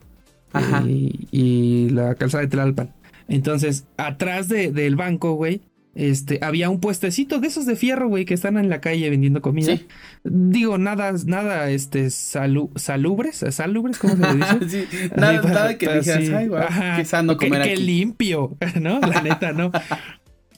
Ajá. 0.53 0.85
Y, 0.87 1.89
la 1.91 2.15
calzada 2.15 2.43
de 2.43 2.49
Tlalpan. 2.49 2.93
Entonces, 3.29 3.87
atrás 3.97 4.49
del 4.49 4.97
banco, 4.97 5.33
güey, 5.35 5.63
este, 5.95 6.39
había 6.43 6.71
un 6.71 6.81
puestecito 6.81 7.39
de 7.39 7.49
esos 7.49 7.67
de 7.67 7.77
fierro, 7.77 8.09
güey, 8.09 8.25
que 8.25 8.35
están 8.35 8.57
en 8.57 8.69
la 8.69 8.81
calle 8.81 9.11
vendiendo 9.11 9.43
comida. 9.43 9.79
Digo, 10.25 10.79
nada, 10.79 11.13
nada, 11.27 11.71
este, 11.71 12.11
salubres, 12.11 13.45
salubres, 13.51 13.99
¿cómo 13.99 14.17
se 14.17 14.23
le 14.23 14.35
dice? 14.35 14.69
sí, 14.69 15.09
nada, 15.17 15.43
nada 15.43 15.79
que 15.79 15.93
dijeras, 15.93 16.31
ay, 16.31 16.49
güey, 16.49 16.63
qué 16.97 17.05
sano 17.05 17.37
comer 17.37 17.63
Qué 17.63 17.77
limpio, 17.77 18.57
¿no? 18.81 19.01
La 19.01 19.21
neta, 19.21 19.53
¿no? 19.53 19.71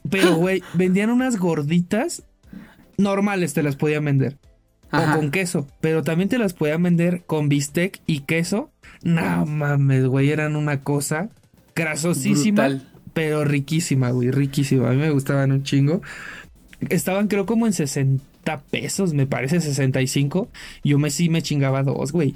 Pero, 0.08 0.36
güey, 0.36 0.62
vendían 0.74 1.10
unas 1.10 1.36
gorditas 1.36 2.24
normales, 2.96 3.54
te 3.54 3.62
las 3.62 3.74
podían 3.74 4.04
vender. 4.04 4.38
O 4.96 5.16
con 5.16 5.30
queso, 5.30 5.66
pero 5.80 6.02
también 6.02 6.28
te 6.28 6.38
las 6.38 6.54
podían 6.54 6.82
vender 6.82 7.22
con 7.26 7.48
bistec 7.48 8.00
y 8.06 8.20
queso. 8.20 8.70
No 9.02 9.46
mames, 9.46 10.06
güey, 10.06 10.30
eran 10.30 10.56
una 10.56 10.82
cosa 10.82 11.28
grasosísima 11.74 12.80
pero 13.14 13.44
riquísima, 13.44 14.10
güey, 14.10 14.30
riquísima. 14.30 14.90
A 14.90 14.92
mí 14.92 14.98
me 14.98 15.10
gustaban 15.10 15.52
un 15.52 15.62
chingo. 15.62 16.02
Estaban 16.90 17.28
creo 17.28 17.46
como 17.46 17.66
en 17.66 17.72
60 17.72 18.60
pesos, 18.70 19.14
me 19.14 19.26
parece 19.26 19.60
65. 19.60 20.48
Yo 20.82 20.98
me 20.98 21.10
sí 21.10 21.30
me 21.30 21.40
chingaba 21.40 21.82
dos, 21.82 22.12
güey. 22.12 22.34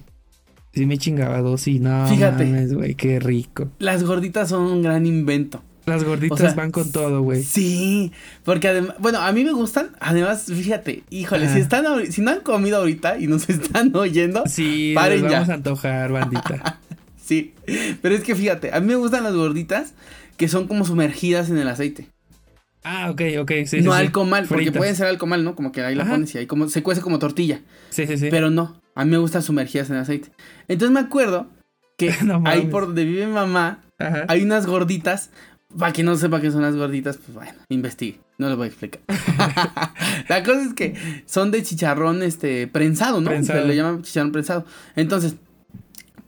Sí 0.72 0.86
me 0.86 0.96
chingaba 0.96 1.40
dos 1.40 1.66
y 1.66 1.80
no 1.80 2.06
Fíjate, 2.06 2.66
güey, 2.68 2.94
qué 2.94 3.18
rico. 3.18 3.68
Las 3.78 4.04
gorditas 4.04 4.48
son 4.48 4.62
un 4.62 4.82
gran 4.82 5.04
invento. 5.04 5.62
Las 5.88 6.04
gorditas 6.04 6.54
van 6.54 6.70
con 6.70 6.92
todo, 6.92 7.22
güey. 7.22 7.42
Sí, 7.42 8.12
porque 8.44 8.68
además, 8.68 8.96
bueno, 8.98 9.20
a 9.20 9.32
mí 9.32 9.44
me 9.44 9.52
gustan, 9.52 9.90
además, 10.00 10.46
fíjate, 10.46 11.04
híjole, 11.10 11.52
si 11.52 11.60
están 11.60 11.84
si 12.10 12.20
no 12.20 12.30
han 12.30 12.40
comido 12.40 12.78
ahorita 12.78 13.18
y 13.18 13.26
nos 13.26 13.48
están 13.48 13.94
oyendo, 13.96 14.44
sí, 14.46 14.92
paren 14.94 15.22
vamos 15.22 15.48
a 15.48 15.54
antojar, 15.54 16.12
bandita. 16.12 16.80
sí, 17.22 17.54
pero 18.02 18.14
es 18.14 18.22
que 18.22 18.34
fíjate, 18.34 18.72
a 18.72 18.80
mí 18.80 18.86
me 18.86 18.96
gustan 18.96 19.24
las 19.24 19.34
gorditas 19.34 19.94
que 20.36 20.48
son 20.48 20.68
como 20.68 20.84
sumergidas 20.84 21.50
en 21.50 21.58
el 21.58 21.68
aceite. 21.68 22.08
Ah, 22.84 23.10
ok, 23.10 23.20
ok, 23.40 23.52
sí. 23.66 23.80
No 23.82 23.92
alcomal, 23.92 24.46
porque 24.46 24.72
pueden 24.72 24.96
ser 24.96 25.06
alcomal, 25.08 25.44
¿no? 25.44 25.54
Como 25.54 25.72
que 25.72 25.82
ahí 25.82 25.94
la 25.94 26.06
pones 26.06 26.34
y 26.34 26.38
ahí 26.38 26.46
como 26.46 26.68
se 26.68 26.82
cuece 26.82 27.00
como 27.00 27.18
tortilla. 27.18 27.60
Sí, 27.90 28.06
sí, 28.06 28.16
sí. 28.16 28.28
Pero 28.30 28.50
no, 28.50 28.80
a 28.94 29.04
mí 29.04 29.10
me 29.10 29.18
gustan 29.18 29.42
sumergidas 29.42 29.90
en 29.90 29.96
aceite. 29.96 30.30
Entonces 30.68 30.94
me 30.94 31.00
acuerdo 31.00 31.48
que 31.98 32.12
ahí 32.44 32.66
por 32.66 32.86
donde 32.86 33.04
vive 33.04 33.26
mi 33.26 33.32
mamá 33.32 33.80
hay 34.28 34.42
unas 34.42 34.66
gorditas. 34.66 35.30
Para 35.76 35.92
quien 35.92 36.06
no 36.06 36.16
sepa 36.16 36.40
qué 36.40 36.50
son 36.50 36.62
las 36.62 36.76
gorditas, 36.76 37.18
pues 37.18 37.34
bueno, 37.34 37.58
investigue. 37.68 38.20
No 38.38 38.48
lo 38.48 38.56
voy 38.56 38.64
a 38.64 38.68
explicar. 38.68 39.02
la 40.28 40.42
cosa 40.42 40.62
es 40.62 40.74
que 40.74 40.94
son 41.26 41.50
de 41.50 41.62
chicharrón 41.62 42.22
este 42.22 42.66
prensado, 42.68 43.20
¿no? 43.20 43.30
Se 43.44 43.64
le 43.64 43.76
llama 43.76 44.00
chicharrón 44.02 44.32
prensado. 44.32 44.64
Entonces, 44.96 45.36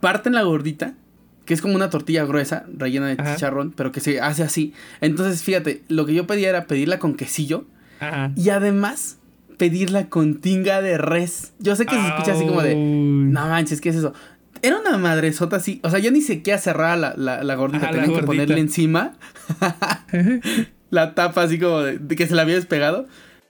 parten 0.00 0.34
la 0.34 0.42
gordita 0.42 0.94
que 1.50 1.54
es 1.54 1.62
como 1.62 1.74
una 1.74 1.90
tortilla 1.90 2.24
gruesa, 2.24 2.64
rellena 2.76 3.08
de 3.08 3.16
chicharrón, 3.16 3.72
pero 3.72 3.90
que 3.90 3.98
se 3.98 4.20
hace 4.20 4.44
así. 4.44 4.72
Entonces, 5.00 5.42
fíjate, 5.42 5.82
lo 5.88 6.06
que 6.06 6.14
yo 6.14 6.24
pedía 6.24 6.48
era 6.48 6.66
pedirla 6.66 7.00
con 7.00 7.14
quesillo 7.14 7.64
Ajá. 7.98 8.30
y 8.36 8.50
además 8.50 9.18
pedirla 9.56 10.08
con 10.08 10.40
tinga 10.40 10.80
de 10.80 10.96
res. 10.96 11.52
Yo 11.58 11.74
sé 11.74 11.86
que 11.86 11.96
se 11.96 12.06
escucha 12.06 12.34
así 12.34 12.46
como 12.46 12.62
de, 12.62 12.76
no 12.76 13.48
manches, 13.48 13.80
¿qué 13.80 13.88
es 13.88 13.96
eso? 13.96 14.14
Era 14.62 14.78
una 14.78 14.98
madresota 14.98 15.56
así, 15.56 15.80
o 15.82 15.90
sea, 15.90 15.98
yo 15.98 16.10
ni 16.10 16.20
sé 16.20 16.42
qué 16.42 16.56
cerrar 16.58 16.98
la, 16.98 17.14
la, 17.16 17.42
la 17.42 17.54
gordita, 17.54 17.90
tenía 17.90 18.14
que 18.14 18.22
ponerle 18.22 18.60
encima 18.60 19.14
la 20.90 21.14
tapa 21.14 21.42
así 21.42 21.58
como 21.58 21.80
de, 21.80 22.16
que 22.16 22.26
se 22.26 22.34
la 22.34 22.42
había 22.42 22.56
despegado. 22.56 23.06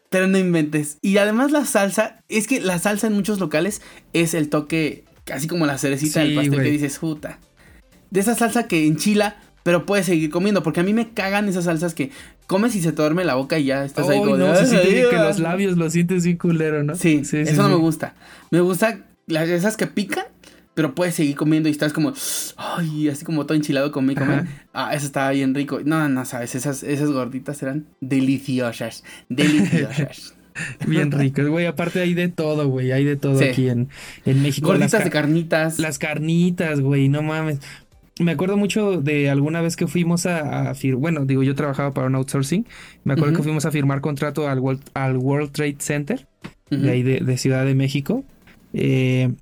Pero 0.08 0.26
no 0.26 0.38
inventes. 0.38 0.98
Y 1.02 1.18
además 1.18 1.52
la 1.52 1.64
salsa, 1.64 2.20
es 2.28 2.48
que 2.48 2.60
la 2.60 2.80
salsa 2.80 3.06
en 3.06 3.12
muchos 3.12 3.38
locales 3.38 3.80
es 4.12 4.34
el 4.34 4.48
toque, 4.48 5.04
así 5.32 5.46
como 5.46 5.66
la 5.66 5.78
cerecita 5.78 6.18
del 6.18 6.34
pastel 6.34 6.62
que 6.62 6.70
dices, 6.70 6.98
puta 6.98 7.38
de 8.10 8.20
esa 8.20 8.34
salsa 8.34 8.66
que 8.66 8.86
enchila, 8.86 9.36
pero 9.62 9.86
puedes 9.86 10.06
seguir 10.06 10.30
comiendo. 10.30 10.62
Porque 10.62 10.80
a 10.80 10.82
mí 10.82 10.92
me 10.92 11.10
cagan 11.10 11.48
esas 11.48 11.64
salsas 11.64 11.94
que 11.94 12.10
comes 12.46 12.74
y 12.74 12.82
se 12.82 12.92
te 12.92 13.02
duerme 13.02 13.24
la 13.24 13.34
boca 13.34 13.58
y 13.58 13.64
ya 13.64 13.84
estás 13.84 14.08
ahí 14.08 14.18
como 14.18 14.36
no, 14.36 14.54
se 14.56 14.66
siente 14.66 15.06
que 15.08 15.16
los 15.16 15.38
labios 15.38 15.76
lo 15.76 15.88
sientes 15.90 16.24
bien 16.24 16.36
culero, 16.36 16.82
¿no? 16.82 16.94
Sí, 16.94 17.24
sí 17.24 17.38
eso 17.38 17.62
no 17.62 17.68
me 17.68 17.76
gusta. 17.76 18.14
Me 18.50 18.60
gusta 18.60 19.00
las 19.26 19.48
esas 19.48 19.76
que 19.76 19.86
pican, 19.86 20.24
pero 20.80 20.94
puedes 20.94 21.14
seguir 21.14 21.36
comiendo 21.36 21.68
y 21.68 21.72
estás 21.72 21.92
como, 21.92 22.14
ay, 22.56 23.10
así 23.10 23.22
como 23.22 23.44
todo 23.44 23.54
enchilado 23.54 23.92
con 23.92 24.06
mi 24.06 24.14
comer. 24.14 24.46
Ah, 24.72 24.94
eso 24.94 25.04
estaba 25.04 25.30
bien 25.32 25.54
rico. 25.54 25.80
No, 25.84 26.08
no, 26.08 26.24
sabes, 26.24 26.54
esas, 26.54 26.82
esas 26.82 27.10
gorditas 27.10 27.62
eran 27.62 27.84
deliciosas, 28.00 29.04
deliciosas. 29.28 30.34
Bien 30.86 31.12
ricas, 31.12 31.46
güey. 31.48 31.66
Aparte 31.66 32.00
hay 32.00 32.14
de 32.14 32.28
todo, 32.28 32.66
güey. 32.66 32.92
Hay 32.92 33.04
de 33.04 33.16
todo 33.16 33.38
aquí 33.40 33.68
en, 33.68 33.90
en 34.24 34.40
México. 34.40 34.68
Gorditas 34.68 35.04
de 35.04 35.10
carnitas. 35.10 35.78
Las 35.78 35.98
carnitas, 35.98 36.80
güey. 36.80 37.10
No 37.10 37.20
mames 37.20 37.58
me 38.18 38.32
acuerdo 38.32 38.56
mucho 38.56 39.02
de 39.02 39.28
alguna 39.28 39.60
vez 39.60 39.76
que 39.76 39.86
fuimos 39.86 40.24
a, 40.24 40.72
bueno, 40.96 41.26
digo, 41.26 41.42
yo 41.42 41.54
trabajaba 41.54 41.92
para 41.92 42.06
un 42.06 42.14
outsourcing, 42.14 42.66
me 43.04 43.14
acuerdo 43.14 43.36
que 43.36 43.42
fuimos 43.42 43.66
a 43.66 43.70
firmar 43.70 44.00
contrato 44.00 44.48
al 44.48 44.60
World, 44.60 44.82
al 44.94 45.18
World 45.18 45.52
Trade 45.52 45.76
Center, 45.78 46.26
de 46.70 46.90
ahí 46.90 47.02
de, 47.02 47.36
Ciudad 47.36 47.64
de 47.64 47.74
México, 47.74 48.24
eh, 48.72 49.32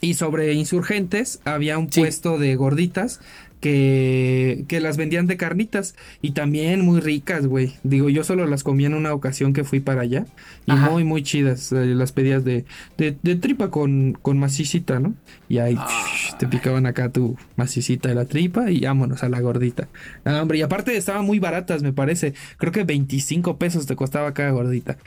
y 0.00 0.14
sobre 0.14 0.52
insurgentes 0.54 1.40
había 1.44 1.78
un 1.78 1.88
puesto 1.88 2.38
de 2.38 2.56
gorditas 2.56 3.20
que, 3.64 4.66
que 4.68 4.78
las 4.78 4.98
vendían 4.98 5.26
de 5.26 5.38
carnitas 5.38 5.94
y 6.20 6.32
también 6.32 6.82
muy 6.82 7.00
ricas, 7.00 7.46
güey. 7.46 7.72
Digo, 7.82 8.10
yo 8.10 8.22
solo 8.22 8.46
las 8.46 8.62
comí 8.62 8.84
en 8.84 8.92
una 8.92 9.14
ocasión 9.14 9.54
que 9.54 9.64
fui 9.64 9.80
para 9.80 10.02
allá 10.02 10.26
y 10.66 10.72
muy, 10.72 11.02
muy 11.02 11.22
chidas. 11.22 11.72
Eh, 11.72 11.86
las 11.86 12.12
pedías 12.12 12.44
de, 12.44 12.66
de, 12.98 13.36
tripa 13.36 13.70
con, 13.70 14.18
con 14.20 14.38
macicita, 14.38 15.00
¿no? 15.00 15.14
Y 15.48 15.58
ahí 15.58 15.76
ah. 15.78 16.06
te 16.38 16.46
picaban 16.46 16.84
acá 16.84 17.10
tu 17.10 17.38
macicita 17.56 18.10
de 18.10 18.14
la 18.14 18.26
tripa 18.26 18.70
y 18.70 18.80
vámonos 18.80 19.22
a 19.22 19.30
la 19.30 19.40
gordita. 19.40 19.88
Ah, 20.26 20.42
hombre, 20.42 20.58
y 20.58 20.62
aparte 20.62 20.94
estaban 20.94 21.24
muy 21.24 21.38
baratas, 21.38 21.82
me 21.82 21.94
parece. 21.94 22.34
Creo 22.58 22.70
que 22.70 22.84
25 22.84 23.56
pesos 23.56 23.86
te 23.86 23.96
costaba 23.96 24.34
cada 24.34 24.50
gordita. 24.50 24.98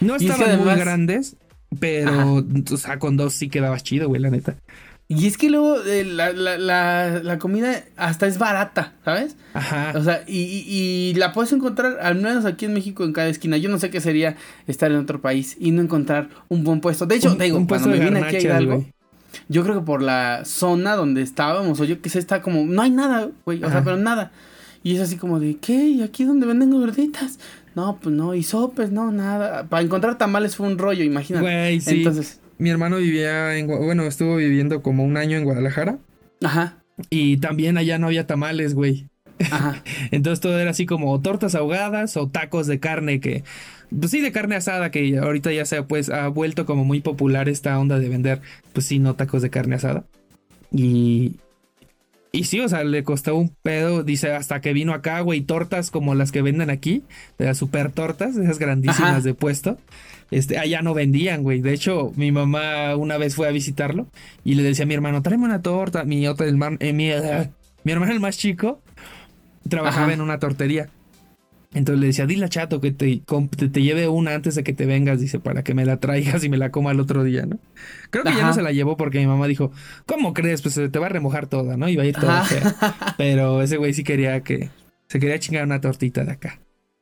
No 0.00 0.14
estaban 0.14 0.64
muy 0.64 0.72
grandes, 0.76 1.36
pero, 1.78 2.44
o 2.72 2.76
sea, 2.76 2.98
con 2.98 3.16
dos 3.16 3.34
sí 3.34 3.48
quedabas 3.48 3.82
chido, 3.82 4.08
güey, 4.08 4.20
la 4.20 4.30
neta. 4.30 4.56
Y 5.06 5.26
es 5.26 5.36
que 5.36 5.50
luego 5.50 5.82
eh, 5.82 6.02
la, 6.02 6.32
la, 6.32 6.56
la, 6.56 7.20
la, 7.22 7.38
comida 7.38 7.84
hasta 7.96 8.26
es 8.26 8.38
barata, 8.38 8.94
¿sabes? 9.04 9.36
Ajá. 9.52 9.92
O 9.96 10.02
sea, 10.02 10.24
y, 10.26 10.64
y, 10.66 11.14
la 11.14 11.32
puedes 11.32 11.52
encontrar, 11.52 11.98
al 12.00 12.14
menos 12.14 12.46
aquí 12.46 12.64
en 12.64 12.72
México, 12.72 13.04
en 13.04 13.12
cada 13.12 13.28
esquina. 13.28 13.58
Yo 13.58 13.68
no 13.68 13.78
sé 13.78 13.90
qué 13.90 14.00
sería 14.00 14.36
estar 14.66 14.90
en 14.90 14.96
otro 14.96 15.20
país 15.20 15.56
y 15.60 15.72
no 15.72 15.82
encontrar 15.82 16.30
un 16.48 16.64
buen 16.64 16.80
puesto. 16.80 17.04
De 17.04 17.16
hecho, 17.16 17.36
te 17.36 17.44
digo, 17.44 17.66
cuando 17.66 17.88
me 17.88 18.00
vine 18.00 18.20
aquí 18.20 18.36
a 18.36 18.40
Hidalgo, 18.40 18.86
yo 19.48 19.62
creo 19.62 19.74
que 19.74 19.84
por 19.84 20.00
la 20.00 20.46
zona 20.46 20.96
donde 20.96 21.20
estábamos, 21.20 21.78
o 21.80 21.84
yo 21.84 22.00
que 22.00 22.08
sé, 22.08 22.18
está 22.18 22.40
como, 22.40 22.64
no 22.64 22.80
hay 22.80 22.90
nada, 22.90 23.28
güey, 23.44 23.62
o 23.62 23.70
sea, 23.70 23.84
pero 23.84 23.98
nada. 23.98 24.32
Y 24.82 24.96
es 24.96 25.02
así 25.02 25.16
como 25.16 25.38
de, 25.38 25.56
¿qué? 25.58 25.88
¿Y 25.88 26.02
aquí 26.02 26.24
donde 26.24 26.46
venden 26.46 26.70
gorditas? 26.70 27.38
No, 27.74 27.98
pues 28.00 28.14
no, 28.14 28.34
y 28.34 28.42
sopes, 28.42 28.90
no, 28.90 29.10
nada. 29.10 29.66
Para 29.68 29.82
encontrar 29.82 30.16
tamales 30.16 30.56
fue 30.56 30.66
un 30.66 30.78
rollo, 30.78 31.02
imagínate. 31.04 31.44
Güey, 31.44 31.80
sí. 31.80 31.98
Entonces 31.98 32.40
mi 32.58 32.70
hermano 32.70 32.98
vivía 32.98 33.56
en, 33.56 33.66
bueno, 33.66 34.04
estuvo 34.04 34.36
viviendo 34.36 34.82
como 34.82 35.04
un 35.04 35.16
año 35.16 35.36
en 35.36 35.44
Guadalajara. 35.44 35.98
Ajá. 36.42 36.78
Y 37.10 37.38
también 37.38 37.76
allá 37.76 37.98
no 37.98 38.06
había 38.06 38.26
tamales, 38.26 38.74
güey. 38.74 39.08
Ajá. 39.50 39.82
Entonces 40.10 40.40
todo 40.40 40.58
era 40.58 40.70
así 40.70 40.86
como 40.86 41.20
tortas 41.20 41.54
ahogadas 41.54 42.16
o 42.16 42.28
tacos 42.28 42.66
de 42.66 42.78
carne 42.78 43.20
que, 43.20 43.42
pues 43.98 44.10
sí, 44.10 44.20
de 44.20 44.32
carne 44.32 44.56
asada, 44.56 44.90
que 44.90 45.18
ahorita 45.18 45.52
ya 45.52 45.64
se 45.64 45.82
pues 45.82 46.10
ha 46.10 46.28
vuelto 46.28 46.66
como 46.66 46.84
muy 46.84 47.00
popular 47.00 47.48
esta 47.48 47.78
onda 47.78 47.98
de 47.98 48.08
vender, 48.08 48.40
pues 48.72 48.86
sí, 48.86 48.98
no 48.98 49.14
tacos 49.14 49.42
de 49.42 49.50
carne 49.50 49.76
asada. 49.76 50.04
Y, 50.70 51.36
y 52.34 52.44
sí, 52.44 52.60
o 52.60 52.68
sea, 52.68 52.82
le 52.82 53.04
costó 53.04 53.36
un 53.36 53.54
pedo, 53.62 54.02
dice, 54.02 54.32
hasta 54.32 54.60
que 54.60 54.72
vino 54.72 54.92
acá, 54.92 55.20
güey, 55.20 55.42
tortas 55.42 55.92
como 55.92 56.16
las 56.16 56.32
que 56.32 56.42
venden 56.42 56.68
aquí, 56.68 57.04
de 57.38 57.44
las 57.44 57.58
super 57.58 57.92
tortas, 57.92 58.36
esas 58.36 58.58
grandísimas 58.58 59.22
de 59.22 59.34
puesto. 59.34 59.78
Este, 60.32 60.58
allá 60.58 60.82
no 60.82 60.94
vendían, 60.94 61.44
güey. 61.44 61.60
De 61.60 61.72
hecho, 61.72 62.10
mi 62.16 62.32
mamá 62.32 62.96
una 62.96 63.18
vez 63.18 63.36
fue 63.36 63.46
a 63.46 63.52
visitarlo 63.52 64.08
y 64.44 64.56
le 64.56 64.64
decía 64.64 64.84
a 64.84 64.88
mi 64.88 64.94
hermano, 64.94 65.22
tráeme 65.22 65.44
una 65.44 65.62
torta. 65.62 66.02
Mi 66.02 66.26
otro, 66.26 66.44
el 66.44 66.60
eh, 66.80 66.92
mi, 66.92 67.10
mi, 67.84 67.92
hermano 67.92 68.10
el 68.10 68.18
más 68.18 68.36
chico, 68.36 68.82
trabajaba 69.68 70.12
en 70.12 70.20
una 70.20 70.40
tortería. 70.40 70.88
Entonces 71.74 72.00
le 72.00 72.06
decía, 72.06 72.26
dile 72.26 72.44
a 72.44 72.48
Chato 72.48 72.80
que 72.80 72.92
te, 72.92 73.20
te, 73.72 73.82
lleve 73.82 74.06
una 74.06 74.34
antes 74.34 74.54
de 74.54 74.62
que 74.62 74.72
te 74.72 74.86
vengas, 74.86 75.20
dice, 75.20 75.40
para 75.40 75.64
que 75.64 75.74
me 75.74 75.84
la 75.84 75.98
traigas 75.98 76.44
y 76.44 76.48
me 76.48 76.56
la 76.56 76.70
coma 76.70 76.92
el 76.92 77.00
otro 77.00 77.24
día, 77.24 77.46
¿no? 77.46 77.58
Creo 78.10 78.22
que 78.22 78.30
ya 78.30 78.46
no 78.46 78.54
se 78.54 78.62
la 78.62 78.70
llevó 78.70 78.96
porque 78.96 79.18
mi 79.18 79.26
mamá 79.26 79.48
dijo, 79.48 79.72
¿cómo 80.06 80.34
crees? 80.34 80.62
Pues 80.62 80.74
te 80.74 80.98
va 80.98 81.06
a 81.06 81.08
remojar 81.08 81.48
toda, 81.48 81.76
¿no? 81.76 81.88
Iba 81.88 82.04
a 82.04 82.06
ir 82.06 82.14
toda 82.14 82.46
Pero 83.18 83.60
ese 83.60 83.76
güey 83.76 83.92
sí 83.92 84.04
quería 84.04 84.40
que, 84.42 84.70
se 85.08 85.18
quería 85.18 85.38
chingar 85.40 85.64
una 85.64 85.80
tortita 85.80 86.24
de 86.24 86.32
acá. 86.32 86.60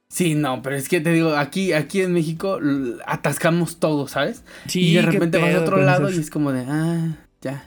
Sí, 0.09 0.35
no, 0.35 0.63
pero 0.63 0.77
es 0.77 0.89
que 0.89 1.01
te 1.01 1.13
digo, 1.13 1.37
aquí, 1.37 1.73
aquí 1.73 2.01
en 2.01 2.13
México 2.13 2.59
atascamos 3.07 3.79
todo, 3.79 4.09
¿sabes? 4.09 4.43
Sí, 4.69 4.89
y 4.89 4.95
de 4.95 5.03
repente 5.03 5.39
vas 5.39 5.55
a 5.55 5.61
otro 5.61 5.79
lado 5.79 6.11
y 6.11 6.19
es 6.19 6.31
como 6.31 6.53
de, 6.53 6.65
ah, 6.69 7.17
ya. 7.41 7.65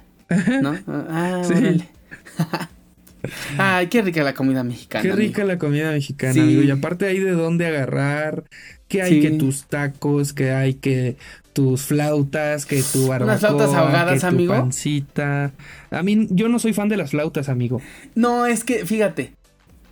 ¿No? 0.62 0.76
Ah, 0.88 1.41
sí. 1.44 1.84
Ay, 3.58 3.88
qué 3.88 4.02
rica 4.02 4.24
la 4.24 4.34
comida 4.34 4.64
mexicana. 4.64 5.02
Qué 5.02 5.12
rica 5.12 5.44
la 5.44 5.58
comida 5.58 5.92
mexicana, 5.92 6.42
amigo. 6.42 6.62
Y 6.62 6.72
aparte 6.72 7.06
hay 7.06 7.20
de 7.20 7.32
dónde 7.32 7.66
agarrar, 7.66 8.44
que 8.88 9.02
hay 9.02 9.22
que 9.22 9.32
tus 9.32 9.66
tacos, 9.66 10.34
que 10.34 10.52
hay 10.52 10.76
que 10.76 11.18
tus 11.54 11.84
flautas, 11.84 12.66
que 12.66 12.84
tu 12.84 13.08
barbacoa, 13.08 13.26
Unas 13.26 13.40
flautas 13.40 13.74
ahogadas, 13.74 14.24
que 14.24 14.32
tu 14.32 14.48
pancita. 14.48 15.54
A 15.90 16.04
mí, 16.04 16.28
yo 16.30 16.50
no 16.50 16.60
soy 16.60 16.74
fan 16.74 16.90
de 16.90 16.98
las 16.98 17.12
flautas, 17.12 17.50
amigo. 17.50 17.82
No, 18.14 18.46
es 18.46 18.64
que, 18.64 18.86
fíjate. 18.86 19.34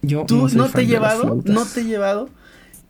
Yo 0.02 0.26
Tú 0.26 0.50
no, 0.54 0.68
te 0.68 0.82
he 0.82 0.86
llevado, 0.86 1.42
no 1.46 1.66
te 1.66 1.82
he 1.82 1.84
llevado 1.86 2.30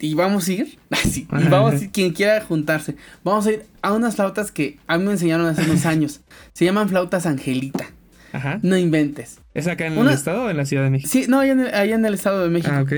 y 0.03 0.15
vamos 0.15 0.47
a 0.49 0.51
ir, 0.51 0.79
así, 0.89 1.27
y 1.31 1.47
vamos 1.47 1.73
a 1.73 1.83
ir, 1.83 1.89
quien 1.93 2.11
quiera 2.11 2.41
juntarse, 2.41 2.95
vamos 3.23 3.45
a 3.47 3.53
ir 3.53 3.65
a 3.81 3.93
unas 3.93 4.15
flautas 4.15 4.51
que 4.51 4.77
a 4.85 4.97
mí 4.97 5.05
me 5.05 5.13
enseñaron 5.13 5.45
hace 5.45 5.61
unos 5.63 5.85
años. 5.85 6.21
Se 6.53 6.65
llaman 6.65 6.89
flautas 6.89 7.25
Angelita. 7.25 7.85
Ajá. 8.33 8.59
No 8.63 8.77
inventes. 8.77 9.37
¿Es 9.53 9.67
acá 9.67 9.85
en 9.85 9.97
el 9.97 10.09
estado 10.09 10.45
o 10.45 10.49
en 10.49 10.57
la 10.57 10.65
Ciudad 10.65 10.83
de 10.83 10.89
México? 10.89 11.09
Sí, 11.11 11.25
no, 11.27 11.39
allá 11.39 11.51
en 11.51 12.05
el, 12.05 12.13
estado 12.13 12.43
de 12.43 12.49
México. 12.49 12.73
Ah, 12.73 12.81
ok. 12.81 12.93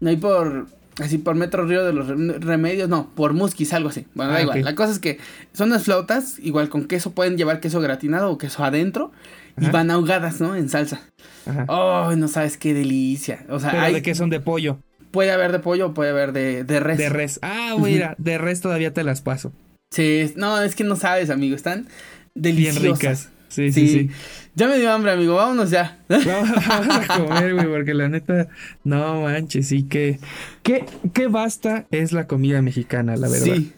No 0.00 0.10
hay 0.10 0.16
por, 0.16 0.66
así 1.00 1.18
por 1.18 1.34
Metro 1.34 1.66
Río 1.66 1.84
de 1.84 1.92
los 1.92 2.08
Remedios, 2.08 2.88
no, 2.88 3.10
por 3.14 3.34
Musquis, 3.34 3.72
algo 3.74 3.90
así. 3.90 4.06
Bueno, 4.14 4.32
da 4.32 4.38
ah, 4.38 4.42
igual. 4.42 4.64
La 4.64 4.74
cosa 4.74 4.92
es 4.92 4.98
que 4.98 5.18
son 5.52 5.68
unas 5.68 5.84
flautas, 5.84 6.38
igual 6.38 6.68
con 6.70 6.86
queso, 6.86 7.12
pueden 7.12 7.36
llevar 7.36 7.60
queso 7.60 7.80
gratinado 7.80 8.30
o 8.30 8.38
queso 8.38 8.64
adentro. 8.64 9.12
Y 9.60 9.66
van 9.70 9.90
ahogadas, 9.90 10.40
¿no? 10.40 10.54
En 10.54 10.68
salsa. 10.68 11.00
Ajá. 11.44 11.64
Oh, 11.66 12.14
no 12.14 12.28
sabes 12.28 12.56
qué 12.56 12.74
delicia. 12.74 13.44
O 13.48 13.58
sea, 13.58 13.82
hay... 13.82 13.94
de 13.94 14.02
qué 14.02 14.14
son 14.14 14.30
de 14.30 14.38
pollo. 14.38 14.78
Puede 15.10 15.32
haber 15.32 15.50
de 15.50 15.58
pollo 15.58 15.86
o 15.86 15.94
puede 15.94 16.10
haber 16.10 16.32
de, 16.32 16.62
de 16.62 16.78
res. 16.78 16.96
De 16.96 17.08
res. 17.08 17.40
Ah, 17.42 17.74
mira, 17.76 18.14
de 18.18 18.38
res 18.38 18.60
todavía 18.60 18.92
te 18.92 19.02
las 19.02 19.20
paso. 19.20 19.52
Sí, 19.90 20.32
no, 20.36 20.62
es 20.62 20.76
que 20.76 20.84
no 20.84 20.94
sabes, 20.96 21.28
amigo. 21.28 21.56
Están 21.56 21.88
deliciosas. 22.34 22.82
Bien 22.82 22.94
ricas. 22.94 23.30
Sí, 23.48 23.72
sí, 23.72 23.88
sí, 23.88 24.10
Ya 24.58 24.66
me 24.66 24.80
dio 24.80 24.90
hambre, 24.90 25.12
amigo. 25.12 25.36
Vámonos 25.36 25.70
ya. 25.70 25.98
Vamos, 26.08 27.08
a 27.08 27.16
comer, 27.16 27.54
güey, 27.54 27.66
porque 27.68 27.94
la 27.94 28.08
neta, 28.08 28.48
no 28.82 29.22
manches, 29.22 29.68
sí 29.68 29.84
que. 29.84 30.18
¿Qué, 30.64 30.84
qué 31.14 31.28
basta 31.28 31.86
es 31.92 32.10
la 32.10 32.26
comida 32.26 32.60
mexicana, 32.60 33.16
la 33.16 33.28
verdad? 33.28 33.54
Sí. 33.54 33.72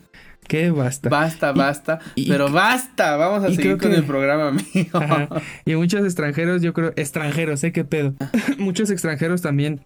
Qué 0.48 0.70
basta. 0.70 1.10
Basta, 1.10 1.52
basta. 1.52 1.98
pero 2.26 2.50
basta. 2.50 3.16
Vamos 3.16 3.44
a 3.44 3.54
seguir 3.54 3.76
con 3.76 3.92
el 3.92 4.04
programa, 4.04 4.48
amigo. 4.48 5.00
Y 5.66 5.74
muchos 5.74 6.02
extranjeros, 6.02 6.62
yo 6.62 6.72
creo, 6.72 6.94
extranjeros, 6.96 7.62
¿eh? 7.62 7.72
¿Qué 7.72 7.84
pedo? 7.84 8.14
muchos 8.58 8.90
extranjeros 8.90 9.42
también 9.42 9.82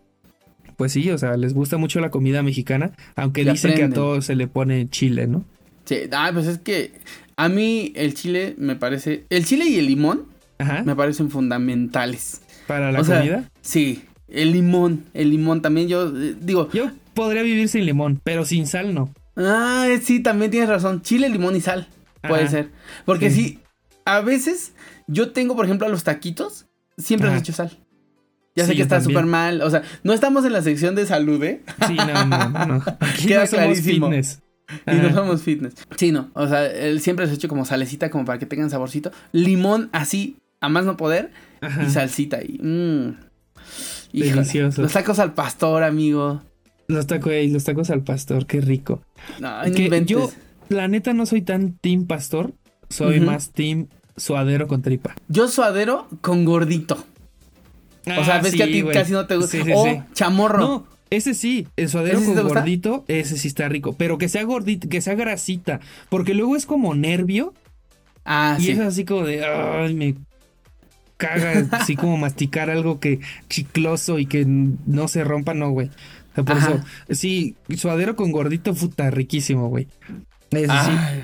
pues 0.76 0.92
sí, 0.92 1.10
o 1.10 1.18
sea, 1.18 1.36
les 1.36 1.54
gusta 1.54 1.76
mucho 1.76 2.00
la 2.00 2.10
comida 2.10 2.42
mexicana, 2.42 2.92
aunque 3.14 3.44
dicen 3.44 3.74
que 3.74 3.84
a 3.84 3.90
todos 3.90 4.26
se 4.26 4.34
le 4.34 4.48
pone 4.48 4.88
chile, 4.88 5.28
¿no? 5.28 5.44
Sí, 5.84 5.98
ah, 6.10 6.30
pues 6.32 6.46
es 6.46 6.58
que 6.58 6.92
a 7.36 7.48
mí 7.48 7.92
el 7.94 8.14
chile 8.14 8.54
me 8.58 8.74
parece, 8.74 9.24
el 9.30 9.44
chile 9.44 9.66
y 9.66 9.78
el 9.78 9.86
limón 9.86 10.33
me 10.84 10.96
parecen 10.96 11.30
fundamentales. 11.30 12.40
¿Para 12.66 12.92
la 12.92 13.02
comida? 13.02 13.50
sí, 13.60 14.04
el 14.28 14.52
limón, 14.52 15.04
el 15.14 15.30
limón 15.30 15.62
también 15.62 15.88
yo 15.88 16.08
eh, 16.08 16.34
digo... 16.40 16.70
Yo 16.72 16.90
podría 17.14 17.42
vivir 17.42 17.68
sin 17.68 17.86
limón, 17.86 18.20
pero 18.24 18.44
sin 18.44 18.66
sal 18.66 18.94
no. 18.94 19.12
Ah, 19.36 19.86
sí, 20.02 20.20
también 20.20 20.50
tienes 20.50 20.68
razón, 20.68 21.02
chile, 21.02 21.28
limón 21.28 21.56
y 21.56 21.60
sal, 21.60 21.88
puede 22.26 22.48
ser. 22.48 22.70
Porque 23.04 23.30
sí. 23.30 23.60
a 24.04 24.20
veces 24.20 24.72
yo 25.06 25.32
tengo, 25.32 25.56
por 25.56 25.64
ejemplo, 25.64 25.86
a 25.86 25.90
los 25.90 26.04
taquitos, 26.04 26.66
siempre 26.96 27.30
les 27.30 27.40
echo 27.40 27.52
sal. 27.52 27.78
Ya 28.56 28.66
sé 28.66 28.76
que 28.76 28.82
está 28.82 29.00
súper 29.00 29.26
mal. 29.26 29.62
O 29.62 29.70
sea, 29.70 29.82
no 30.04 30.12
estamos 30.12 30.44
en 30.44 30.52
la 30.52 30.62
sección 30.62 30.94
de 30.94 31.06
salud, 31.06 31.42
¿eh? 31.42 31.62
Sí, 31.88 31.96
no, 31.96 32.24
no, 32.24 32.66
no. 32.66 32.82
Aquí 33.00 33.26
Queda 33.26 33.44
no 33.44 33.50
clarísimo. 33.50 34.06
Fitness. 34.06 34.40
Y 34.86 34.94
no 34.94 35.12
somos 35.12 35.42
fitness. 35.42 35.74
Sí, 35.96 36.12
no. 36.12 36.30
O 36.34 36.46
sea, 36.46 36.66
él 36.66 37.00
siempre 37.00 37.26
se 37.26 37.32
ha 37.32 37.34
hecho 37.34 37.48
como 37.48 37.64
salecita, 37.64 38.10
como 38.10 38.24
para 38.24 38.38
que 38.38 38.46
tengan 38.46 38.70
saborcito. 38.70 39.10
Limón 39.32 39.90
así, 39.92 40.36
a 40.64 40.68
más 40.68 40.84
no 40.84 40.96
poder. 40.96 41.30
Y 41.86 41.90
salsita. 41.90 42.42
Y, 42.42 42.58
mmm. 42.60 43.16
Delicioso. 44.12 44.82
Los 44.82 44.92
tacos 44.92 45.18
al 45.18 45.34
pastor, 45.34 45.82
amigo. 45.82 46.42
Los 46.86 47.06
tacos, 47.06 47.32
los 47.48 47.64
tacos 47.64 47.90
al 47.90 48.02
pastor, 48.02 48.46
qué 48.46 48.60
rico. 48.60 49.02
No, 49.40 49.62
que 49.74 50.04
yo, 50.04 50.30
la 50.68 50.86
neta, 50.88 51.12
no 51.14 51.26
soy 51.26 51.42
tan 51.42 51.72
team 51.72 52.06
pastor. 52.06 52.52
Soy 52.90 53.18
más 53.20 53.50
team 53.50 53.88
suadero 54.16 54.68
con 54.68 54.82
tripa. 54.82 55.16
Yo 55.28 55.48
suadero 55.48 56.06
con 56.20 56.44
gordito 56.44 57.04
o 58.06 58.24
sea, 58.24 58.36
ah, 58.36 58.40
ves 58.42 58.54
que 58.54 58.62
a 58.62 58.66
ti 58.66 58.84
casi 58.84 59.12
no 59.12 59.26
te 59.26 59.36
gusta. 59.36 59.58
o 59.74 60.04
chamorro. 60.12 60.58
No, 60.58 60.86
ese 61.10 61.34
sí, 61.34 61.66
el 61.76 61.88
suadero 61.88 62.22
con 62.22 62.34
gordito, 62.46 63.04
ese 63.08 63.38
sí 63.38 63.48
está 63.48 63.68
rico. 63.68 63.94
Pero 63.96 64.18
que 64.18 64.28
sea 64.28 64.42
gordito, 64.44 64.88
que 64.88 65.00
sea 65.00 65.14
grasita. 65.14 65.80
Porque 66.10 66.34
luego 66.34 66.56
es 66.56 66.66
como 66.66 66.94
nervio. 66.94 67.54
Ah, 68.24 68.56
y 68.60 68.70
es 68.70 68.78
así 68.80 69.04
como 69.04 69.24
de. 69.24 69.44
Ay, 69.44 69.94
me 69.94 70.14
caga 71.16 71.66
así 71.72 71.96
como 71.96 72.16
masticar 72.16 72.70
algo 72.70 73.00
que 73.00 73.20
chicloso 73.48 74.18
y 74.18 74.26
que 74.26 74.44
no 74.46 75.08
se 75.08 75.24
rompa, 75.24 75.54
no, 75.54 75.70
güey. 75.70 75.90
por 76.34 76.56
eso, 76.56 76.82
sí, 77.10 77.56
suadero 77.76 78.16
con 78.16 78.32
gordito, 78.32 78.74
puta, 78.74 79.10
riquísimo, 79.10 79.68
güey. 79.68 79.88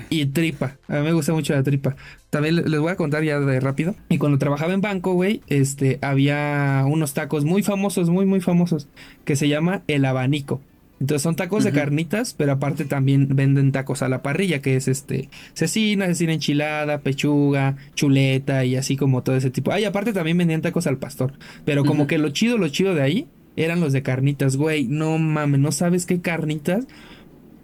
Y 0.09 0.25
tripa. 0.27 0.77
A 0.87 0.97
mí 0.97 1.01
me 1.01 1.13
gusta 1.13 1.33
mucho 1.33 1.53
la 1.53 1.63
tripa. 1.63 1.95
También 2.29 2.55
les 2.55 2.79
voy 2.79 2.91
a 2.91 2.95
contar 2.95 3.23
ya 3.23 3.39
de 3.39 3.59
rápido. 3.59 3.95
Y 4.09 4.17
cuando 4.17 4.37
trabajaba 4.37 4.73
en 4.73 4.81
banco, 4.81 5.13
güey, 5.13 5.41
este, 5.47 5.99
había 6.01 6.83
unos 6.87 7.13
tacos 7.13 7.45
muy 7.45 7.63
famosos, 7.63 8.09
muy, 8.09 8.25
muy 8.25 8.41
famosos, 8.41 8.87
que 9.25 9.35
se 9.35 9.47
llama 9.47 9.83
el 9.87 10.05
abanico. 10.05 10.61
Entonces 11.01 11.23
son 11.23 11.35
tacos 11.35 11.63
de 11.63 11.71
carnitas, 11.71 12.35
pero 12.35 12.51
aparte 12.51 12.85
también 12.85 13.27
venden 13.35 13.71
tacos 13.71 14.03
a 14.03 14.07
la 14.07 14.21
parrilla, 14.21 14.61
que 14.61 14.75
es 14.75 14.87
este, 14.87 15.29
cecina, 15.55 16.05
cecina 16.05 16.33
enchilada, 16.33 16.99
pechuga, 16.99 17.75
chuleta 17.95 18.65
y 18.65 18.75
así 18.75 18.97
como 18.97 19.23
todo 19.23 19.35
ese 19.35 19.49
tipo. 19.49 19.71
Ah, 19.71 19.79
y 19.79 19.85
aparte 19.85 20.13
también 20.13 20.37
vendían 20.37 20.61
tacos 20.61 20.85
al 20.85 20.97
pastor. 20.97 21.33
Pero 21.65 21.83
como 21.85 22.05
que 22.05 22.19
lo 22.19 22.29
chido, 22.29 22.59
lo 22.59 22.67
chido 22.69 22.93
de 22.93 23.01
ahí 23.01 23.27
eran 23.55 23.79
los 23.79 23.93
de 23.93 24.03
carnitas, 24.03 24.57
güey. 24.57 24.85
No 24.87 25.17
mames, 25.17 25.59
no 25.59 25.71
sabes 25.71 26.05
qué 26.05 26.21
carnitas. 26.21 26.85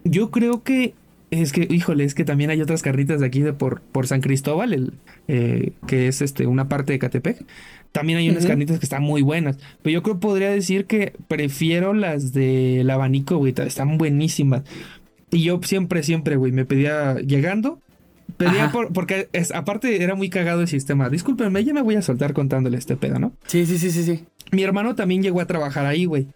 Yo 0.04 0.32
creo 0.32 0.64
que 0.64 0.96
es 1.30 1.52
que, 1.52 1.68
híjole, 1.70 2.06
es 2.06 2.16
que 2.16 2.26
también 2.26 2.50
hay 2.50 2.62
otras 2.62 2.82
carnitas 2.82 3.20
de 3.20 3.28
aquí 3.28 3.42
de 3.42 3.54
por, 3.54 3.82
por 3.82 4.08
San 4.08 4.22
Cristóbal, 4.22 4.74
el, 4.74 4.94
eh, 5.28 5.74
que 5.86 6.08
es 6.08 6.24
este, 6.24 6.48
una 6.48 6.70
parte 6.70 6.94
de 6.94 7.00
Catepec. 7.00 7.46
También 7.98 8.20
hay 8.20 8.30
unas 8.30 8.46
carnitas 8.46 8.78
que 8.78 8.86
están 8.86 9.02
muy 9.02 9.24
buenas. 9.24 9.58
Pero 9.82 9.96
yo 9.96 10.04
creo 10.04 10.16
que 10.18 10.22
podría 10.22 10.52
decir 10.52 10.86
que 10.86 11.14
prefiero 11.28 11.96
las 11.96 12.32
del 12.32 12.88
abanico, 12.92 13.38
güey. 13.38 13.56
Están 13.58 13.98
buenísimas. 13.98 14.62
Y 15.32 15.42
yo 15.42 15.60
siempre, 15.64 16.04
siempre, 16.04 16.36
güey, 16.36 16.52
me 16.52 16.64
pedía 16.64 17.16
llegando. 17.16 17.82
Pedía 18.38 18.72
por, 18.72 18.94
porque 18.94 19.30
es, 19.34 19.52
aparte 19.52 20.04
era 20.04 20.14
muy 20.14 20.30
cagado 20.30 20.62
el 20.62 20.68
sistema. 20.68 21.10
Discúlpenme, 21.10 21.64
ya 21.64 21.74
me 21.74 21.82
voy 21.82 21.96
a 21.96 22.04
soltar 22.04 22.34
contándole 22.34 22.78
este 22.78 22.98
pedo, 22.98 23.18
¿no? 23.18 23.34
Sí, 23.48 23.66
sí, 23.66 23.80
sí, 23.80 23.90
sí, 23.90 24.04
sí. 24.04 24.26
Mi 24.52 24.62
hermano 24.62 24.94
también 24.94 25.24
llegó 25.24 25.42
a 25.42 25.48
trabajar 25.48 25.88
ahí, 25.88 26.06
güey. 26.06 26.28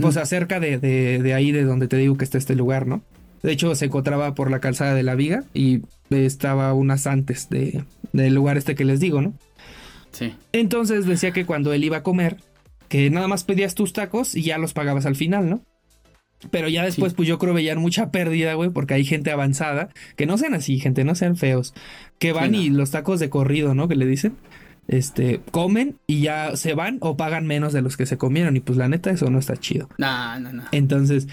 Pues 0.00 0.16
acerca 0.16 0.60
de, 0.60 0.78
de, 0.78 1.22
de, 1.22 1.34
ahí 1.34 1.52
de 1.52 1.62
donde 1.62 1.88
te 1.88 1.98
digo 1.98 2.16
que 2.16 2.24
está 2.24 2.38
este 2.38 2.56
lugar, 2.56 2.86
¿no? 2.86 3.02
De 3.42 3.52
hecho, 3.52 3.74
se 3.74 3.84
encontraba 3.84 4.34
por 4.34 4.50
la 4.50 4.60
calzada 4.60 4.94
de 4.94 5.02
la 5.02 5.14
viga 5.14 5.44
y 5.52 5.82
estaba 6.08 6.72
unas 6.72 7.06
antes 7.06 7.50
de, 7.50 7.84
del 8.14 8.34
lugar 8.34 8.56
este 8.56 8.74
que 8.74 8.86
les 8.86 8.98
digo, 8.98 9.20
¿no? 9.20 9.34
Sí. 10.16 10.34
Entonces 10.52 11.04
decía 11.04 11.32
que 11.32 11.44
cuando 11.44 11.74
él 11.74 11.84
iba 11.84 11.98
a 11.98 12.02
comer, 12.02 12.38
que 12.88 13.10
nada 13.10 13.28
más 13.28 13.44
pedías 13.44 13.74
tus 13.74 13.92
tacos 13.92 14.34
y 14.34 14.42
ya 14.42 14.56
los 14.56 14.72
pagabas 14.72 15.04
al 15.04 15.14
final, 15.14 15.50
¿no? 15.50 15.62
Pero 16.50 16.68
ya 16.68 16.84
después, 16.84 17.12
pues 17.12 17.28
yo 17.28 17.38
creo 17.38 17.52
veían 17.52 17.78
mucha 17.78 18.10
pérdida, 18.10 18.54
güey, 18.54 18.70
porque 18.70 18.94
hay 18.94 19.04
gente 19.04 19.30
avanzada, 19.30 19.90
que 20.16 20.26
no 20.26 20.38
sean 20.38 20.54
así, 20.54 20.78
gente, 20.78 21.04
no 21.04 21.14
sean 21.14 21.36
feos, 21.36 21.74
que 22.18 22.32
van 22.32 22.54
y 22.54 22.70
los 22.70 22.90
tacos 22.90 23.20
de 23.20 23.30
corrido, 23.30 23.74
¿no? 23.74 23.88
Que 23.88 23.96
le 23.96 24.06
dicen, 24.06 24.36
este, 24.88 25.40
comen 25.50 25.96
y 26.06 26.20
ya 26.20 26.56
se 26.56 26.74
van 26.74 26.98
o 27.00 27.16
pagan 27.16 27.46
menos 27.46 27.72
de 27.72 27.82
los 27.82 27.96
que 27.96 28.06
se 28.06 28.16
comieron. 28.16 28.56
Y 28.56 28.60
pues 28.60 28.78
la 28.78 28.88
neta, 28.88 29.10
eso 29.10 29.30
no 29.30 29.38
está 29.38 29.56
chido. 29.56 29.88
No, 29.98 30.38
no, 30.40 30.52
no. 30.52 30.64
Entonces, 30.72 31.26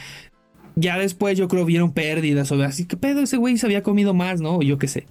ya 0.75 0.97
después 0.97 1.37
yo 1.37 1.47
creo 1.47 1.65
vieron 1.65 1.93
pérdidas 1.93 2.51
o 2.51 2.61
así 2.63 2.85
que 2.85 2.97
pedo 2.97 3.21
ese 3.21 3.37
güey 3.37 3.57
se 3.57 3.65
había 3.65 3.83
comido 3.83 4.13
más, 4.13 4.41
¿no? 4.41 4.57
O 4.57 4.61
yo 4.61 4.77
qué 4.77 4.87
sé. 4.87 5.05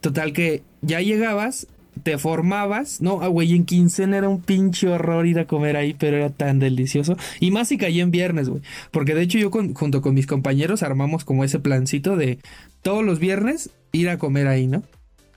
Total 0.00 0.32
que 0.32 0.62
ya 0.82 1.00
llegabas, 1.00 1.66
te 2.02 2.18
formabas, 2.18 3.00
no, 3.00 3.20
ah, 3.22 3.28
güey, 3.28 3.54
en 3.54 3.64
quincena 3.64 4.18
era 4.18 4.28
un 4.28 4.40
pinche 4.40 4.88
horror 4.88 5.26
ir 5.26 5.38
a 5.38 5.46
comer 5.46 5.76
ahí, 5.76 5.94
pero 5.94 6.16
era 6.16 6.30
tan 6.30 6.58
delicioso. 6.58 7.16
Y 7.40 7.50
más 7.50 7.68
si 7.68 7.78
caía 7.78 8.02
en 8.02 8.10
viernes, 8.10 8.48
güey. 8.48 8.62
Porque 8.90 9.14
de 9.14 9.22
hecho 9.22 9.38
yo 9.38 9.50
junto 9.50 10.02
con 10.02 10.14
mis 10.14 10.26
compañeros 10.26 10.82
armamos 10.82 11.24
como 11.24 11.44
ese 11.44 11.60
plancito 11.60 12.16
de 12.16 12.38
todos 12.82 13.04
los 13.04 13.18
viernes 13.18 13.70
ir 13.92 14.08
a 14.08 14.18
comer 14.18 14.48
ahí, 14.48 14.66
¿no? 14.66 14.82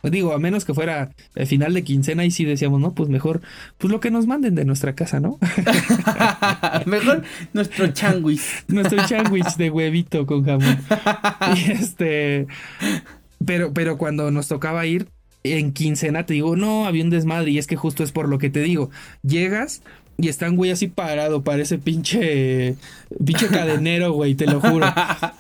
Digo, 0.04 0.34
a 0.34 0.40
menos 0.40 0.64
que 0.64 0.74
fuera 0.74 1.12
el 1.36 1.48
final 1.48 1.74
de 1.74 1.84
quincena 1.84 2.24
y 2.24 2.32
sí 2.32 2.46
decíamos, 2.46 2.80
no, 2.80 2.94
pues 2.94 3.10
mejor, 3.10 3.42
pues 3.78 3.92
lo 3.92 4.00
que 4.00 4.12
nos 4.12 4.28
manden 4.28 4.56
de 4.56 4.64
nuestra 4.64 4.94
casa, 4.94 5.20
¿no? 5.20 5.40
mejor 6.86 7.24
nuestro 7.54 7.88
changuis. 7.88 8.64
nuestro 8.68 9.06
changuis 9.06 9.58
de 9.58 9.70
huevito 9.70 10.26
con 10.26 10.46
jamón. 10.46 10.78
y 11.56 11.72
este, 11.72 12.48
pero, 13.44 13.74
pero 13.74 13.98
cuando 13.98 14.32
nos 14.32 14.48
tocaba 14.48 14.86
ir 14.86 15.08
en 15.54 15.74
quincena, 15.74 16.26
te 16.26 16.34
digo, 16.34 16.56
no, 16.56 16.86
había 16.86 17.04
un 17.04 17.10
desmadre 17.10 17.52
y 17.52 17.58
es 17.58 17.68
que 17.68 17.76
justo 17.76 18.04
es 18.04 18.12
por 18.12 18.30
lo 18.30 18.38
que 18.38 18.50
te 18.50 18.62
digo. 18.62 18.90
Llegas, 19.24 19.82
y 20.20 20.30
están, 20.30 20.56
güey, 20.56 20.72
así 20.72 20.88
parado, 20.88 21.44
parece 21.44 21.78
pinche. 21.78 22.76
Pinche 23.24 23.48
cadenero, 23.52 24.14
güey, 24.14 24.34
te 24.34 24.48
lo 24.48 24.60
juro. 24.60 24.88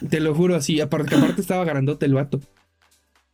te 0.09 0.19
lo 0.19 0.35
juro 0.35 0.55
así. 0.55 0.79
Aparte, 0.81 1.15
aparte 1.15 1.41
estaba 1.41 1.65
grandote 1.65 2.05
el 2.05 2.13
vato. 2.13 2.39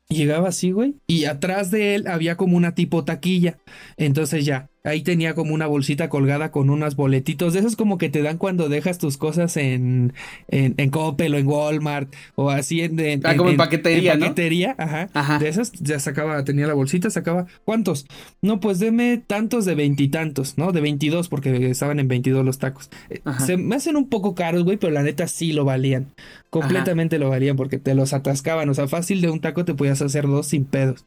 Llegaba 0.07 0.49
así, 0.49 0.71
güey. 0.71 0.95
Y 1.05 1.25
atrás 1.25 1.69
de 1.69 1.95
él 1.95 2.07
había 2.07 2.37
como 2.37 2.55
una 2.55 2.75
tipo 2.75 3.03
taquilla. 3.03 3.57
Entonces 3.97 4.45
ya, 4.45 4.69
Ahí 4.85 5.01
tenía 5.01 5.33
como 5.33 5.53
una 5.53 5.65
bolsita 5.65 6.09
colgada 6.09 6.51
con 6.51 6.69
unos 6.69 6.97
boletitos. 6.97 7.53
De 7.53 7.59
esos 7.59 7.77
como 7.77 7.97
que 7.97 8.09
te 8.09 8.21
dan 8.21 8.37
cuando 8.37 8.67
dejas 8.67 8.97
tus 8.97 9.15
cosas 9.15 9.55
en, 9.55 10.11
en, 10.49 10.73
en 10.75 10.89
Coppel 10.89 11.33
o 11.33 11.37
en 11.37 11.47
Walmart 11.47 12.13
o 12.35 12.49
así 12.49 12.81
en... 12.81 13.21
ah, 13.25 13.37
como 13.37 13.51
en, 13.51 13.55
paquetería, 13.55 14.13
en 14.13 14.19
paquetería, 14.19 14.75
ajá. 14.77 15.09
ajá. 15.13 15.39
De 15.39 15.47
esas 15.47 15.71
ya 15.71 15.99
sacaba, 15.99 16.43
tenía 16.43 16.67
la 16.67 16.73
bolsita, 16.73 17.09
sacaba... 17.09 17.45
¿Cuántos? 17.63 18.05
No, 18.41 18.59
pues 18.59 18.79
deme 18.79 19.23
tantos 19.25 19.63
de 19.63 19.75
veintitantos, 19.75 20.57
¿no? 20.57 20.73
De 20.73 20.81
veintidós 20.81 21.29
porque 21.29 21.69
estaban 21.69 22.01
en 22.01 22.09
veintidós 22.09 22.43
los 22.43 22.59
tacos. 22.59 22.89
Eh, 23.09 23.21
se 23.45 23.55
me 23.55 23.77
hacen 23.77 23.95
un 23.95 24.09
poco 24.09 24.35
caros, 24.35 24.65
güey, 24.65 24.75
pero 24.75 24.91
la 24.91 25.03
neta 25.03 25.27
sí 25.27 25.53
lo 25.53 25.63
valían. 25.63 26.07
Completamente 26.49 27.19
lo 27.19 27.29
valían 27.29 27.55
porque 27.55 27.77
te 27.77 27.95
los 27.95 28.11
atascaban. 28.11 28.67
O 28.67 28.73
sea, 28.73 28.89
fácil 28.89 29.21
de 29.21 29.29
un 29.29 29.39
taco 29.39 29.63
te 29.63 29.73
podías 29.73 30.01
hacer 30.01 30.27
dos 30.27 30.47
sin 30.47 30.65
pedos. 30.65 31.05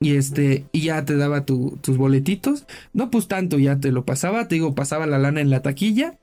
Y 0.00 0.16
este, 0.16 0.64
y 0.72 0.82
ya 0.82 1.04
te 1.04 1.16
daba 1.16 1.44
tus 1.44 1.96
boletitos. 1.96 2.66
No, 2.92 3.10
pues 3.10 3.28
tanto, 3.28 3.58
ya 3.58 3.78
te 3.78 3.92
lo 3.92 4.04
pasaba. 4.04 4.48
Te 4.48 4.56
digo, 4.56 4.74
pasaba 4.74 5.06
la 5.06 5.18
lana 5.18 5.40
en 5.40 5.50
la 5.50 5.62
taquilla. 5.62 6.18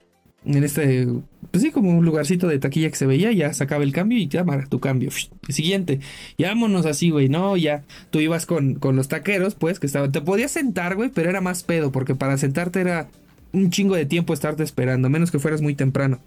En 0.45 0.63
este, 0.63 1.07
pues 1.51 1.63
sí, 1.63 1.71
como 1.71 1.91
un 1.91 2.05
lugarcito 2.05 2.47
de 2.47 2.59
taquilla 2.59 2.89
que 2.89 2.95
se 2.95 3.05
veía. 3.05 3.31
Ya 3.31 3.53
sacaba 3.53 3.83
el 3.83 3.93
cambio 3.93 4.17
y 4.17 4.27
te 4.27 4.37
daba 4.37 4.63
tu 4.65 4.79
cambio. 4.79 5.09
Siguiente. 5.49 5.99
Y 6.37 6.43
vámonos 6.43 6.85
así, 6.85 7.09
güey. 7.09 7.29
No, 7.29 7.57
ya. 7.57 7.83
Tú 8.09 8.19
ibas 8.19 8.45
con, 8.45 8.75
con 8.75 8.95
los 8.95 9.07
taqueros, 9.07 9.55
pues, 9.55 9.79
que 9.79 9.87
estaban. 9.87 10.11
Te 10.11 10.21
podías 10.21 10.51
sentar, 10.51 10.95
güey, 10.95 11.09
pero 11.09 11.29
era 11.29 11.41
más 11.41 11.63
pedo. 11.63 11.91
Porque 11.91 12.15
para 12.15 12.37
sentarte 12.37 12.81
era 12.81 13.07
un 13.51 13.71
chingo 13.71 13.95
de 13.95 14.05
tiempo 14.05 14.33
estarte 14.33 14.63
esperando. 14.63 15.09
Menos 15.09 15.31
que 15.31 15.39
fueras 15.39 15.61
muy 15.61 15.75
temprano. 15.75 16.19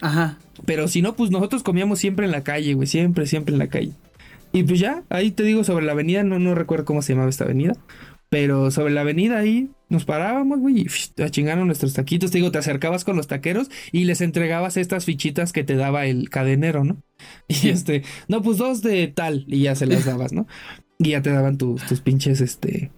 Ajá. 0.00 0.38
Pero 0.64 0.88
si 0.88 1.02
no, 1.02 1.14
pues 1.16 1.30
nosotros 1.30 1.62
comíamos 1.62 1.98
siempre 1.98 2.26
en 2.26 2.32
la 2.32 2.42
calle, 2.42 2.74
güey. 2.74 2.86
Siempre, 2.86 3.26
siempre 3.26 3.54
en 3.54 3.58
la 3.58 3.68
calle. 3.68 3.92
Y 4.52 4.62
pues 4.62 4.80
ya, 4.80 5.04
ahí 5.10 5.30
te 5.30 5.42
digo 5.42 5.64
sobre 5.64 5.84
la 5.84 5.92
avenida, 5.92 6.22
no, 6.22 6.38
no 6.38 6.54
recuerdo 6.54 6.84
cómo 6.84 7.02
se 7.02 7.12
llamaba 7.12 7.30
esta 7.30 7.44
avenida. 7.44 7.74
Pero 8.30 8.70
sobre 8.70 8.92
la 8.92 9.00
avenida 9.00 9.38
ahí 9.38 9.70
nos 9.88 10.04
parábamos, 10.04 10.60
güey, 10.60 10.86
a 11.24 11.30
chingaron 11.30 11.66
nuestros 11.66 11.94
taquitos. 11.94 12.30
Te 12.30 12.38
digo, 12.38 12.50
te 12.50 12.58
acercabas 12.58 13.04
con 13.04 13.16
los 13.16 13.26
taqueros 13.26 13.70
y 13.90 14.04
les 14.04 14.20
entregabas 14.20 14.76
estas 14.76 15.06
fichitas 15.06 15.52
que 15.52 15.64
te 15.64 15.76
daba 15.76 16.04
el 16.06 16.28
cadenero, 16.28 16.84
¿no? 16.84 17.02
Y 17.48 17.70
este, 17.70 18.02
no, 18.28 18.42
pues 18.42 18.58
dos 18.58 18.82
de 18.82 19.08
tal, 19.08 19.44
y 19.48 19.62
ya 19.62 19.74
se 19.74 19.86
las 19.86 20.04
dabas, 20.04 20.32
¿no? 20.32 20.46
Y 20.98 21.10
ya 21.10 21.22
te 21.22 21.30
daban 21.30 21.56
tus 21.56 22.00
pinches, 22.02 22.40
este, 22.40 22.90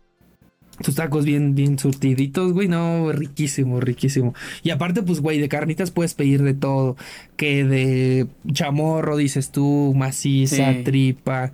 tus 0.82 0.94
tacos 0.94 1.24
bien, 1.24 1.54
bien 1.54 1.78
surtiditos, 1.78 2.52
güey. 2.52 2.68
No, 2.68 3.12
riquísimo, 3.12 3.80
riquísimo. 3.80 4.34
Y 4.62 4.70
aparte, 4.70 5.02
pues, 5.02 5.20
güey, 5.20 5.38
de 5.38 5.48
carnitas 5.48 5.90
puedes 5.90 6.14
pedir 6.14 6.42
de 6.42 6.54
todo. 6.54 6.96
Que 7.36 7.64
de 7.64 8.26
chamorro, 8.52 9.16
dices 9.16 9.50
tú, 9.50 9.92
maciza, 9.96 10.74
tripa, 10.84 11.52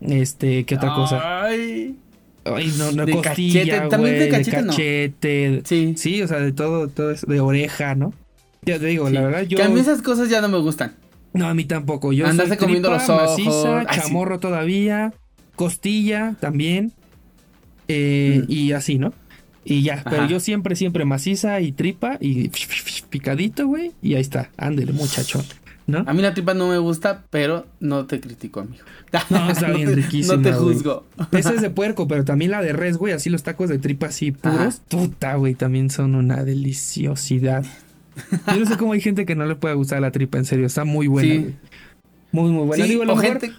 este, 0.00 0.64
¿qué 0.64 0.76
otra 0.76 0.94
cosa? 0.94 1.44
Ay. 1.44 1.96
Ay, 2.44 2.72
no, 2.78 2.92
no, 2.92 3.06
de 3.06 3.12
costilla, 3.12 3.64
cachete, 3.64 3.88
también 3.88 4.18
de 4.20 4.28
cachete. 4.28 5.62
Sí. 5.64 5.94
sí, 5.96 6.22
o 6.22 6.28
sea, 6.28 6.38
de 6.38 6.52
todo, 6.52 6.86
todo 6.86 7.10
eso, 7.10 7.26
de 7.26 7.40
oreja, 7.40 7.96
¿no? 7.96 8.14
Ya 8.62 8.78
te 8.78 8.86
digo, 8.86 9.10
la 9.10 9.22
verdad, 9.22 9.42
yo. 9.42 9.56
Que 9.56 9.64
a 9.64 9.68
mí 9.68 9.80
esas 9.80 10.00
cosas 10.00 10.28
ya 10.28 10.40
no 10.40 10.48
me 10.48 10.58
gustan. 10.58 10.94
No, 11.32 11.48
a 11.48 11.54
mí 11.54 11.64
tampoco. 11.64 12.12
Yo 12.12 12.26
Andarse 12.26 12.56
comiendo 12.56 12.90
los 12.90 13.08
ojos. 13.08 13.38
Maciza, 13.38 13.84
chamorro 13.86 14.38
todavía, 14.38 15.12
costilla 15.56 16.36
también. 16.40 16.92
Eh, 17.88 18.42
mm. 18.42 18.50
Y 18.50 18.72
así, 18.72 18.98
¿no? 18.98 19.12
Y 19.64 19.82
ya, 19.82 20.04
pero 20.08 20.28
yo 20.28 20.38
siempre, 20.38 20.76
siempre 20.76 21.04
maciza 21.04 21.60
y 21.60 21.72
tripa 21.72 22.18
y 22.20 22.50
picadito, 23.10 23.66
güey. 23.66 23.92
Y 24.00 24.14
ahí 24.14 24.20
está, 24.20 24.50
ándele, 24.56 24.92
muchachón. 24.92 25.44
¿No? 25.88 26.04
A 26.06 26.12
mí 26.14 26.22
la 26.22 26.34
tripa 26.34 26.54
no 26.54 26.68
me 26.68 26.78
gusta, 26.78 27.24
pero 27.30 27.66
no 27.78 28.06
te 28.06 28.20
critico, 28.20 28.60
amigo. 28.60 28.84
No, 29.30 29.50
está 29.50 29.70
bien 29.70 29.94
riquísima. 29.94 30.36
No 30.36 30.42
te 30.42 30.52
juzgo. 30.52 31.04
Esa 31.32 31.54
es 31.54 31.62
de 31.62 31.70
puerco, 31.70 32.06
pero 32.08 32.24
también 32.24 32.50
la 32.50 32.60
de 32.60 32.72
res, 32.72 32.96
güey. 32.96 33.12
Así 33.12 33.30
los 33.30 33.44
tacos 33.44 33.68
de 33.68 33.78
tripa 33.78 34.06
así 34.06 34.32
puros. 34.32 34.82
Puta, 34.88 35.36
güey, 35.36 35.54
también 35.54 35.90
son 35.90 36.14
una 36.14 36.44
deliciosidad. 36.44 37.64
Yo 38.48 38.56
no 38.56 38.66
sé 38.66 38.76
cómo 38.76 38.92
hay 38.92 39.00
gente 39.00 39.26
que 39.26 39.34
no 39.34 39.46
le 39.46 39.54
puede 39.54 39.74
gustar 39.74 40.00
la 40.00 40.10
tripa, 40.10 40.38
en 40.38 40.44
serio. 40.44 40.66
Está 40.66 40.84
muy 40.84 41.06
buena, 41.06 41.34
sí. 41.34 41.54
Muy, 42.32 42.50
muy 42.50 42.66
buena. 42.66 42.84
Digo, 42.84 43.04
lo 43.04 43.16
gente... 43.16 43.52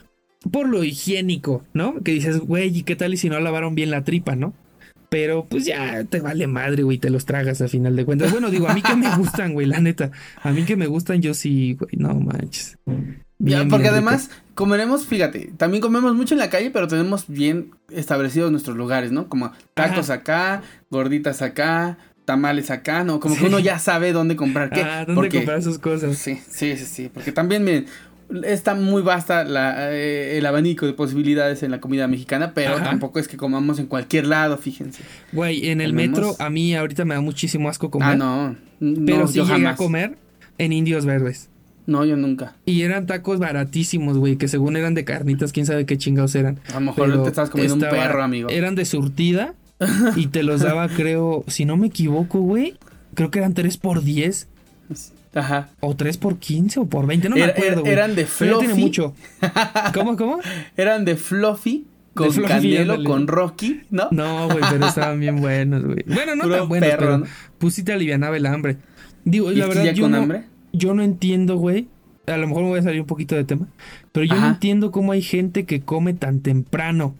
por 0.49 0.67
lo 0.67 0.83
higiénico, 0.83 1.63
¿no? 1.73 2.01
Que 2.03 2.11
dices, 2.11 2.39
güey, 2.39 2.77
¿y 2.77 2.83
qué 2.83 2.95
tal 2.95 3.13
y 3.13 3.17
si 3.17 3.29
no 3.29 3.39
lavaron 3.39 3.75
bien 3.75 3.91
la 3.91 4.03
tripa, 4.03 4.35
no? 4.35 4.53
Pero 5.09 5.45
pues 5.45 5.65
ya 5.65 6.03
te 6.03 6.19
vale 6.19 6.47
madre, 6.47 6.83
güey, 6.83 6.97
te 6.97 7.09
los 7.09 7.25
tragas 7.25 7.61
a 7.61 7.67
final 7.67 7.95
de 7.95 8.03
cuentas. 8.03 8.31
Bueno, 8.31 8.49
digo, 8.49 8.67
a 8.67 8.73
mí 8.73 8.81
que 8.81 8.95
me 8.95 9.09
gustan, 9.17 9.53
güey, 9.53 9.65
la 9.65 9.79
neta. 9.79 10.11
A 10.43 10.51
mí 10.51 10.63
que 10.63 10.75
me 10.75 10.87
gustan, 10.87 11.21
yo 11.21 11.33
sí, 11.33 11.77
güey, 11.79 11.91
no 11.97 12.13
manches. 12.13 12.77
ya, 13.39 13.65
porque 13.69 13.87
además 13.87 14.29
comeremos, 14.53 15.05
fíjate, 15.05 15.51
también 15.55 15.81
comemos 15.81 16.13
mucho 16.13 16.33
en 16.33 16.39
la 16.39 16.49
calle, 16.49 16.71
pero 16.71 16.87
tenemos 16.87 17.25
bien 17.27 17.71
establecidos 17.89 18.51
nuestros 18.51 18.75
lugares, 18.75 19.11
¿no? 19.11 19.29
Como 19.29 19.53
tacos 19.73 20.09
acá, 20.09 20.61
gorditas 20.89 21.41
acá, 21.41 21.97
tamales 22.25 22.69
acá, 22.71 23.05
¿no? 23.05 23.21
Como 23.21 23.37
que 23.37 23.45
uno 23.45 23.59
ya 23.59 23.79
sabe 23.79 24.11
dónde 24.11 24.35
comprar 24.35 24.69
qué. 24.69 24.81
Ah, 24.81 25.05
dónde 25.05 25.29
comprar 25.29 25.63
sus 25.63 25.79
cosas. 25.79 26.17
Sí, 26.17 26.37
sí, 26.49 26.75
sí, 26.75 26.85
sí. 26.85 27.09
Porque 27.13 27.31
también, 27.31 27.63
miren, 27.63 27.85
está 28.43 28.75
muy 28.75 29.01
vasta 29.01 29.43
la, 29.43 29.93
eh, 29.93 30.37
el 30.37 30.45
abanico 30.45 30.85
de 30.85 30.93
posibilidades 30.93 31.63
en 31.63 31.71
la 31.71 31.79
comida 31.79 32.07
mexicana, 32.07 32.53
pero 32.53 32.75
tampoco 32.77 33.19
es 33.19 33.27
que 33.27 33.37
comamos 33.37 33.79
en 33.79 33.87
cualquier 33.87 34.27
lado, 34.27 34.57
fíjense. 34.57 35.03
Güey, 35.31 35.69
en 35.69 35.81
el 35.81 35.93
metro 35.93 36.35
a 36.39 36.49
mí 36.49 36.75
ahorita 36.75 37.05
me 37.05 37.15
da 37.15 37.21
muchísimo 37.21 37.69
asco 37.69 37.89
comer. 37.89 38.09
Ah, 38.09 38.15
no. 38.15 38.55
pero 39.05 39.27
sí 39.27 39.41
llegué 39.41 39.67
a 39.67 39.75
comer 39.75 40.17
en 40.57 40.73
indios 40.73 41.05
verdes. 41.05 41.49
No, 41.85 42.03
yo 42.03 42.17
nunca. 42.17 42.55
Y 42.65 42.81
eran 42.81 43.05
tacos 43.05 43.39
baratísimos, 43.39 44.17
güey, 44.17 44.35
que 44.35 44.49
según 44.49 44.75
eran 44.75 44.93
de 44.93 45.05
carnitas, 45.05 45.53
quién 45.53 45.65
sabe 45.65 45.85
qué 45.85 45.97
chingados 45.97 46.35
eran. 46.35 46.59
A 46.71 46.75
lo 46.75 46.81
mejor 46.81 47.23
te 47.23 47.29
estabas 47.29 47.49
comiendo 47.49 47.75
un 47.75 47.81
perro, 47.81 48.21
amigo. 48.21 48.49
Eran 48.49 48.75
de 48.75 48.83
surtida 48.83 49.53
y 50.17 50.27
te 50.27 50.43
los 50.43 50.61
daba, 50.61 50.89
creo, 50.95 51.45
si 51.47 51.63
no 51.63 51.77
me 51.77 51.87
equivoco, 51.87 52.41
güey, 52.41 52.77
creo 53.13 53.31
que 53.31 53.39
eran 53.39 53.53
3 53.53 53.77
por 53.77 54.03
10. 54.03 54.49
Ajá. 55.33 55.69
O 55.79 55.95
3 55.95 56.17
por 56.17 56.37
15 56.37 56.79
o 56.79 56.85
por 56.85 57.05
20, 57.05 57.29
no 57.29 57.35
me 57.35 57.43
acuerdo. 57.43 57.85
Eran 57.85 58.15
de 58.15 58.25
Fluffy. 58.25 58.67
tiene 58.67 58.73
mucho. 58.75 59.13
¿Cómo, 59.93 60.17
cómo? 60.17 60.39
Eran 60.75 61.05
de 61.05 61.15
Fluffy 61.15 61.85
con 62.17 62.35
de 62.35 62.41
Canelo, 62.43 63.03
con 63.03 63.27
Rocky, 63.27 63.81
¿no? 63.91 64.07
No, 64.11 64.47
güey, 64.49 64.63
pero 64.69 64.87
estaban 64.87 65.19
bien 65.19 65.35
buenos, 65.41 65.85
güey. 65.85 66.03
Bueno, 66.07 66.35
no 66.35 66.49
tan 66.49 66.67
buenos, 66.67 66.89
pero 66.97 67.23
pues 67.57 67.75
sí 67.75 67.83
te 67.83 67.93
alivianaba 67.93 68.35
el 68.37 68.45
hambre. 68.45 68.77
Digo, 69.23 69.51
la 69.51 69.67
verdad, 69.67 69.93
yo, 69.93 70.03
con 70.03 70.11
no, 70.11 70.17
hambre? 70.17 70.43
yo 70.73 70.93
no 70.93 71.03
entiendo, 71.03 71.57
güey. 71.57 71.87
A 72.25 72.37
lo 72.37 72.47
mejor 72.47 72.63
me 72.63 72.69
voy 72.69 72.79
a 72.79 72.83
salir 72.83 73.01
un 73.01 73.07
poquito 73.07 73.35
de 73.35 73.45
tema. 73.45 73.67
Pero 74.11 74.25
yo 74.25 74.35
no 74.35 74.47
entiendo 74.47 74.91
cómo 74.91 75.13
hay 75.13 75.21
gente 75.21 75.65
que 75.65 75.81
come 75.81 76.13
tan 76.13 76.41
temprano. 76.41 77.15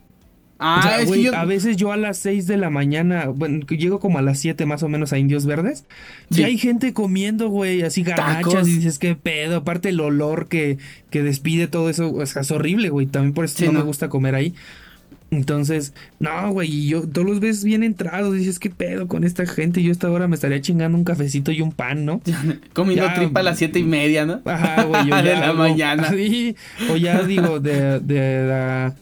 Ah, 0.60 1.00
a 1.36 1.46
veces 1.46 1.78
yo 1.78 1.92
a 1.92 1.98
las 1.98 2.18
6 2.18 2.48
de 2.48 2.58
la 2.58 2.70
mañana, 2.70 3.28
bueno, 3.28 3.66
llego 3.68 4.00
como 4.00 4.18
a 4.18 4.22
las 4.24 4.40
7 4.40 4.66
más 4.66 4.82
o 4.82 4.90
menos 4.90 5.14
a 5.14 5.20
Indios 5.20 5.46
Verdes. 5.46 5.86
Y 6.30 6.44
hay 6.44 6.58
gente 6.58 6.94
comiendo, 6.94 7.50
güey, 7.50 7.84
así 7.84 8.04
garnachas 8.04 8.68
y 8.68 8.78
dices, 8.78 8.98
qué 8.98 9.16
pedo. 9.16 9.58
Aparte 9.58 9.90
el 9.90 10.00
olor 10.00 10.48
que, 10.48 10.78
que 11.12 11.22
despide 11.22 11.68
todo 11.68 11.90
eso, 11.90 12.12
o 12.12 12.26
sea, 12.26 12.42
es 12.42 12.52
horrible, 12.52 12.90
güey. 12.90 13.06
También 13.06 13.34
por 13.34 13.46
eso 13.46 13.66
no, 13.66 13.74
me 13.74 13.82
gusta 13.82 14.10
comer 14.10 14.34
ahí. 14.34 14.56
Entonces, 15.30 15.94
no, 16.20 16.52
güey, 16.52 16.74
y 16.74 16.88
yo 16.88 17.08
todos 17.08 17.28
los 17.28 17.40
ves 17.42 17.64
bien 17.64 17.84
entrados, 17.84 18.34
dices, 18.34 18.60
¿qué 18.60 18.70
pedo 18.70 19.08
con 19.08 19.26
esta 19.26 19.46
gente? 19.46 19.84
Yo 19.84 19.90
a 19.90 19.92
esta 19.92 20.10
hora 20.10 20.28
me 20.28 20.36
estaría 20.36 20.62
chingando 20.62 20.98
un 20.98 21.04
cafecito 21.04 21.52
y 21.52 21.62
un 21.62 21.74
pan, 21.74 22.06
¿no? 22.06 22.22
Comiendo 22.74 23.06
tripa 23.14 23.42
a 23.42 23.44
las 23.44 23.58
siete 23.58 23.80
y 23.80 23.84
media, 23.84 24.26
¿no? 24.26 24.42
Ajá, 24.46 24.84
güey, 24.84 25.08
yo 25.08 25.16
de 25.24 25.36
la 25.36 25.54
mañana. 25.54 26.10
Sí, 26.18 26.56
o 26.90 26.96
ya 26.96 27.24
digo, 27.24 27.60
de, 27.60 28.00
de 28.00 28.48
la 28.48 28.96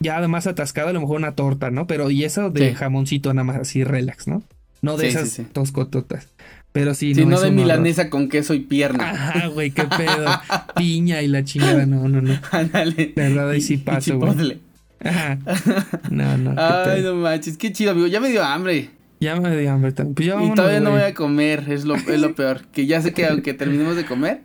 ya 0.00 0.16
además 0.16 0.46
atascado, 0.46 0.88
a 0.88 0.92
lo 0.92 1.00
mejor 1.00 1.16
una 1.16 1.34
torta, 1.34 1.70
¿no? 1.70 1.86
Pero 1.86 2.10
y 2.10 2.24
eso 2.24 2.50
de 2.50 2.74
jamoncito 2.74 3.32
nada 3.34 3.44
más 3.44 3.56
así 3.56 3.84
relax, 3.84 4.28
¿no? 4.28 4.42
No 4.82 4.96
de 4.96 5.08
esas 5.08 5.40
toscototas. 5.52 6.28
Pero 6.72 6.92
sí, 6.92 7.14
no. 7.14 7.24
no 7.24 7.40
de 7.40 7.50
milanesa 7.50 8.10
con 8.10 8.28
queso 8.28 8.52
y 8.52 8.60
pierna. 8.60 9.10
Ajá, 9.10 9.46
güey, 9.46 9.70
qué 9.70 9.84
pedo. 9.84 10.26
Piña 10.76 11.22
y 11.22 11.28
la 11.28 11.42
chingada, 11.42 11.86
no, 11.86 12.06
no, 12.06 12.20
no. 12.20 12.38
Ándale. 12.50 13.14
verdad, 13.16 13.48
ahí 13.48 13.62
sí 13.62 13.78
paso, 13.78 14.18
güey. 14.18 14.60
Ajá. 15.02 15.38
No, 16.10 16.36
no. 16.36 16.54
Ay, 16.58 17.02
no 17.02 17.14
manches, 17.14 17.56
qué 17.56 17.72
chido, 17.72 17.92
amigo. 17.92 18.06
Ya 18.06 18.20
me 18.20 18.28
dio 18.28 18.44
hambre. 18.44 18.90
Ya 19.20 19.40
me 19.40 19.56
dio 19.56 19.72
hambre 19.72 19.92
también. 19.92 20.14
Pues 20.14 20.28
ya 20.28 20.42
y 20.42 20.54
todavía 20.54 20.80
no 20.80 20.90
voy 20.90 21.00
a 21.00 21.14
comer, 21.14 21.64
es 21.68 21.86
lo, 21.86 21.94
es 21.94 22.20
lo 22.20 22.34
peor. 22.34 22.66
Que 22.72 22.84
ya 22.84 23.00
sé 23.00 23.14
que 23.14 23.24
aunque 23.24 23.54
terminemos 23.54 23.96
de 23.96 24.04
comer, 24.04 24.42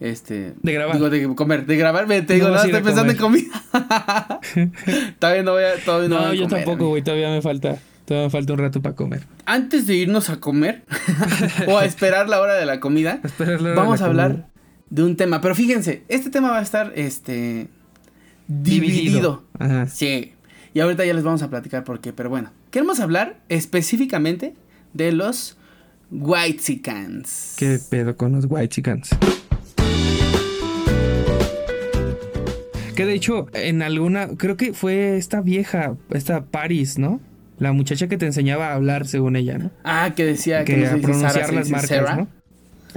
este. 0.00 0.54
De 0.62 0.72
grabar. 0.72 0.96
Digo, 0.96 1.10
de 1.10 1.34
comer. 1.34 1.66
De 1.66 1.76
grabar, 1.76 2.06
te 2.06 2.34
digo, 2.34 2.48
no, 2.48 2.56
estoy 2.56 2.82
pensando 2.82 3.12
en 3.12 3.18
comida. 3.18 3.64
todavía 5.18 5.42
no 5.42 5.52
voy 5.52 5.64
a. 5.64 5.76
Todavía 5.84 6.08
no, 6.08 6.26
no 6.26 6.34
yo 6.34 6.46
tampoco, 6.46 6.88
güey. 6.88 7.02
Todavía 7.02 7.30
me 7.30 7.42
falta. 7.42 7.78
Todavía 8.04 8.28
me 8.28 8.30
falta 8.30 8.52
un 8.54 8.58
rato 8.58 8.80
para 8.80 8.94
comer. 8.94 9.24
Antes 9.44 9.86
de 9.86 9.94
irnos 9.94 10.30
a 10.30 10.40
comer 10.40 10.84
o 11.66 11.76
a 11.76 11.84
esperar 11.84 12.28
la 12.28 12.40
hora 12.40 12.54
de 12.54 12.64
la 12.64 12.80
comida, 12.80 13.20
vamos 13.76 14.00
a 14.00 14.06
hablar 14.06 14.48
de 14.88 15.02
un 15.02 15.16
tema. 15.16 15.40
Pero 15.40 15.54
fíjense, 15.54 16.04
este 16.08 16.30
tema 16.30 16.50
va 16.50 16.58
a 16.58 16.62
estar 16.62 16.92
este 16.94 17.68
dividido. 18.46 19.44
Ajá. 19.58 19.86
Sí. 19.88 20.32
Y 20.74 20.80
ahorita 20.80 21.04
ya 21.04 21.12
les 21.12 21.24
vamos 21.24 21.42
a 21.42 21.50
platicar 21.50 21.84
por 21.84 22.00
qué. 22.00 22.12
Pero 22.12 22.30
bueno, 22.30 22.50
queremos 22.70 23.00
hablar 23.00 23.40
específicamente 23.48 24.54
de 24.94 25.12
los 25.12 25.58
White 26.10 26.60
Chickens. 26.60 27.56
¿Qué 27.58 27.78
pedo 27.90 28.16
con 28.16 28.32
los 28.32 28.46
White 28.48 28.68
Chickens? 28.68 29.10
Que 32.98 33.06
de 33.06 33.14
hecho, 33.14 33.46
en 33.52 33.80
alguna, 33.82 34.26
creo 34.36 34.56
que 34.56 34.72
fue 34.72 35.16
esta 35.16 35.40
vieja, 35.40 35.94
esta 36.10 36.46
Paris, 36.46 36.98
¿no? 36.98 37.20
La 37.56 37.70
muchacha 37.70 38.08
que 38.08 38.18
te 38.18 38.26
enseñaba 38.26 38.70
a 38.70 38.74
hablar, 38.74 39.06
según 39.06 39.36
ella, 39.36 39.56
¿no? 39.56 39.70
Ah, 39.84 40.14
que 40.16 40.24
decía 40.24 40.64
que, 40.64 40.84
a 40.84 40.96
pronunciar 40.96 41.54
las 41.54 41.70
marcas, 41.70 42.16
¿no? 42.16 42.28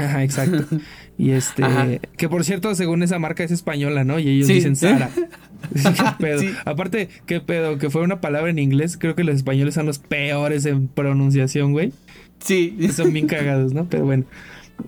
Ajá, 0.03 0.23
exacto. 0.23 0.75
y 1.19 1.33
este, 1.33 2.01
que 2.17 2.29
por 2.29 2.43
cierto, 2.45 2.73
según 2.73 3.03
esa 3.03 3.19
marca 3.19 3.43
es 3.43 3.51
española, 3.51 4.03
¿no? 4.03 4.17
Y 4.17 4.27
ellos 4.29 4.47
dicen 4.47 4.75
Sara. 4.75 5.11
¿Qué 5.71 6.03
pedo? 6.17 6.51
Aparte, 6.65 7.07
¿qué 7.27 7.39
pedo? 7.39 7.77
Que 7.77 7.91
fue 7.91 8.01
una 8.01 8.21
palabra 8.21 8.49
en 8.49 8.57
inglés. 8.57 8.97
Creo 8.97 9.13
que 9.13 9.23
los 9.23 9.35
españoles 9.35 9.75
son 9.75 9.85
los 9.85 9.99
peores 9.99 10.65
en 10.65 10.87
pronunciación, 10.87 11.73
güey. 11.73 11.93
Sí. 12.39 12.75
Son 12.91 13.13
bien 13.13 13.27
cagados, 13.27 13.75
¿no? 13.75 13.85
Pero 13.87 14.05
bueno. 14.05 14.23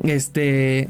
Este 0.06 0.90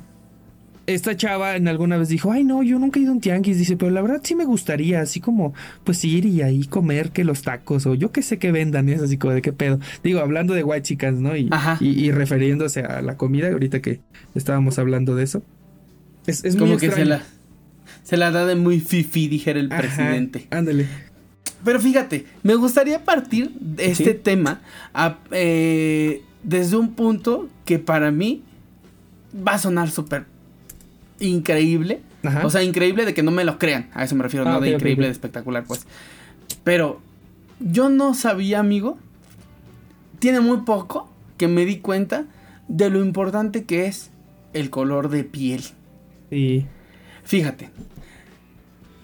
esta 0.86 1.16
chava 1.16 1.56
en 1.56 1.68
alguna 1.68 1.98
vez 1.98 2.10
dijo, 2.10 2.32
ay 2.32 2.44
no, 2.44 2.62
yo 2.64 2.78
nunca 2.78 3.00
he 3.00 3.04
ido 3.04 3.12
a 3.12 3.16
un 3.16 3.22
tianguis, 3.22 3.58
dice, 3.58 3.78
pero 3.78 3.92
la 3.92 4.02
verdad 4.02 4.22
sí 4.24 4.36
me 4.36 4.46
gustaría, 4.46 5.02
así 5.02 5.20
como, 5.20 5.54
pues 5.84 6.04
ir 6.04 6.26
y 6.26 6.42
ahí 6.42 6.66
comer 6.66 7.12
que 7.12 7.24
los 7.24 7.42
tacos, 7.42 7.86
o 7.86 7.96
yo 7.96 8.12
qué 8.12 8.22
sé 8.22 8.38
que 8.38 8.52
vendan, 8.52 8.90
y 8.90 8.94
es 8.94 9.02
así 9.02 9.18
como 9.18 9.34
de 9.34 9.42
qué 9.42 9.54
pedo. 9.54 9.80
Digo, 10.04 10.20
hablando 10.20 10.54
de 10.54 10.64
white 10.64 10.84
chicas, 10.84 11.16
¿no? 11.16 11.36
Y, 11.38 11.50
y, 11.80 12.12
refiriéndose 12.12 12.82
a 12.82 13.02
la 13.02 13.18
comida, 13.18 13.50
ahorita 13.50 13.82
que 13.82 14.02
estábamos 14.36 14.78
hablando 14.78 15.16
de 15.16 15.24
eso. 15.24 15.44
Es, 16.28 16.44
es 16.44 16.56
como 16.56 16.78
que 16.78 16.92
se 16.92 17.06
la, 17.06 17.22
se 18.04 18.18
la 18.18 18.32
da 18.32 18.46
de 18.46 18.56
muy 18.56 18.80
fifi, 18.80 19.28
dijera 19.28 19.60
el 19.60 19.70
presidente. 19.70 20.48
Ándale. 20.50 20.88
Pero 21.64 21.80
fíjate, 21.80 22.26
me 22.44 22.56
gustaría 22.56 23.06
partir 23.06 23.52
de 23.60 23.86
este 23.86 24.14
tema 24.14 24.62
eh, 25.32 26.22
desde 26.44 26.76
un 26.76 26.94
punto 26.94 27.48
que 27.64 27.80
para 27.80 28.12
mí 28.12 28.44
va 29.36 29.54
a 29.54 29.58
sonar 29.58 29.90
súper 29.90 30.26
increíble. 31.24 32.02
O 32.44 32.50
sea, 32.50 32.64
increíble 32.64 33.06
de 33.06 33.14
que 33.14 33.24
no 33.24 33.32
me 33.32 33.44
lo 33.44 33.60
crean. 33.60 33.90
A 33.94 34.04
eso 34.04 34.16
me 34.16 34.24
refiero, 34.24 34.48
ah, 34.48 34.54
no 34.54 34.62
de 34.62 34.72
increíble, 34.72 35.08
de 35.08 35.12
espectacular, 35.12 35.66
pues. 35.66 35.86
Pero 36.64 37.02
yo 37.60 37.90
no 37.90 38.14
sabía, 38.14 38.60
amigo. 38.60 38.98
Tiene 40.20 40.40
muy 40.40 40.60
poco 40.60 41.10
que 41.38 41.48
me 41.48 41.66
di 41.66 41.78
cuenta 41.78 42.26
de 42.68 42.90
lo 42.90 43.04
importante 43.04 43.66
que 43.66 43.88
es 43.88 44.12
el 44.54 44.70
color 44.70 45.10
de 45.10 45.24
piel. 45.26 45.64
Sí. 46.30 46.66
Fíjate. 47.24 47.70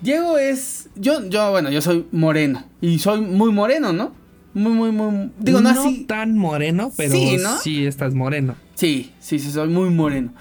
Diego 0.02 0.38
es. 0.38 0.90
Yo, 0.96 1.28
yo, 1.28 1.52
bueno, 1.52 1.70
yo 1.72 1.82
soy 1.82 2.06
moreno. 2.12 2.64
Y 2.80 3.00
soy 3.00 3.22
muy 3.22 3.52
moreno, 3.52 3.92
¿no? 3.92 4.14
Muy, 4.54 4.72
muy, 4.72 4.92
muy. 4.92 5.32
Digo, 5.40 5.60
no, 5.62 5.70
así. 5.70 6.06
tan 6.06 6.38
moreno, 6.38 6.92
pero 6.96 7.12
sí, 7.12 7.38
¿no? 7.38 7.58
sí 7.58 7.86
estás 7.86 8.14
moreno. 8.14 8.56
Sí, 8.76 9.12
sí, 9.20 9.40
sí, 9.40 9.52
soy 9.52 9.68
muy 9.68 9.90
moreno. 9.90 10.34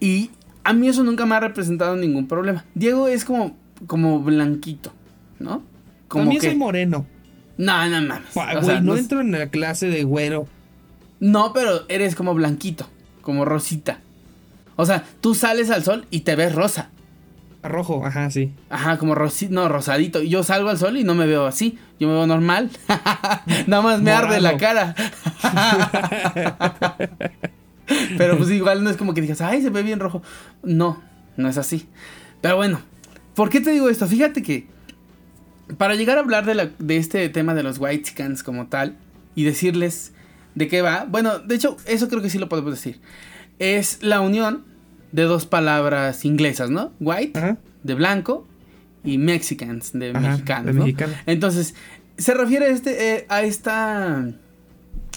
Y 0.00 0.30
a 0.64 0.72
mí 0.72 0.88
eso 0.88 1.04
nunca 1.04 1.26
me 1.26 1.34
ha 1.34 1.40
representado 1.40 1.96
ningún 1.96 2.26
problema. 2.26 2.64
Diego 2.74 3.08
es 3.08 3.24
como, 3.24 3.56
como 3.86 4.20
blanquito, 4.20 4.92
¿no? 5.38 5.62
Como 6.08 6.24
También 6.24 6.42
soy 6.42 6.56
moreno. 6.56 7.06
No, 7.56 7.88
no 7.88 8.02
mames. 8.02 8.34
güey, 8.34 8.80
no, 8.80 8.96
entro 8.96 9.20
en 9.20 9.32
la 9.32 9.48
clase 9.48 9.88
de 9.88 10.04
güero. 10.04 10.46
No, 11.20 11.52
pero 11.52 11.82
eres 11.88 12.16
como 12.16 12.34
blanquito, 12.34 12.88
como 13.20 13.44
rosita. 13.44 14.00
O 14.76 14.86
sea, 14.86 15.04
tú 15.20 15.34
sales 15.34 15.70
al 15.70 15.84
sol 15.84 16.06
y 16.10 16.20
te 16.20 16.34
ves 16.34 16.54
rosa. 16.54 16.90
Rojo, 17.62 18.04
ajá, 18.04 18.30
sí. 18.30 18.52
Ajá, 18.68 18.98
como 18.98 19.14
rosito, 19.14 19.54
no, 19.54 19.68
rosadito. 19.68 20.22
Yo 20.22 20.42
salgo 20.42 20.68
al 20.68 20.78
sol 20.78 20.98
y 20.98 21.04
no 21.04 21.14
me 21.14 21.26
veo 21.26 21.46
así. 21.46 21.78
Yo 21.98 22.08
me 22.08 22.14
veo 22.14 22.26
normal. 22.26 22.70
Nada 23.66 23.82
más 23.82 24.02
me 24.02 24.12
arde 24.12 24.40
la 24.40 24.56
cara. 24.56 24.94
Pero 28.18 28.36
pues 28.38 28.50
igual 28.50 28.82
no 28.84 28.90
es 28.90 28.96
como 28.96 29.14
que 29.14 29.20
digas, 29.20 29.40
ay, 29.40 29.62
se 29.62 29.70
ve 29.70 29.82
bien 29.82 30.00
rojo. 30.00 30.22
No, 30.62 31.02
no 31.36 31.48
es 31.48 31.58
así. 31.58 31.88
Pero 32.40 32.56
bueno, 32.56 32.80
¿por 33.34 33.50
qué 33.50 33.60
te 33.60 33.70
digo 33.70 33.88
esto? 33.88 34.06
Fíjate 34.06 34.42
que 34.42 34.66
para 35.78 35.94
llegar 35.94 36.18
a 36.18 36.20
hablar 36.20 36.44
de, 36.44 36.54
la, 36.54 36.70
de 36.78 36.96
este 36.96 37.28
tema 37.28 37.54
de 37.54 37.62
los 37.62 37.78
white 37.78 38.10
scans 38.10 38.42
como 38.42 38.66
tal 38.66 38.96
y 39.34 39.44
decirles 39.44 40.12
de 40.54 40.68
qué 40.68 40.82
va, 40.82 41.06
bueno, 41.08 41.38
de 41.38 41.54
hecho, 41.54 41.76
eso 41.86 42.08
creo 42.08 42.22
que 42.22 42.30
sí 42.30 42.38
lo 42.38 42.48
podemos 42.48 42.72
decir. 42.72 43.00
Es 43.58 44.02
la 44.02 44.20
unión 44.20 44.64
de 45.12 45.22
dos 45.22 45.46
palabras 45.46 46.24
inglesas, 46.24 46.70
¿no? 46.70 46.92
White, 47.00 47.56
de 47.82 47.94
blanco, 47.94 48.46
y 49.04 49.18
Mexicans, 49.18 49.92
de 49.92 50.12
mexicano. 50.12 50.72
Entonces, 51.26 51.74
se 52.16 52.34
refiere 52.34 52.66
a, 52.66 52.68
este, 52.68 53.14
eh, 53.14 53.26
a 53.28 53.42
esta 53.42 54.32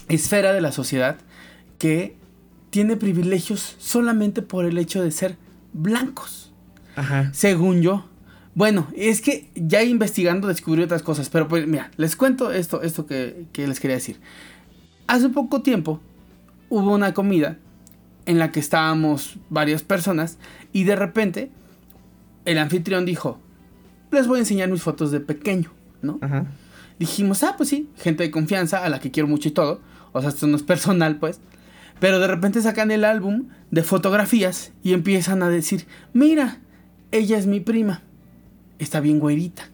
esfera 0.08 0.52
de 0.52 0.60
la 0.60 0.72
sociedad 0.72 1.16
que 1.78 2.16
tiene 2.78 2.96
privilegios 2.96 3.74
solamente 3.80 4.40
por 4.40 4.64
el 4.64 4.78
hecho 4.78 5.02
de 5.02 5.10
ser 5.10 5.36
blancos. 5.72 6.52
Ajá. 6.94 7.28
Según 7.34 7.82
yo. 7.82 8.06
Bueno, 8.54 8.86
es 8.94 9.20
que 9.20 9.50
ya 9.56 9.82
investigando 9.82 10.46
descubrí 10.46 10.84
otras 10.84 11.02
cosas, 11.02 11.28
pero 11.28 11.48
pues 11.48 11.66
mira, 11.66 11.90
les 11.96 12.14
cuento 12.14 12.52
esto, 12.52 12.82
esto 12.82 13.04
que, 13.04 13.46
que 13.50 13.66
les 13.66 13.80
quería 13.80 13.96
decir. 13.96 14.20
Hace 15.08 15.28
poco 15.28 15.60
tiempo 15.60 16.00
hubo 16.68 16.94
una 16.94 17.14
comida 17.14 17.58
en 18.26 18.38
la 18.38 18.52
que 18.52 18.60
estábamos 18.60 19.40
varias 19.50 19.82
personas 19.82 20.38
y 20.72 20.84
de 20.84 20.94
repente 20.94 21.50
el 22.44 22.58
anfitrión 22.58 23.04
dijo, 23.04 23.40
les 24.12 24.28
voy 24.28 24.36
a 24.36 24.40
enseñar 24.42 24.68
mis 24.68 24.82
fotos 24.82 25.10
de 25.10 25.18
pequeño, 25.18 25.72
¿no? 26.00 26.20
Ajá. 26.20 26.46
Dijimos, 27.00 27.42
ah, 27.42 27.54
pues 27.56 27.70
sí, 27.70 27.88
gente 27.96 28.22
de 28.22 28.30
confianza 28.30 28.84
a 28.84 28.88
la 28.88 29.00
que 29.00 29.10
quiero 29.10 29.26
mucho 29.26 29.48
y 29.48 29.50
todo. 29.50 29.80
O 30.12 30.20
sea, 30.20 30.28
esto 30.30 30.46
no 30.46 30.54
es 30.54 30.62
personal, 30.74 31.16
pues. 31.16 31.40
Pero 32.00 32.18
de 32.20 32.26
repente 32.26 32.62
sacan 32.62 32.90
el 32.90 33.04
álbum 33.04 33.48
de 33.70 33.82
fotografías 33.82 34.72
y 34.82 34.92
empiezan 34.92 35.42
a 35.42 35.48
decir, 35.48 35.86
mira, 36.12 36.58
ella 37.10 37.38
es 37.38 37.46
mi 37.46 37.60
prima. 37.60 38.02
Está 38.78 39.00
bien 39.00 39.18
güerita. 39.18 39.68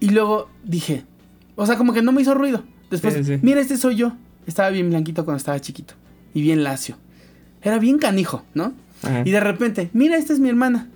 Y 0.00 0.10
luego 0.10 0.48
dije, 0.64 1.04
o 1.56 1.66
sea, 1.66 1.76
como 1.76 1.92
que 1.92 2.02
no 2.02 2.12
me 2.12 2.22
hizo 2.22 2.34
ruido. 2.34 2.64
Después, 2.90 3.42
mira, 3.42 3.60
este 3.60 3.76
soy 3.76 3.96
yo. 3.96 4.12
Estaba 4.46 4.70
bien 4.70 4.90
blanquito 4.90 5.24
cuando 5.24 5.38
estaba 5.38 5.60
chiquito. 5.60 5.94
Y 6.34 6.42
bien 6.42 6.62
lacio. 6.62 6.96
Era 7.62 7.78
bien 7.78 7.98
canijo, 7.98 8.44
¿no? 8.54 8.72
Y 9.24 9.30
de 9.30 9.40
repente, 9.40 9.90
mira, 9.92 10.16
esta 10.16 10.32
es 10.32 10.40
mi 10.40 10.48
hermana. 10.48 10.88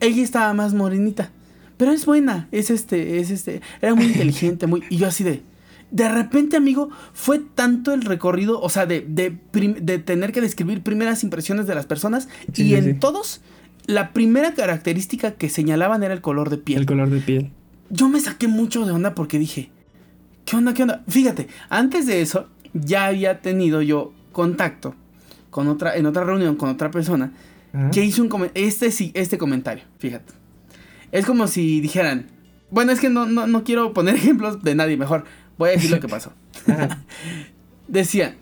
Ella 0.00 0.22
estaba 0.22 0.52
más 0.54 0.74
morenita. 0.74 1.30
Pero 1.76 1.92
es 1.92 2.06
buena. 2.06 2.48
Es 2.52 2.70
este, 2.70 3.18
es 3.20 3.30
este. 3.30 3.62
Era 3.80 3.94
muy 3.94 4.06
inteligente, 4.12 4.66
muy. 4.66 4.82
Y 4.90 4.98
yo 4.98 5.06
así 5.06 5.24
de 5.24 5.42
de 5.90 6.08
repente, 6.08 6.56
amigo, 6.56 6.90
fue 7.12 7.38
tanto 7.38 7.92
el 7.92 8.02
recorrido, 8.02 8.60
o 8.60 8.68
sea, 8.68 8.86
de, 8.86 9.00
de, 9.00 9.98
tener 9.98 10.32
que 10.32 10.40
describir 10.40 10.82
primeras 10.82 11.24
impresiones 11.24 11.66
de 11.66 11.74
las 11.74 11.86
personas 11.86 12.28
y 12.54 12.74
en 12.74 13.00
todos, 13.00 13.40
la 13.86 14.12
primera 14.12 14.52
característica 14.54 15.32
que 15.32 15.48
señalaban 15.48 16.02
era 16.02 16.12
el 16.12 16.20
color 16.20 16.50
de 16.50 16.58
piel. 16.58 16.80
El 16.80 16.86
color 16.86 17.10
de 17.10 17.20
piel. 17.20 17.50
Yo 17.90 18.08
me 18.08 18.20
saqué 18.20 18.48
mucho 18.48 18.84
de 18.84 18.92
onda 18.92 19.14
porque 19.14 19.38
dije, 19.38 19.70
¿qué 20.44 20.56
onda, 20.56 20.74
qué 20.74 20.82
onda? 20.82 21.04
Fíjate, 21.08 21.48
antes 21.70 22.06
de 22.06 22.20
eso, 22.20 22.48
ya 22.74 23.06
había 23.06 23.40
tenido 23.40 23.80
yo 23.80 24.12
contacto 24.32 24.94
con 25.50 25.68
otra, 25.68 25.96
en 25.96 26.04
otra 26.04 26.24
reunión 26.24 26.56
con 26.56 26.68
otra 26.68 26.90
persona 26.90 27.32
que 27.92 28.04
hizo 28.04 28.22
un 28.22 28.50
este, 28.54 28.90
este 29.14 29.38
comentario, 29.38 29.84
fíjate. 29.98 30.32
Es 31.12 31.24
como 31.24 31.46
si 31.46 31.80
dijeran, 31.80 32.26
bueno, 32.70 32.92
es 32.92 33.00
que 33.00 33.08
no, 33.08 33.24
no, 33.24 33.46
no 33.46 33.64
quiero 33.64 33.92
poner 33.94 34.14
ejemplos 34.16 34.62
de 34.62 34.74
nadie, 34.74 34.96
mejor 34.96 35.24
Voy 35.58 35.70
a 35.70 35.72
decir 35.72 35.90
lo 35.90 36.00
que 36.00 36.08
pasó. 36.08 36.32
Decía, 37.88 38.36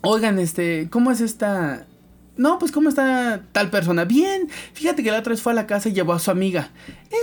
oigan, 0.00 0.38
este, 0.38 0.88
¿cómo 0.90 1.10
es 1.10 1.20
esta? 1.20 1.86
No, 2.36 2.58
pues 2.58 2.72
¿cómo 2.72 2.88
está 2.88 3.42
tal 3.52 3.70
persona? 3.70 4.04
Bien, 4.04 4.48
fíjate 4.72 5.02
que 5.02 5.10
la 5.10 5.18
otra 5.18 5.32
vez 5.32 5.42
fue 5.42 5.52
a 5.52 5.56
la 5.56 5.66
casa 5.66 5.88
y 5.88 5.92
llevó 5.92 6.14
a 6.14 6.18
su 6.18 6.30
amiga. 6.30 6.70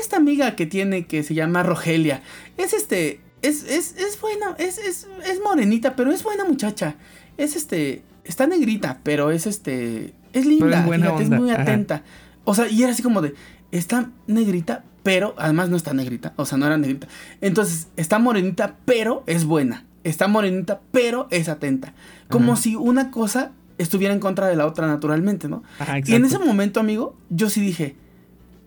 Esta 0.01 0.17
amiga 0.17 0.55
que 0.55 0.65
tiene 0.65 1.07
que 1.07 1.23
se 1.23 1.33
llama 1.33 1.63
Rogelia. 1.63 2.21
Es 2.57 2.73
este, 2.73 3.21
es, 3.41 3.63
es, 3.63 3.95
es 3.97 4.19
buena, 4.19 4.55
es, 4.59 4.77
es, 4.77 5.07
es 5.25 5.41
morenita, 5.43 5.95
pero 5.95 6.11
es 6.11 6.23
buena 6.23 6.43
muchacha. 6.43 6.95
Es 7.37 7.55
este, 7.55 8.03
está 8.25 8.45
negrita, 8.45 8.99
pero 9.03 9.31
es 9.31 9.47
este, 9.47 10.13
es 10.33 10.45
linda, 10.45 10.85
es, 10.85 11.21
es 11.21 11.29
muy 11.29 11.51
atenta. 11.51 12.03
O 12.43 12.53
sea, 12.53 12.67
y 12.67 12.83
era 12.83 12.91
así 12.91 13.01
como 13.01 13.21
de, 13.21 13.33
está 13.71 14.11
negrita, 14.27 14.83
pero 15.07 15.33
además 15.37 15.69
no 15.69 15.77
está 15.77 15.93
negrita, 15.93 16.33
o 16.35 16.45
sea, 16.45 16.57
no 16.57 16.65
era 16.65 16.77
negrita. 16.77 17.07
Entonces, 17.39 17.87
está 17.95 18.19
morenita, 18.19 18.75
pero 18.83 19.23
es 19.25 19.45
buena. 19.45 19.85
Está 20.03 20.27
morenita, 20.27 20.81
pero 20.91 21.29
es 21.31 21.47
atenta. 21.47 21.93
Como 22.27 22.57
si 22.57 22.75
una 22.75 23.09
cosa 23.09 23.53
estuviera 23.77 24.13
en 24.13 24.19
contra 24.19 24.47
de 24.47 24.57
la 24.57 24.65
otra 24.65 24.85
naturalmente, 24.85 25.47
¿no? 25.47 25.63
y 26.05 26.13
en 26.13 26.25
ese 26.25 26.39
momento, 26.39 26.81
amigo, 26.81 27.15
yo 27.29 27.49
sí 27.49 27.61
dije, 27.61 27.95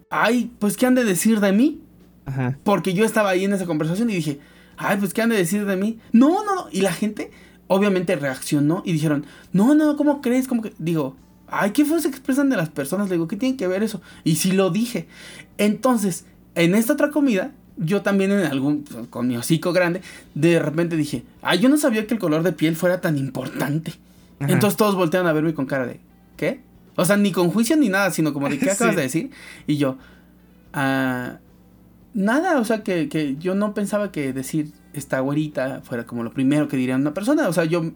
ay, 0.08 0.50
pues, 0.58 0.78
¿qué 0.78 0.86
han 0.86 0.94
de 0.94 1.04
decir 1.04 1.40
de 1.40 1.52
mí? 1.52 1.82
Ajá. 2.24 2.56
Porque 2.64 2.94
yo 2.94 3.04
estaba 3.04 3.28
ahí 3.28 3.44
en 3.44 3.52
esa 3.52 3.66
conversación 3.66 4.08
y 4.08 4.14
dije, 4.14 4.40
ay, 4.78 4.96
pues, 4.96 5.12
¿qué 5.12 5.20
han 5.20 5.28
de 5.28 5.36
decir 5.36 5.66
de 5.66 5.76
mí? 5.76 5.98
No, 6.12 6.42
no, 6.42 6.54
no. 6.54 6.68
Y 6.72 6.80
la 6.80 6.94
gente, 6.94 7.30
obviamente, 7.66 8.16
reaccionó 8.16 8.82
y 8.86 8.94
dijeron, 8.94 9.26
no, 9.52 9.74
no, 9.74 9.94
¿cómo 9.98 10.22
crees? 10.22 10.48
¿Cómo 10.48 10.62
que? 10.62 10.72
Digo, 10.78 11.16
ay, 11.50 11.70
¿qué 11.72 11.84
fue 11.84 12.00
se 12.00 12.08
expresan 12.08 12.48
de 12.48 12.56
las 12.56 12.68
personas? 12.68 13.08
Le 13.08 13.16
digo, 13.16 13.28
¿qué 13.28 13.36
tiene 13.36 13.56
que 13.56 13.66
ver 13.66 13.82
eso? 13.82 14.00
Y 14.24 14.36
sí 14.36 14.52
lo 14.52 14.70
dije. 14.70 15.06
Entonces, 15.58 16.24
en 16.54 16.74
esta 16.74 16.94
otra 16.94 17.10
comida, 17.10 17.52
yo 17.76 18.02
también 18.02 18.32
en 18.32 18.40
algún, 18.40 18.84
con 19.10 19.28
mi 19.28 19.36
hocico 19.36 19.72
grande, 19.72 20.02
de 20.34 20.58
repente 20.58 20.96
dije, 20.96 21.24
ay, 21.42 21.58
yo 21.58 21.68
no 21.68 21.76
sabía 21.76 22.06
que 22.06 22.14
el 22.14 22.20
color 22.20 22.42
de 22.42 22.52
piel 22.52 22.76
fuera 22.76 23.00
tan 23.00 23.16
importante. 23.16 23.94
Entonces 24.40 24.76
todos 24.76 24.94
voltean 24.94 25.26
a 25.26 25.32
verme 25.32 25.52
con 25.52 25.66
cara 25.66 25.86
de, 25.86 26.00
¿qué? 26.36 26.62
O 26.96 27.04
sea, 27.04 27.16
ni 27.16 27.30
con 27.30 27.50
juicio 27.50 27.76
ni 27.76 27.88
nada, 27.88 28.10
sino 28.10 28.32
como 28.32 28.48
de, 28.48 28.58
¿qué 28.58 28.70
acabas 28.70 28.96
de 28.96 29.02
decir? 29.02 29.30
Y 29.66 29.76
yo, 29.76 29.98
ah, 30.72 31.38
nada, 32.14 32.58
o 32.58 32.64
sea, 32.64 32.82
que, 32.82 33.08
que 33.08 33.36
yo 33.36 33.54
no 33.54 33.74
pensaba 33.74 34.12
que 34.12 34.32
decir 34.32 34.72
esta 34.92 35.20
güerita 35.20 35.82
fuera 35.82 36.06
como 36.06 36.22
lo 36.22 36.32
primero 36.32 36.68
que 36.68 36.76
diría 36.76 36.96
una 36.96 37.14
persona. 37.14 37.48
O 37.48 37.52
sea, 37.52 37.64
yo, 37.64 37.92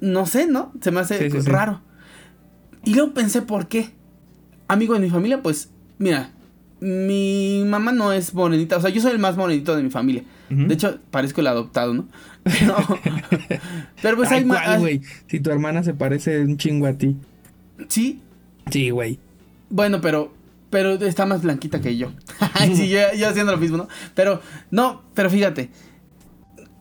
no 0.00 0.26
sé, 0.26 0.46
¿no? 0.46 0.72
Se 0.80 0.90
me 0.90 1.00
hace 1.00 1.28
raro. 1.46 1.80
Y 2.86 2.94
luego 2.94 3.12
pensé, 3.12 3.42
¿por 3.42 3.66
qué? 3.66 3.90
Amigo 4.68 4.94
de 4.94 5.00
mi 5.00 5.10
familia, 5.10 5.42
pues, 5.42 5.70
mira, 5.98 6.30
mi 6.80 7.64
mamá 7.66 7.90
no 7.90 8.12
es 8.12 8.32
morenita, 8.32 8.76
o 8.76 8.80
sea, 8.80 8.90
yo 8.90 9.02
soy 9.02 9.10
el 9.10 9.18
más 9.18 9.36
morenito 9.36 9.76
de 9.76 9.82
mi 9.82 9.90
familia. 9.90 10.22
De 10.48 10.72
hecho, 10.72 11.00
parezco 11.10 11.40
el 11.40 11.48
adoptado, 11.48 11.92
¿no? 11.92 12.06
Pero 14.02 14.16
pues 14.16 14.30
hay 14.30 14.44
más. 14.44 14.78
güey? 14.78 15.02
Si 15.26 15.40
tu 15.40 15.50
hermana 15.50 15.82
se 15.82 15.94
parece 15.94 16.40
un 16.40 16.56
chingo 16.56 16.86
a 16.86 16.92
ti. 16.92 17.16
¿Sí? 17.88 18.20
Sí, 18.70 18.90
güey. 18.90 19.18
Bueno, 19.68 20.00
pero. 20.00 20.32
Pero 20.70 20.92
está 20.92 21.26
más 21.26 21.42
blanquita 21.42 21.80
que 21.80 21.96
yo. 21.96 22.12
sí, 22.74 22.88
yo, 22.88 22.98
yo, 23.16 23.28
haciendo 23.28 23.50
lo 23.50 23.58
mismo, 23.58 23.76
¿no? 23.76 23.88
Pero, 24.14 24.40
no, 24.70 25.02
pero 25.14 25.28
fíjate. 25.28 25.70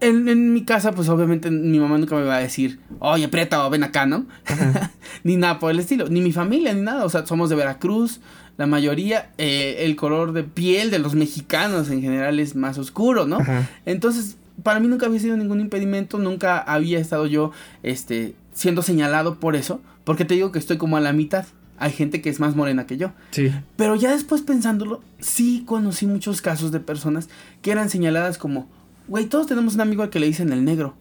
En, 0.01 0.27
en, 0.27 0.53
mi 0.53 0.65
casa, 0.65 0.91
pues 0.91 1.09
obviamente 1.09 1.49
mi 1.49 1.79
mamá 1.79 1.97
nunca 1.97 2.15
me 2.15 2.23
va 2.23 2.35
a 2.35 2.39
decir, 2.39 2.79
oye, 2.99 3.27
preta, 3.27 3.67
ven 3.69 3.83
acá, 3.83 4.05
¿no? 4.05 4.25
ni 5.23 5.37
nada 5.37 5.59
por 5.59 5.71
el 5.71 5.79
estilo. 5.79 6.09
Ni 6.09 6.21
mi 6.21 6.31
familia, 6.31 6.73
ni 6.73 6.81
nada. 6.81 7.05
O 7.05 7.09
sea, 7.09 7.25
somos 7.25 7.49
de 7.49 7.55
Veracruz 7.55 8.19
la 8.57 8.67
mayoría, 8.67 9.31
eh, 9.37 9.77
el 9.79 9.95
color 9.95 10.31
de 10.31 10.43
piel 10.43 10.89
de 10.89 10.99
los 10.99 11.13
mexicanos 11.15 11.89
en 11.89 12.01
general 12.01 12.39
es 12.39 12.55
más 12.55 12.77
oscuro, 12.77 13.25
¿no? 13.25 13.39
Entonces, 13.85 14.37
para 14.63 14.79
mí 14.79 14.87
nunca 14.87 15.07
había 15.07 15.19
sido 15.19 15.35
ningún 15.35 15.59
impedimento, 15.59 16.17
nunca 16.19 16.59
había 16.59 16.99
estado 16.99 17.27
yo, 17.27 17.51
este, 17.83 18.33
siendo 18.53 18.81
señalado 18.81 19.39
por 19.39 19.55
eso, 19.55 19.81
porque 20.05 20.23
te 20.23 20.35
digo 20.35 20.51
que 20.51 20.59
estoy 20.59 20.77
como 20.77 20.97
a 20.97 21.01
la 21.01 21.13
mitad. 21.13 21.45
hay 21.77 21.91
gente 21.91 22.21
que 22.21 22.29
es 22.29 22.39
más 22.39 22.55
morena 22.55 22.87
que 22.87 22.95
yo. 22.95 23.11
Sí. 23.31 23.51
Pero 23.75 23.95
ya 23.95 24.11
después 24.11 24.41
pensándolo, 24.41 25.01
sí 25.19 25.63
conocí 25.65 26.07
muchos 26.07 26.41
casos 26.41 26.71
de 26.71 26.79
personas 26.79 27.27
que 27.61 27.71
eran 27.71 27.89
señaladas 27.89 28.37
como, 28.37 28.69
güey, 29.07 29.25
todos 29.25 29.47
tenemos 29.47 29.75
un 29.75 29.81
amigo 29.81 30.03
al 30.03 30.09
que 30.09 30.19
le 30.19 30.27
dicen 30.27 30.51
el 30.51 30.63
negro. 30.65 30.95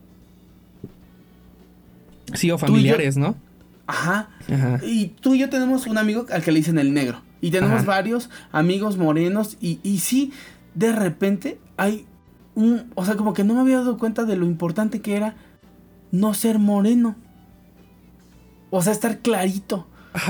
Sí, 2.34 2.50
o 2.50 2.58
familiares, 2.58 3.16
¿no? 3.16 3.36
Ajá. 3.86 4.30
Ajá. 4.52 4.80
Y 4.84 5.08
tú 5.08 5.34
y 5.34 5.40
yo 5.40 5.50
tenemos 5.50 5.86
un 5.86 5.98
amigo 5.98 6.26
al 6.30 6.42
que 6.42 6.52
le 6.52 6.58
dicen 6.58 6.78
el 6.78 6.94
negro. 6.94 7.20
Y 7.40 7.50
tenemos 7.50 7.84
varios 7.84 8.30
amigos 8.52 8.96
morenos. 8.96 9.56
Y, 9.60 9.78
y 9.82 9.98
sí, 9.98 10.32
de 10.74 10.92
repente 10.92 11.58
hay 11.76 12.06
un... 12.54 12.90
O 12.94 13.04
sea, 13.04 13.16
como 13.16 13.34
que 13.34 13.44
no 13.44 13.54
me 13.54 13.60
había 13.60 13.78
dado 13.78 13.98
cuenta 13.98 14.24
de 14.24 14.36
lo 14.36 14.46
importante 14.46 15.00
que 15.00 15.16
era 15.16 15.36
no 16.10 16.32
ser 16.32 16.58
moreno. 16.58 17.16
O 18.70 18.80
sea, 18.82 18.92
estar 18.92 19.18
clarito. 19.18 19.86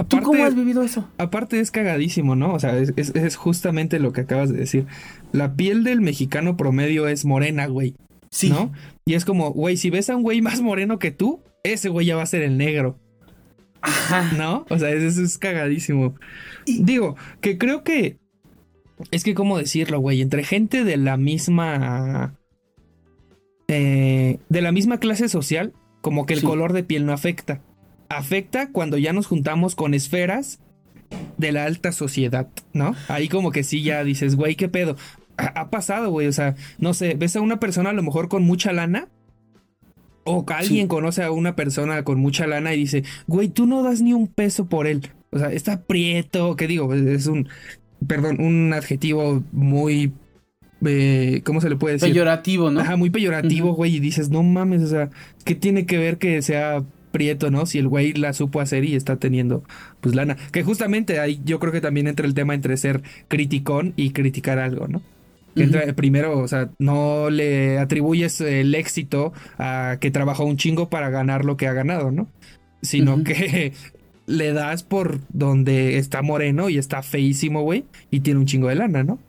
¿Tú 0.09 0.20
cómo 0.22 0.45
has 0.45 0.55
vivido 0.55 0.82
eso? 0.82 1.09
Aparte 1.18 1.61
es 1.61 1.70
cagadísimo, 1.70 2.37
¿no? 2.37 2.55
O 2.55 2.59
sea, 2.59 2.78
es, 2.78 3.37
justamente 3.37 3.99
lo 3.99 4.12
que 4.12 4.22
acabas 4.22 4.51
de 4.51 4.59
decir. 4.59 4.87
La 5.32 5.55
piel 5.55 5.85
del 5.85 6.01
mexicano 6.01 6.57
promedio 6.57 7.07
es 7.07 7.24
morena, 7.24 7.66
güey. 7.66 7.95
Sí. 8.30 8.49
¿No? 8.49 8.72
Y 9.05 9.14
es 9.14 9.24
como, 9.24 9.51
güey, 9.51 9.76
si 9.76 9.91
ves 9.91 10.09
a 10.09 10.16
un 10.16 10.22
güey 10.22 10.41
más 10.41 10.62
moreno 10.62 10.99
que 10.99 11.11
tú, 11.11 11.41
ese 11.62 11.91
güey 11.91 12.07
ya 12.07 12.16
va 12.16 12.22
a 12.22 12.26
ser 12.26 12.43
el 12.43 12.57
negro. 12.57 12.99
Ajá. 13.82 14.32
¿No? 14.37 14.64
O 14.70 14.78
sea, 14.78 14.91
eso 14.91 15.22
es 15.22 15.37
cagadísimo. 15.37 16.14
Digo, 16.66 17.16
que 17.43 17.59
creo 17.59 17.85
que. 17.85 18.16
Es 19.11 19.22
que, 19.22 19.35
¿cómo 19.35 19.59
decirlo, 19.59 19.99
güey? 19.99 20.22
Entre 20.22 20.45
gente 20.45 20.85
de 20.85 20.97
la 20.97 21.18
misma. 21.18 22.35
Eh, 23.68 24.39
de 24.49 24.62
la 24.62 24.72
misma 24.72 24.99
clase 24.99 25.28
social, 25.28 25.74
como 26.01 26.24
que 26.24 26.35
el 26.35 26.43
color 26.43 26.72
de 26.72 26.85
piel 26.85 27.05
no 27.05 27.12
afecta. 27.12 27.61
Afecta 28.09 28.70
cuando 28.70 28.98
ya 28.98 29.12
nos 29.12 29.26
juntamos 29.26 29.74
con 29.74 29.94
esferas 29.94 30.61
de 31.36 31.52
la 31.52 31.64
alta 31.64 31.92
sociedad, 31.92 32.48
¿no? 32.72 32.94
Ahí 33.09 33.28
como 33.28 33.50
que 33.50 33.62
sí 33.62 33.82
ya 33.82 34.05
dices, 34.05 34.36
güey, 34.36 34.57
¿qué 34.57 34.68
pedo? 34.68 34.96
Ha, 35.36 35.68
pasado, 35.70 36.11
güey, 36.11 36.28
o 36.28 36.32
sea, 36.32 36.55
no 36.78 36.94
sé, 36.94 37.14
ves 37.14 37.34
a 37.34 37.40
una 37.40 37.59
persona 37.59 37.90
a 37.90 37.92
lo 37.92 38.02
mejor 38.02 38.28
con 38.28 38.44
mucha 38.44 38.72
lana 38.72 39.09
o 40.22 40.46
que 40.46 40.55
alguien 40.55 40.86
conoce 40.86 41.22
a 41.22 41.32
una 41.32 41.57
persona 41.57 42.05
con 42.05 42.20
mucha 42.20 42.46
lana 42.46 42.72
y 42.72 42.78
dice, 42.78 43.02
güey, 43.26 43.48
tú 43.48 43.66
no 43.66 43.82
das 43.82 44.00
ni 44.00 44.12
un 44.12 44.28
peso 44.28 44.66
por 44.66 44.86
él. 44.86 45.11
O 45.30 45.38
sea, 45.38 45.52
está 45.52 45.82
prieto, 45.82 46.55
¿qué 46.55 46.68
digo? 46.68 46.94
Es 46.94 47.26
un, 47.26 47.48
perdón, 48.07 48.40
un 48.40 48.72
adjetivo 48.72 49.42
muy 49.50 50.12
eh, 50.86 51.42
¿cómo 51.44 51.61
se 51.61 51.68
le 51.68 51.76
puede 51.76 51.94
decir? 51.94 52.11
Peyorativo, 52.11 52.70
¿no? 52.70 52.80
Ajá, 52.80 52.96
muy 52.96 53.11
peyorativo, 53.11 53.74
güey, 53.74 53.96
y 53.96 54.00
dices, 54.00 54.30
no 54.30 54.42
mames, 54.42 54.82
o 54.82 54.86
sea, 54.86 55.11
¿qué 55.44 55.55
tiene 55.55 55.86
que 55.86 55.98
ver 55.98 56.18
que 56.18 56.42
sea 56.42 56.82
prieto, 57.14 57.52
¿no? 57.52 57.64
Si 57.64 57.78
el 57.78 57.86
güey 57.86 58.12
la 58.12 58.32
supo 58.32 58.60
hacer 58.60 58.84
y 58.84 58.96
está 58.96 59.16
teniendo, 59.16 59.62
pues, 60.00 60.16
lana. 60.16 60.36
Que 60.50 60.64
justamente 60.64 61.20
ahí 61.20 61.40
yo 61.44 61.60
creo 61.60 61.72
que 61.72 61.80
también 61.80 62.08
entra 62.08 62.26
el 62.26 62.34
tema 62.34 62.54
entre 62.54 62.76
ser 62.76 63.02
criticón 63.28 63.92
y 63.94 64.10
criticar 64.10 64.58
algo, 64.58 64.88
¿no? 64.88 65.00
entra, 65.54 65.94
primero, 65.94 66.40
o 66.40 66.48
sea, 66.48 66.70
no 66.80 67.30
le 67.30 67.78
atribuyes 67.78 68.40
el 68.40 68.74
éxito 68.74 69.32
a 69.56 69.98
que 70.00 70.10
trabajó 70.10 70.44
un 70.44 70.56
chingo 70.56 70.90
para 70.90 71.10
ganar 71.10 71.44
lo 71.44 71.56
que 71.56 71.68
ha 71.68 71.72
ganado, 71.72 72.10
¿no? 72.10 72.26
Sino 72.82 73.22
que 73.22 73.72
le 74.26 74.52
das 74.52 74.82
por 74.82 75.20
donde 75.28 75.98
está 75.98 76.22
moreno 76.22 76.68
y 76.68 76.78
está 76.78 77.04
feísimo, 77.04 77.62
güey, 77.62 77.84
y 78.10 78.20
tiene 78.20 78.40
un 78.40 78.46
chingo 78.46 78.66
de 78.66 78.74
lana, 78.74 79.04
¿no? 79.04 79.20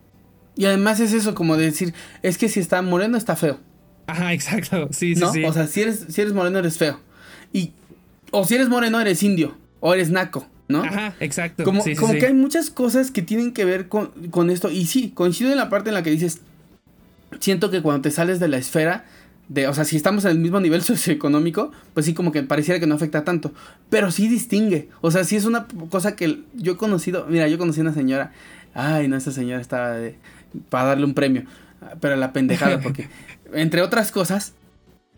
Y 0.56 0.66
además 0.66 1.00
es 1.00 1.14
eso, 1.14 1.36
como 1.36 1.56
decir, 1.56 1.94
es 2.24 2.40
que 2.40 2.50
si 2.50 2.60
está 2.60 2.82
moreno 2.82 3.18
está 3.18 3.36
feo. 3.36 3.60
Ajá, 4.08 4.34
exacto. 4.34 4.90
Sí, 4.92 5.16
sí, 5.16 5.24
sí. 5.32 5.44
O 5.44 5.54
sea, 5.54 5.68
si 5.68 5.82
eres, 5.82 6.06
si 6.10 6.22
eres 6.22 6.34
moreno 6.34 6.60
eres 6.60 6.78
feo. 6.78 7.00
Y, 7.56 7.72
o 8.32 8.44
si 8.44 8.56
eres 8.56 8.68
moreno 8.68 9.00
eres 9.00 9.24
indio, 9.24 9.56
o 9.80 9.94
eres 9.94 10.10
naco, 10.10 10.46
¿no? 10.68 10.84
Ajá, 10.84 11.16
exacto. 11.22 11.64
Como, 11.64 11.82
como 11.98 12.14
que 12.14 12.26
hay 12.26 12.34
muchas 12.34 12.70
cosas 12.70 13.12
que 13.12 13.22
tienen 13.22 13.54
que 13.54 13.64
ver 13.64 13.88
con, 13.88 14.08
con 14.30 14.50
esto. 14.50 14.70
Y 14.70 14.88
sí, 14.88 15.12
coincido 15.12 15.52
en 15.52 15.58
la 15.58 15.70
parte 15.70 15.90
en 15.90 15.94
la 15.94 16.04
que 16.04 16.10
dices, 16.10 16.42
siento 17.40 17.72
que 17.72 17.82
cuando 17.82 18.02
te 18.02 18.12
sales 18.12 18.42
de 18.42 18.50
la 18.50 18.58
esfera, 18.58 19.06
de, 19.48 19.70
o 19.70 19.74
sea, 19.74 19.86
si 19.86 19.96
estamos 19.96 20.26
en 20.26 20.32
el 20.32 20.40
mismo 20.40 20.60
nivel 20.60 20.82
socioeconómico, 20.84 21.72
pues 21.94 22.06
sí, 22.06 22.14
como 22.14 22.34
que 22.34 22.44
pareciera 22.44 22.78
que 22.78 22.88
no 22.88 22.96
afecta 22.96 23.24
tanto. 23.24 23.54
Pero 23.90 24.12
sí 24.12 24.28
distingue. 24.28 24.90
O 25.00 25.12
sea, 25.12 25.24
sí 25.24 25.38
es 25.38 25.46
una 25.46 25.66
cosa 25.90 26.18
que 26.18 26.44
yo 26.56 26.74
he 26.74 26.78
conocido. 26.78 27.26
Mira, 27.30 27.48
yo 27.48 27.58
conocí 27.58 27.80
a 27.80 27.84
una 27.84 27.94
señora. 27.94 28.34
Ay, 28.74 29.08
no, 29.08 29.16
esa 29.16 29.32
señora 29.32 29.62
estaba 29.62 29.96
para 30.68 30.88
darle 30.88 31.06
un 31.06 31.14
premio. 31.14 31.44
Pero 32.02 32.18
la 32.18 32.34
pendejada, 32.34 32.80
porque, 32.84 33.08
entre 33.54 33.82
otras 33.82 34.12
cosas, 34.12 34.56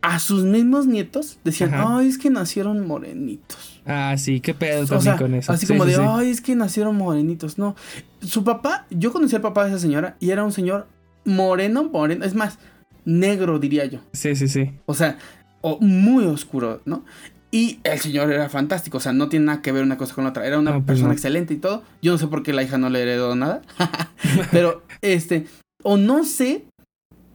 a 0.02 0.20
sus 0.20 0.44
mismos 0.44 0.88
nietos 0.88 1.40
decían, 1.44 1.72
ay, 1.74 2.08
es 2.08 2.18
que 2.18 2.30
nacieron 2.30 2.86
morenitos. 2.88 3.82
Ah, 3.86 4.16
sí, 4.18 4.42
qué 4.42 4.54
pedo 4.54 4.86
también 4.86 5.18
con 5.18 5.34
eso. 5.34 5.52
Así 5.52 5.66
como 5.66 5.86
de, 5.86 5.96
ay, 5.96 6.30
es 6.30 6.42
que 6.42 6.56
nacieron 6.56 6.96
morenitos. 6.96 7.58
No, 7.58 7.76
su 8.22 8.44
papá, 8.44 8.86
yo 8.90 9.12
conocí 9.12 9.36
al 9.36 9.42
papá 9.42 9.64
de 9.64 9.72
esa 9.72 9.80
señora 9.80 10.18
y 10.20 10.32
era 10.32 10.44
un 10.44 10.52
señor 10.52 10.88
moreno, 11.26 11.84
moreno. 11.86 12.26
Es 12.26 12.36
más, 12.36 12.60
negro, 13.06 13.60
diría 13.60 13.86
yo. 13.86 14.00
Sí, 14.14 14.36
sí, 14.36 14.48
sí. 14.48 14.72
O 14.86 14.94
sea, 14.94 15.18
o 15.62 15.80
muy 15.80 16.26
oscuro, 16.26 16.82
¿no? 16.86 17.04
Y 17.50 17.80
el 17.84 18.00
señor 18.00 18.32
era 18.32 18.50
fantástico, 18.50 18.98
o 18.98 19.00
sea, 19.00 19.14
no 19.14 19.30
tiene 19.30 19.46
nada 19.46 19.62
que 19.62 19.72
ver 19.72 19.84
una 19.84 19.98
cosa 19.98 20.14
con 20.14 20.26
la 20.26 20.32
otra. 20.32 20.46
Era 20.46 20.60
una 20.60 20.74
pues 20.74 20.86
persona 20.86 21.14
excelente 21.14 21.54
y 21.54 21.58
todo. 21.58 21.84
Yo 22.02 22.12
no 22.12 22.18
sé 22.18 22.28
por 22.28 22.44
qué 22.44 22.52
la 22.52 22.64
hija 22.64 22.78
no 22.78 22.90
le 22.90 23.02
heredó 23.02 23.36
nada. 23.36 23.62
Pero, 24.52 24.84
este, 25.02 25.48
o 25.82 25.98
no 25.98 26.26
sé 26.26 26.66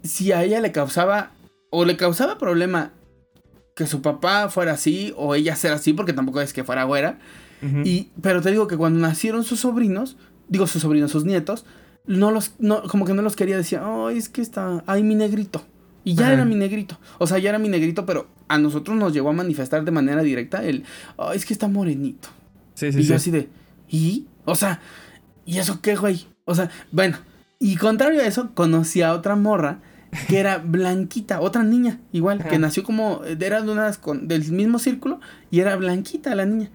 si 0.02 0.32
a 0.32 0.44
ella 0.44 0.60
le 0.60 0.70
causaba, 0.70 1.30
o 1.74 1.86
le 1.86 1.96
causaba 1.96 2.36
problema 2.36 2.92
que 3.74 3.86
su 3.86 4.02
papá 4.02 4.50
fuera 4.50 4.72
así, 4.72 5.14
o 5.16 5.34
ella 5.34 5.56
ser 5.56 5.72
así, 5.72 5.94
porque 5.94 6.12
tampoco 6.12 6.42
es 6.42 6.52
que 6.52 6.64
fuera 6.64 6.84
güera. 6.84 7.18
y, 7.84 8.10
pero 8.20 8.42
te 8.42 8.50
digo 8.50 8.66
que 8.66 8.76
cuando 8.76 9.00
nacieron 9.00 9.42
sus 9.42 9.60
sobrinos, 9.60 10.18
digo 10.48 10.66
sus 10.66 10.82
sobrinos, 10.82 11.10
sus 11.10 11.24
nietos, 11.24 11.64
no 12.06 12.30
los, 12.30 12.52
no, 12.58 12.82
como 12.82 13.06
que 13.06 13.14
no 13.14 13.22
los 13.22 13.36
quería 13.36 13.56
decir, 13.56 13.80
ay, 13.82 14.18
es 14.18 14.28
que 14.28 14.42
está, 14.42 14.84
ay, 14.86 15.02
mi 15.02 15.14
negrito. 15.14 15.64
Y 16.04 16.14
ya 16.14 16.30
era 16.32 16.44
mi 16.44 16.56
negrito. 16.56 16.98
O 17.18 17.26
sea, 17.26 17.38
ya 17.38 17.48
era 17.48 17.58
mi 17.58 17.70
negrito, 17.70 18.04
pero 18.04 18.28
a 18.48 18.58
nosotros 18.58 18.94
nos 18.96 19.14
llegó 19.14 19.30
a 19.30 19.32
manifestar 19.32 19.82
de 19.82 19.92
manera 19.92 20.22
directa 20.22 20.62
el, 20.62 20.84
ay, 21.16 21.38
es 21.38 21.46
que 21.46 21.54
está 21.54 21.68
morenito. 21.68 22.28
Sí, 22.74 22.92
sí, 22.92 23.00
y 23.00 23.02
yo 23.04 23.16
así 23.16 23.30
de, 23.30 23.48
¿y? 23.88 24.26
O 24.44 24.56
sea, 24.56 24.80
¿y 25.46 25.56
eso 25.56 25.80
qué, 25.80 25.96
güey? 25.96 26.26
O 26.44 26.54
sea, 26.54 26.70
bueno, 26.90 27.16
y 27.58 27.76
contrario 27.76 28.20
a 28.20 28.26
eso, 28.26 28.50
conocí 28.52 29.00
a 29.00 29.14
otra 29.14 29.36
morra 29.36 29.80
que 30.28 30.38
era 30.38 30.58
blanquita, 30.58 31.40
otra 31.40 31.62
niña, 31.62 32.00
igual, 32.12 32.44
que 32.44 32.58
nació 32.58 32.82
como, 32.82 33.22
era 33.24 33.62
de 33.62 33.70
unas 33.70 33.98
con, 33.98 34.28
del 34.28 34.50
mismo 34.52 34.78
círculo 34.78 35.20
y 35.50 35.60
era 35.60 35.76
blanquita 35.76 36.34
la 36.34 36.44
niña. 36.44 36.70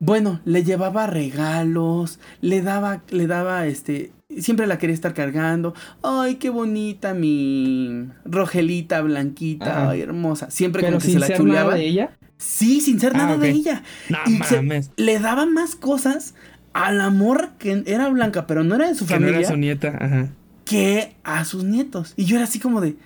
Bueno, 0.00 0.40
le 0.44 0.64
llevaba 0.64 1.06
regalos, 1.06 2.18
le 2.40 2.60
daba, 2.60 3.02
le 3.10 3.28
daba 3.28 3.66
este, 3.66 4.10
siempre 4.36 4.66
la 4.66 4.78
quería 4.78 4.94
estar 4.94 5.14
cargando. 5.14 5.74
Ay, 6.02 6.36
qué 6.36 6.50
bonita 6.50 7.14
mi 7.14 8.08
Rogelita 8.24 9.00
blanquita, 9.00 9.90
ay, 9.90 10.00
hermosa. 10.00 10.50
Siempre 10.50 10.82
como 10.82 10.98
que 10.98 11.06
se 11.06 11.18
la 11.20 11.28
ser 11.28 11.44
Nada 11.44 11.74
de 11.76 11.86
ella? 11.86 12.16
Sí, 12.36 12.80
sin 12.80 12.98
ser 12.98 13.14
nada 13.14 13.34
ah, 13.34 13.38
de 13.38 13.50
ella. 13.50 13.84
No 14.08 14.18
mames. 14.26 14.90
le 14.96 15.20
daba 15.20 15.46
más 15.46 15.76
cosas 15.76 16.34
al 16.72 17.00
amor 17.00 17.50
que 17.60 17.84
era 17.86 18.08
blanca, 18.08 18.48
pero 18.48 18.64
no 18.64 18.74
era 18.74 18.88
de 18.88 18.96
su 18.96 19.06
que 19.06 19.14
familia. 19.14 19.34
No 19.34 19.38
era 19.38 19.48
su 19.48 19.56
nieta, 19.56 19.96
ajá. 20.00 20.30
Que 20.64 21.16
a 21.24 21.44
sus 21.44 21.64
nietos. 21.64 22.14
Y 22.16 22.24
yo 22.24 22.36
era 22.36 22.44
así 22.44 22.58
como 22.58 22.80
de. 22.80 22.96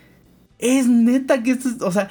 Es 0.59 0.87
neta 0.87 1.43
que 1.43 1.53
esto 1.53 1.69
es. 1.69 1.83
O 1.83 1.93
sea. 1.93 2.09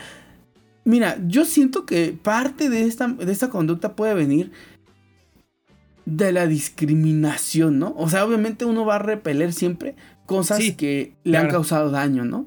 Mira, 0.84 1.18
yo 1.28 1.46
siento 1.46 1.88
que 1.88 2.12
parte 2.12 2.70
de 2.70 2.86
esta, 2.86 3.08
de 3.08 3.32
esta 3.32 3.50
conducta 3.50 3.96
puede 3.96 4.14
venir 4.14 4.52
de 6.06 6.32
la 6.32 6.46
discriminación, 6.46 7.80
¿no? 7.80 7.94
O 7.98 8.08
sea, 8.10 8.24
obviamente 8.24 8.66
uno 8.66 8.86
va 8.86 8.96
a 8.96 9.00
repeler 9.00 9.54
siempre 9.54 9.96
cosas 10.26 10.60
que 10.78 11.16
le 11.24 11.38
han 11.38 11.50
causado 11.50 11.90
daño, 11.90 12.24
¿no? 12.24 12.46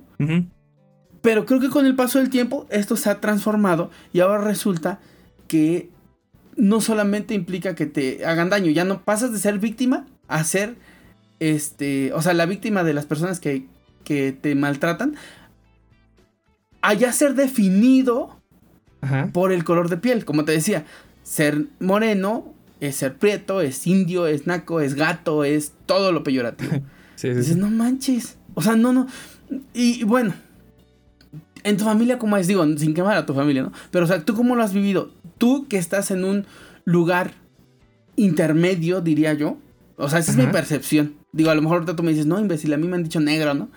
Pero 1.21 1.47
creo 1.47 1.61
que 1.61 1.69
con 1.69 1.87
el 1.87 1.97
paso 1.97 2.19
del 2.19 2.31
tiempo 2.31 2.67
esto 2.71 2.97
se 2.97 3.11
ha 3.11 3.21
transformado 3.21 3.91
y 4.13 4.21
ahora 4.21 4.39
resulta 4.39 5.01
que 5.49 5.91
no 6.57 6.81
solamente 6.81 7.35
implica 7.35 7.75
que 7.75 7.87
te 7.87 8.25
hagan 8.25 8.51
daño, 8.51 8.71
ya 8.71 8.85
no 8.85 9.03
pasas 9.05 9.33
de 9.33 9.39
ser 9.39 9.59
víctima 9.59 10.07
a 10.29 10.45
ser, 10.45 10.77
este, 11.41 12.13
o 12.13 12.23
sea, 12.23 12.35
la 12.35 12.47
víctima 12.47 12.85
de 12.85 12.95
las 12.95 13.07
personas 13.07 13.41
que, 13.41 13.67
que 14.05 14.33
te 14.33 14.55
maltratan, 14.55 15.17
a 16.83 16.95
ya 16.95 17.13
ser 17.13 17.35
definido 17.35 18.41
por 19.33 19.53
el 19.53 19.65
color 19.65 19.89
de 19.89 19.97
piel, 19.97 20.25
como 20.25 20.45
te 20.45 20.53
decía, 20.53 20.85
ser 21.23 21.67
moreno 21.81 22.55
es 22.81 22.97
ser 22.97 23.17
prieto, 23.17 23.61
es 23.61 23.87
indio, 23.87 24.27
es 24.27 24.47
naco, 24.47 24.81
es 24.81 24.95
gato, 24.95 25.45
es 25.45 25.73
todo 25.87 26.13
lo 26.13 26.23
peyorativo. 26.23 26.73
sí, 27.17 27.29
sí, 27.29 27.35
Dices, 27.35 27.57
no 27.57 27.71
manches. 27.71 28.39
O 28.55 28.63
sea, 28.63 28.77
no, 28.77 28.93
no. 28.93 29.07
Y, 29.75 30.05
bueno, 30.05 30.35
en 31.65 31.77
tu 31.77 31.85
familia, 31.85 32.19
¿cómo 32.19 32.37
es? 32.37 32.47
Digo, 32.47 32.65
sin 32.77 32.95
quemar 32.95 33.17
a 33.17 33.27
tu 33.27 33.35
familia, 33.35 33.63
¿no? 33.63 33.73
Pero, 33.91 34.05
o 34.05 34.09
sea, 34.09 34.25
¿tú 34.25 34.35
cómo 34.35 34.57
lo 34.57 34.63
has 34.63 34.73
vivido? 34.73 35.13
Tú 35.39 35.67
que 35.69 35.79
estás 35.79 36.11
en 36.11 36.25
un 36.25 36.47
lugar 36.85 37.33
intermedio, 38.17 39.01
diría 39.01 39.35
yo. 39.35 39.59
O 39.97 40.09
sea, 40.09 40.21
esa 40.21 40.33
es 40.33 40.37
mi 40.37 40.47
percepción. 40.47 41.15
Digo, 41.39 41.51
a 41.51 41.55
lo 41.55 41.63
mejor 41.63 41.77
ahorita 41.77 41.95
tú 41.95 42.03
me 42.03 42.11
dices, 42.11 42.27
no, 42.27 42.41
imbécil, 42.41 42.75
a 42.75 42.77
mí 42.77 42.89
me 42.89 42.97
han 42.97 43.05
dicho 43.05 43.21
negro, 43.21 43.55
¿no? 43.55 43.69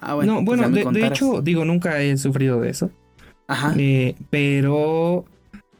Ah, 0.00 0.14
bueno, 0.14 0.36
no, 0.36 0.44
pues 0.46 0.58
bueno, 0.58 0.90
de, 0.90 1.06
hecho, 1.06 1.42
digo, 1.42 1.62
nunca 1.66 2.00
he 2.00 2.16
sufrido 2.16 2.58
de 2.58 2.70
eso. 2.70 2.90
Ajá. 3.48 3.74
Eh, 3.76 4.14
pero, 4.30 5.26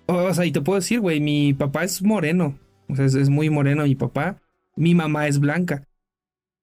o 0.05 0.35
sea, 0.35 0.45
y 0.45 0.53
te 0.53 0.61
puedo 0.61 0.78
decir, 0.78 1.01
güey, 1.01 1.20
mi 1.20 1.55
papá 1.55 1.85
es 1.85 2.03
moreno. 2.03 2.59
O 2.87 2.97
sea, 2.97 3.07
es, 3.07 3.30
muy 3.30 3.49
moreno 3.49 3.85
mi 3.85 3.95
papá. 3.95 4.43
Mi 4.76 4.95
mamá 4.95 5.26
es 5.26 5.41
blanca. 5.41 5.85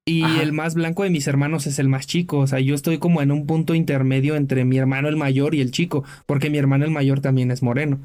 Y 0.05 0.23
el 0.39 0.53
más 0.53 0.75
blanco 0.75 1.01
de 1.01 1.09
mis 1.09 1.25
hermanos 1.25 1.65
es 1.65 1.79
el 1.79 1.89
más 1.89 2.05
chico. 2.05 2.37
O 2.37 2.45
sea, 2.45 2.59
yo 2.59 2.75
estoy 2.75 2.99
como 2.99 3.23
en 3.23 3.31
un 3.31 3.47
punto 3.47 3.73
intermedio 3.73 4.35
entre 4.35 4.65
mi 4.65 4.77
hermano 4.77 5.07
el 5.07 5.17
mayor 5.17 5.55
y 5.55 5.61
el 5.61 5.71
chico. 5.71 6.03
Porque 6.27 6.51
mi 6.51 6.59
hermano 6.59 6.85
el 6.85 6.91
mayor 6.91 7.21
también 7.21 7.49
es 7.49 7.63
moreno. 7.63 7.99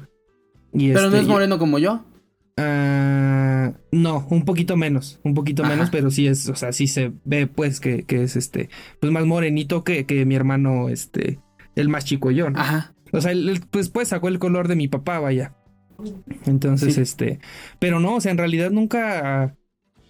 Pero 0.73 1.01
no 1.01 1.07
es 1.09 1.21
este, 1.21 1.31
moreno 1.31 1.59
como 1.59 1.77
yo. 1.77 2.03
Ah, 2.57 3.73
no, 3.91 4.25
un 4.29 4.45
poquito 4.45 4.77
menos, 4.77 5.19
un 5.23 5.33
poquito 5.33 5.63
menos, 5.63 5.89
pero 5.89 6.09
sí 6.09 6.27
es, 6.27 6.47
o 6.47 6.55
sea, 6.55 6.71
sí 6.71 6.87
se 6.87 7.11
ve 7.25 7.47
pues 7.47 7.79
que, 7.81 8.05
es 8.07 8.35
este, 8.35 8.69
pues 9.01 9.11
más 9.11 9.25
morenito 9.25 9.83
que, 9.83 10.05
que, 10.05 10.25
mi 10.25 10.35
hermano, 10.35 10.87
este, 10.89 11.39
el 11.75 11.89
más 11.89 12.05
chico 12.05 12.31
yo, 12.31 12.49
¿no? 12.49 12.59
Ajá. 12.59 12.93
O 13.11 13.19
sea, 13.19 13.33
pues, 13.71 13.89
pues 13.89 14.09
sacó 14.09 14.29
el 14.29 14.39
color 14.39 14.67
de 14.67 14.75
mi 14.75 14.87
papá, 14.87 15.19
vaya. 15.19 15.53
Entonces, 16.45 16.97
este, 16.97 17.39
pero 17.79 17.99
no, 17.99 18.15
o 18.15 18.21
sea, 18.21 18.31
en 18.31 18.37
realidad 18.37 18.71
nunca, 18.71 19.55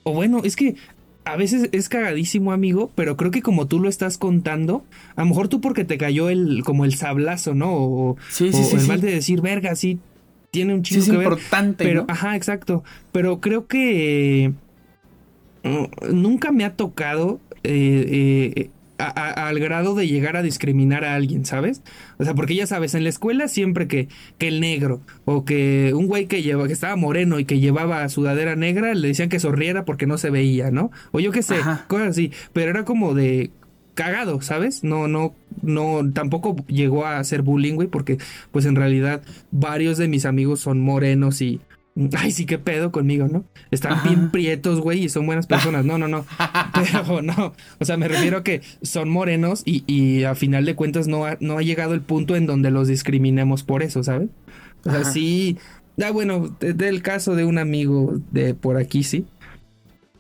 o 0.03 0.13
bueno, 0.13 0.41
es 0.43 0.55
que 0.55 0.75
a 1.23 1.35
veces 1.37 1.69
es 1.71 1.89
cagadísimo, 1.89 2.51
amigo, 2.51 2.91
pero 2.95 3.17
creo 3.17 3.31
que 3.31 3.41
como 3.41 3.67
tú 3.67 3.79
lo 3.79 3.89
estás 3.89 4.17
contando, 4.17 4.85
a 5.15 5.21
lo 5.21 5.29
mejor 5.29 5.47
tú 5.47 5.61
porque 5.61 5.83
te 5.83 5.97
cayó 5.97 6.29
el, 6.29 6.63
como 6.63 6.85
el 6.85 6.93
sablazo, 6.93 7.55
¿no? 7.55 7.73
O, 7.73 8.17
sí, 8.29 8.53
sí, 8.53 8.63
sí, 8.63 8.75
el 8.75 8.87
mal 8.87 9.01
de 9.01 9.11
decir, 9.11 9.41
verga, 9.41 9.75
sí, 9.75 9.99
tiene 10.55 10.73
un 10.73 10.83
chingo 10.83 11.03
sí, 11.03 11.11
es 11.11 11.15
importante, 11.17 11.83
Pero, 11.83 12.05
ajá, 12.07 12.35
exacto. 12.37 12.83
Pero 13.11 13.41
creo 13.41 13.67
que 13.67 14.53
mm, 15.63 16.13
nunca 16.13 16.53
me 16.53 16.63
ha 16.63 16.75
tocado 16.75 17.41
eh, 17.63 18.55
eh, 18.57 18.69
al 18.97 19.59
grado 19.59 19.95
de 19.95 20.07
llegar 20.07 20.37
a 20.37 20.41
discriminar 20.41 21.03
a 21.03 21.15
alguien, 21.15 21.43
¿sabes? 21.43 21.81
O 22.17 22.23
sea, 22.23 22.35
porque 22.35 22.55
ya 22.55 22.65
sabes, 22.67 22.95
en 22.95 23.03
la 23.03 23.09
escuela 23.09 23.49
siempre 23.49 23.89
que, 23.89 24.07
que 24.37 24.47
el 24.47 24.61
negro 24.61 25.01
o 25.25 25.43
que 25.43 25.91
un 25.93 26.07
güey 26.07 26.27
que 26.27 26.41
lleva, 26.41 26.67
que 26.67 26.73
estaba 26.73 26.95
moreno 26.95 27.37
y 27.37 27.43
que 27.43 27.59
llevaba 27.59 28.07
sudadera 28.07 28.55
negra, 28.55 28.93
le 28.93 29.09
decían 29.09 29.27
que 29.27 29.41
sonriera 29.41 29.83
porque 29.83 30.07
no 30.07 30.17
se 30.17 30.29
veía, 30.29 30.71
¿no? 30.71 30.89
O 31.11 31.19
yo 31.19 31.33
qué 31.33 31.43
sé, 31.43 31.57
cosas 31.87 32.07
así. 32.07 32.31
Pero 32.53 32.71
era 32.71 32.85
como 32.85 33.13
de, 33.13 33.51
cagado, 33.95 34.41
¿sabes? 34.41 34.83
No, 34.83 35.07
no, 35.07 35.33
no, 35.61 36.01
tampoco 36.13 36.55
llegó 36.67 37.05
a 37.05 37.23
ser 37.23 37.41
bullying, 37.41 37.75
güey, 37.75 37.87
porque 37.87 38.17
pues 38.51 38.65
en 38.65 38.75
realidad 38.75 39.21
varios 39.51 39.97
de 39.97 40.07
mis 40.07 40.25
amigos 40.25 40.59
son 40.59 40.79
morenos 40.79 41.41
y... 41.41 41.61
Ay, 42.17 42.31
sí, 42.31 42.45
qué 42.45 42.57
pedo 42.57 42.91
conmigo, 42.91 43.29
¿no? 43.29 43.45
Están 43.71 44.03
bien 44.03 44.29
prietos, 44.29 44.81
güey, 44.81 45.05
y 45.05 45.09
son 45.09 45.25
buenas 45.25 45.47
personas. 45.47 45.85
No, 45.85 45.97
no, 45.97 46.09
no. 46.09 46.25
Pero 46.73 47.21
no. 47.21 47.53
O 47.79 47.85
sea, 47.85 47.95
me 47.95 48.09
refiero 48.09 48.39
a 48.39 48.43
que 48.43 48.61
son 48.81 49.09
morenos 49.09 49.63
y, 49.65 49.85
y 49.87 50.25
a 50.25 50.35
final 50.35 50.65
de 50.65 50.75
cuentas 50.75 51.07
no 51.07 51.25
ha, 51.25 51.37
no 51.39 51.57
ha 51.57 51.61
llegado 51.61 51.93
el 51.93 52.01
punto 52.01 52.35
en 52.35 52.47
donde 52.47 52.69
los 52.69 52.89
discriminemos 52.89 53.63
por 53.63 53.81
eso, 53.81 54.03
¿sabes? 54.03 54.27
O 54.83 54.91
sea, 54.91 55.05
sí. 55.05 55.57
Ah, 56.03 56.11
bueno, 56.11 56.49
del 56.59 57.01
caso 57.01 57.33
de 57.33 57.45
un 57.45 57.57
amigo 57.57 58.19
de 58.31 58.53
por 58.55 58.75
aquí, 58.75 59.03
sí 59.03 59.25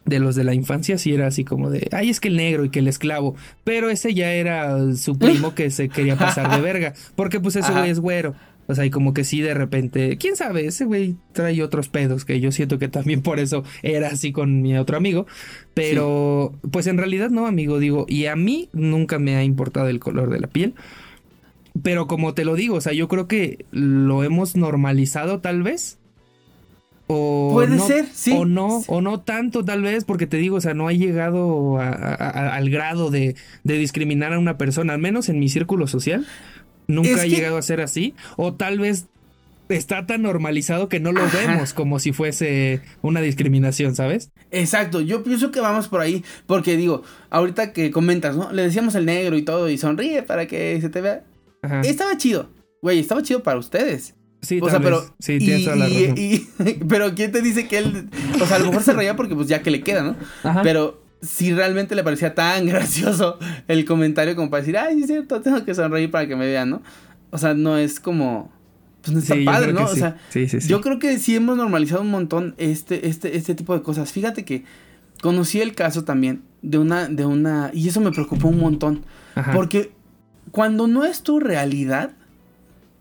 de 0.05 0.19
los 0.19 0.35
de 0.35 0.43
la 0.43 0.53
infancia 0.53 0.97
sí 0.97 1.13
era 1.13 1.27
así 1.27 1.43
como 1.43 1.69
de, 1.69 1.89
ay, 1.91 2.09
es 2.09 2.19
que 2.19 2.27
el 2.27 2.37
negro 2.37 2.63
y 2.63 2.69
que 2.69 2.79
el 2.79 2.87
esclavo, 2.87 3.35
pero 3.63 3.89
ese 3.89 4.13
ya 4.13 4.31
era 4.31 4.95
su 4.95 5.17
primo 5.17 5.55
que 5.55 5.71
se 5.71 5.89
quería 5.89 6.15
pasar 6.15 6.55
de 6.55 6.61
verga, 6.61 6.93
porque 7.15 7.39
pues 7.39 7.55
ese 7.55 7.71
güey 7.71 7.89
es 7.89 7.99
güero. 7.99 8.35
O 8.67 8.73
sea, 8.73 8.83
y 8.83 8.89
como 8.89 9.13
que 9.13 9.23
sí 9.23 9.41
de 9.41 9.53
repente, 9.53 10.17
quién 10.17 10.35
sabe, 10.35 10.65
ese 10.65 10.85
güey 10.85 11.15
trae 11.33 11.61
otros 11.61 11.87
pedos 11.87 12.25
que 12.25 12.39
yo 12.39 12.51
siento 12.51 12.79
que 12.79 12.87
también 12.87 13.21
por 13.21 13.39
eso 13.39 13.63
era 13.83 14.07
así 14.07 14.31
con 14.31 14.63
mi 14.63 14.75
otro 14.75 14.97
amigo, 14.97 15.27
pero 15.75 16.55
pues 16.71 16.87
en 16.87 16.97
realidad 16.97 17.29
no, 17.29 17.45
amigo, 17.45 17.77
digo, 17.77 18.07
y 18.09 18.25
a 18.25 18.35
mí 18.35 18.69
nunca 18.73 19.19
me 19.19 19.35
ha 19.35 19.43
importado 19.43 19.87
el 19.87 19.99
color 19.99 20.31
de 20.31 20.39
la 20.39 20.47
piel. 20.47 20.73
Pero 21.83 22.07
como 22.07 22.33
te 22.33 22.45
lo 22.45 22.55
digo, 22.55 22.77
o 22.77 22.81
sea, 22.81 22.93
yo 22.93 23.07
creo 23.07 23.27
que 23.27 23.65
lo 23.71 24.23
hemos 24.23 24.55
normalizado 24.55 25.41
tal 25.41 25.61
vez 25.61 25.99
o 27.07 27.51
Puede 27.53 27.79
ser, 27.79 28.07
sí. 28.11 28.31
O 28.35 28.45
no, 28.45 28.83
o 28.87 29.01
no 29.01 29.21
tanto 29.21 29.63
tal 29.63 29.83
vez, 29.83 30.05
porque 30.05 30.25
te 30.25 30.37
digo, 30.37 30.57
o 30.57 30.61
sea, 30.61 30.73
no 30.73 30.87
ha 30.87 30.93
llegado 30.93 31.77
al 31.79 32.69
grado 32.69 33.11
de, 33.11 33.35
discriminar 33.63 34.33
a 34.33 34.39
una 34.39 34.57
persona, 34.57 34.93
al 34.93 34.99
menos 34.99 35.29
en 35.29 35.39
mi 35.39 35.49
círculo 35.49 35.87
social. 35.87 36.25
Nunca 36.87 37.21
ha 37.21 37.25
llegado 37.25 37.57
a 37.57 37.61
ser 37.61 37.81
así. 37.81 38.15
O 38.37 38.53
tal 38.53 38.79
vez 38.79 39.07
está 39.69 40.05
tan 40.05 40.23
normalizado 40.23 40.89
que 40.89 40.99
no 40.99 41.11
lo 41.11 41.21
vemos 41.31 41.73
como 41.73 41.99
si 41.99 42.11
fuese 42.11 42.81
una 43.01 43.21
discriminación, 43.21 43.95
¿sabes? 43.95 44.31
Exacto, 44.51 45.01
yo 45.01 45.23
pienso 45.23 45.51
que 45.51 45.59
vamos 45.59 45.87
por 45.87 46.01
ahí, 46.01 46.23
porque 46.45 46.77
digo, 46.77 47.03
ahorita 47.29 47.73
que 47.73 47.91
comentas, 47.91 48.35
¿no? 48.35 48.51
Le 48.51 48.63
decíamos 48.63 48.95
el 48.95 49.05
negro 49.05 49.37
y 49.37 49.43
todo, 49.43 49.69
y 49.69 49.77
sonríe 49.77 50.23
para 50.23 50.47
que 50.47 50.79
se 50.81 50.89
te 50.89 51.01
vea. 51.01 51.23
Estaba 51.83 52.17
chido, 52.17 52.49
güey, 52.81 52.99
estaba 52.99 53.23
chido 53.23 53.41
para 53.41 53.57
ustedes. 53.57 54.15
Sí, 54.45 54.59
o 54.61 54.69
sea, 54.69 54.79
pero. 54.79 55.03
Sí, 55.19 55.39
tienes 55.39 55.65
la 55.65 55.87
pero 56.87 57.15
¿quién 57.15 57.31
te 57.31 57.41
dice 57.41 57.67
que 57.67 57.79
él. 57.79 58.09
O 58.41 58.45
sea, 58.45 58.57
a 58.57 58.59
lo 58.59 58.67
mejor 58.67 58.83
se 58.83 58.93
reía 58.93 59.15
porque, 59.15 59.35
pues 59.35 59.47
ya 59.47 59.61
que 59.61 59.71
le 59.71 59.81
queda, 59.81 60.03
¿no? 60.03 60.15
Pero 60.63 61.03
si 61.21 61.53
realmente 61.53 61.95
le 61.95 62.03
parecía 62.03 62.35
tan 62.35 62.65
gracioso 62.67 63.39
el 63.67 63.85
comentario 63.85 64.35
como 64.35 64.49
para 64.49 64.61
decir, 64.61 64.77
ay, 64.77 65.01
es 65.01 65.07
cierto, 65.07 65.41
tengo 65.41 65.63
que 65.65 65.73
sonreír 65.73 66.11
para 66.11 66.27
que 66.27 66.35
me 66.35 66.45
vean, 66.45 66.69
¿no? 66.69 66.81
O 67.31 67.37
sea, 67.37 67.53
no 67.53 67.77
es 67.77 67.99
como. 67.99 68.53
Pues 69.01 69.13
no 69.13 69.19
está 69.19 69.35
padre, 69.45 69.71
¿no? 69.71 69.85
O 69.85 69.95
sea, 69.95 70.17
yo 70.67 70.81
creo 70.81 70.97
que 70.97 71.19
sí 71.19 71.35
hemos 71.35 71.57
normalizado 71.57 72.01
un 72.01 72.09
montón 72.09 72.55
este, 72.57 73.07
este, 73.07 73.37
este 73.37 73.53
tipo 73.53 73.75
de 73.75 73.83
cosas. 73.83 74.11
Fíjate 74.11 74.45
que 74.45 74.63
conocí 75.21 75.61
el 75.61 75.75
caso 75.75 76.03
también 76.05 76.41
de 76.63 76.79
una, 76.79 77.07
de 77.07 77.25
una. 77.25 77.69
Y 77.71 77.87
eso 77.87 78.01
me 78.01 78.11
preocupó 78.11 78.47
un 78.47 78.59
montón. 78.59 79.05
Porque 79.53 79.91
cuando 80.49 80.87
no 80.87 81.05
es 81.05 81.21
tu 81.21 81.39
realidad 81.39 82.11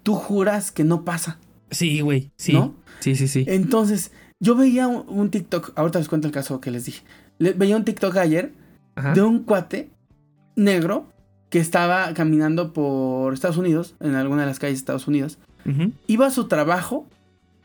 tú 0.05 0.15
juras 0.15 0.71
que 0.71 0.85
no 0.85 1.05
pasa. 1.05 1.39
Sí, 1.73 2.01
güey, 2.01 2.31
sí. 2.37 2.53
¿No? 2.53 2.75
Sí, 3.01 3.17
sí, 3.17 3.27
sí. 3.27 3.45
Entonces, 3.49 4.13
yo 4.39 4.55
veía 4.55 4.87
un, 4.87 5.31
TikTok, 5.31 5.73
ahorita 5.75 5.99
les 5.99 6.09
cuento 6.09 6.29
el 6.29 6.33
caso 6.33 6.61
que 6.61 6.71
les 6.71 6.85
dije. 6.85 7.03
veía 7.39 7.77
un 7.77 7.85
TikTok 7.85 8.17
ayer 8.17 8.53
de 9.15 9.23
un 9.23 9.41
cuate 9.41 9.91
negro 10.55 11.09
que 11.51 11.59
estaba 11.59 12.13
caminando 12.15 12.73
por 12.73 13.35
Estados 13.35 13.57
Unidos, 13.57 13.97
en 14.01 14.15
alguna 14.15 14.43
de 14.43 14.49
las 14.49 14.59
calles 14.59 14.75
de 14.77 14.79
Estados 14.79 15.09
Unidos. 15.09 15.39
Iba 16.07 16.27
a 16.27 16.31
su 16.31 16.47
trabajo 16.47 17.07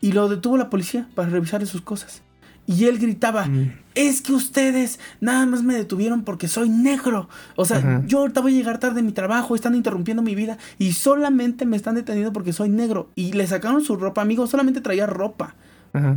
y 0.01 0.13
lo 0.13 0.29
detuvo 0.29 0.57
la 0.57 0.69
policía 0.69 1.07
para 1.13 1.29
revisar 1.29 1.65
sus 1.67 1.81
cosas. 1.81 2.23
Y 2.69 2.85
él 2.85 2.99
gritaba, 2.99 3.47
mm. 3.47 3.71
es 3.95 4.21
que 4.21 4.31
ustedes 4.31 4.99
nada 5.21 5.47
más 5.47 5.63
me 5.63 5.73
detuvieron 5.73 6.23
porque 6.23 6.47
soy 6.47 6.69
negro. 6.69 7.27
O 7.55 7.65
sea, 7.65 8.03
yo 8.05 8.19
ahorita 8.19 8.41
voy 8.41 8.53
a 8.53 8.57
llegar 8.57 8.79
tarde 8.79 8.99
a 8.99 9.03
mi 9.03 9.11
trabajo, 9.11 9.55
están 9.55 9.73
interrumpiendo 9.73 10.21
mi 10.21 10.35
vida 10.35 10.59
y 10.77 10.91
solamente 10.91 11.65
me 11.65 11.75
están 11.75 11.95
deteniendo 11.95 12.31
porque 12.31 12.53
soy 12.53 12.69
negro. 12.69 13.09
Y 13.15 13.31
le 13.31 13.47
sacaron 13.47 13.83
su 13.83 13.95
ropa, 13.95 14.21
amigo, 14.21 14.45
solamente 14.45 14.81
traía 14.81 15.07
ropa. 15.07 15.55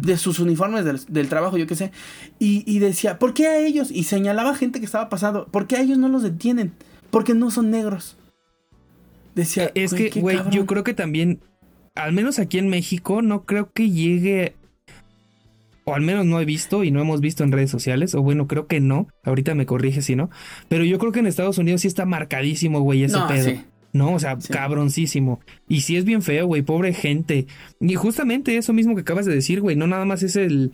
De 0.03 0.18
sus 0.18 0.38
uniformes 0.38 0.84
del, 1.09 1.28
trabajo, 1.30 1.57
yo 1.57 1.66
qué 1.66 1.74
sé. 1.74 1.92
Y, 2.38 2.78
decía, 2.80 3.18
¿por 3.18 3.32
qué 3.32 3.46
a 3.46 3.57
ellos? 3.57 3.90
Y 3.90 4.05
señalaba 4.05 4.55
gente 4.55 4.78
que 4.78 4.84
estaba 4.84 5.09
pasando, 5.09 5.46
¿por 5.46 5.66
qué 5.66 5.76
a 5.76 5.80
ellos 5.80 5.96
no 5.96 6.11
los 6.11 6.22
detienen? 6.22 6.74
Porque 7.11 7.32
no 7.32 7.50
son 7.50 7.70
negros. 7.70 8.18
Decía, 9.34 9.72
es 9.74 9.94
que, 9.94 10.11
güey, 10.11 10.38
yo 10.50 10.66
creo 10.66 10.84
que 10.84 10.92
también, 10.92 11.40
al 11.94 12.12
menos 12.12 12.38
aquí 12.38 12.59
en 12.59 12.68
México, 12.68 13.22
no 13.22 13.46
creo 13.46 13.72
que 13.72 13.88
llegue 13.88 14.55
o 15.85 15.95
al 15.95 16.03
menos 16.03 16.26
no 16.26 16.41
he 16.41 16.45
visto 16.45 16.85
y 16.85 16.91
no 16.91 17.01
hemos 17.01 17.20
visto 17.20 17.45
en 17.45 17.53
redes 17.53 17.70
sociales, 17.70 18.14
o 18.14 18.22
bueno, 18.22 18.47
creo 18.47 18.66
que 18.66 18.80
no, 18.80 19.09
ahorita 19.24 19.55
me 19.55 19.66
corrige 19.66 20.03
si 20.03 20.16
no, 20.16 20.30
pero 20.68 20.85
yo 20.85 20.99
creo 20.99 21.12
que 21.12 21.20
en 21.20 21.26
Estados 21.26 21.59
Unidos 21.59 21.83
sí 21.83 21.89
está 21.89 22.05
marcadísimo, 22.07 22.80
güey, 22.80 23.05
ese 23.05 23.18
pedo. 23.28 23.61
No, 23.93 24.14
o 24.14 24.18
sea, 24.18 24.39
cabroncísimo. 24.51 25.41
Y 25.68 25.83
sí 25.83 25.97
es 25.97 26.07
bien 26.07 26.22
feo, 26.22 26.47
güey, 26.47 26.62
pobre 26.62 26.95
gente. 26.95 27.47
Y 27.78 27.95
justamente 27.95 28.57
eso 28.57 28.72
mismo 28.72 28.95
que 28.95 29.03
acabas 29.03 29.26
de 29.26 29.35
decir, 29.35 29.61
güey, 29.61 29.76
no 29.76 29.87
nada 29.87 30.07
más 30.07 30.22
es 30.22 30.37
el... 30.37 30.72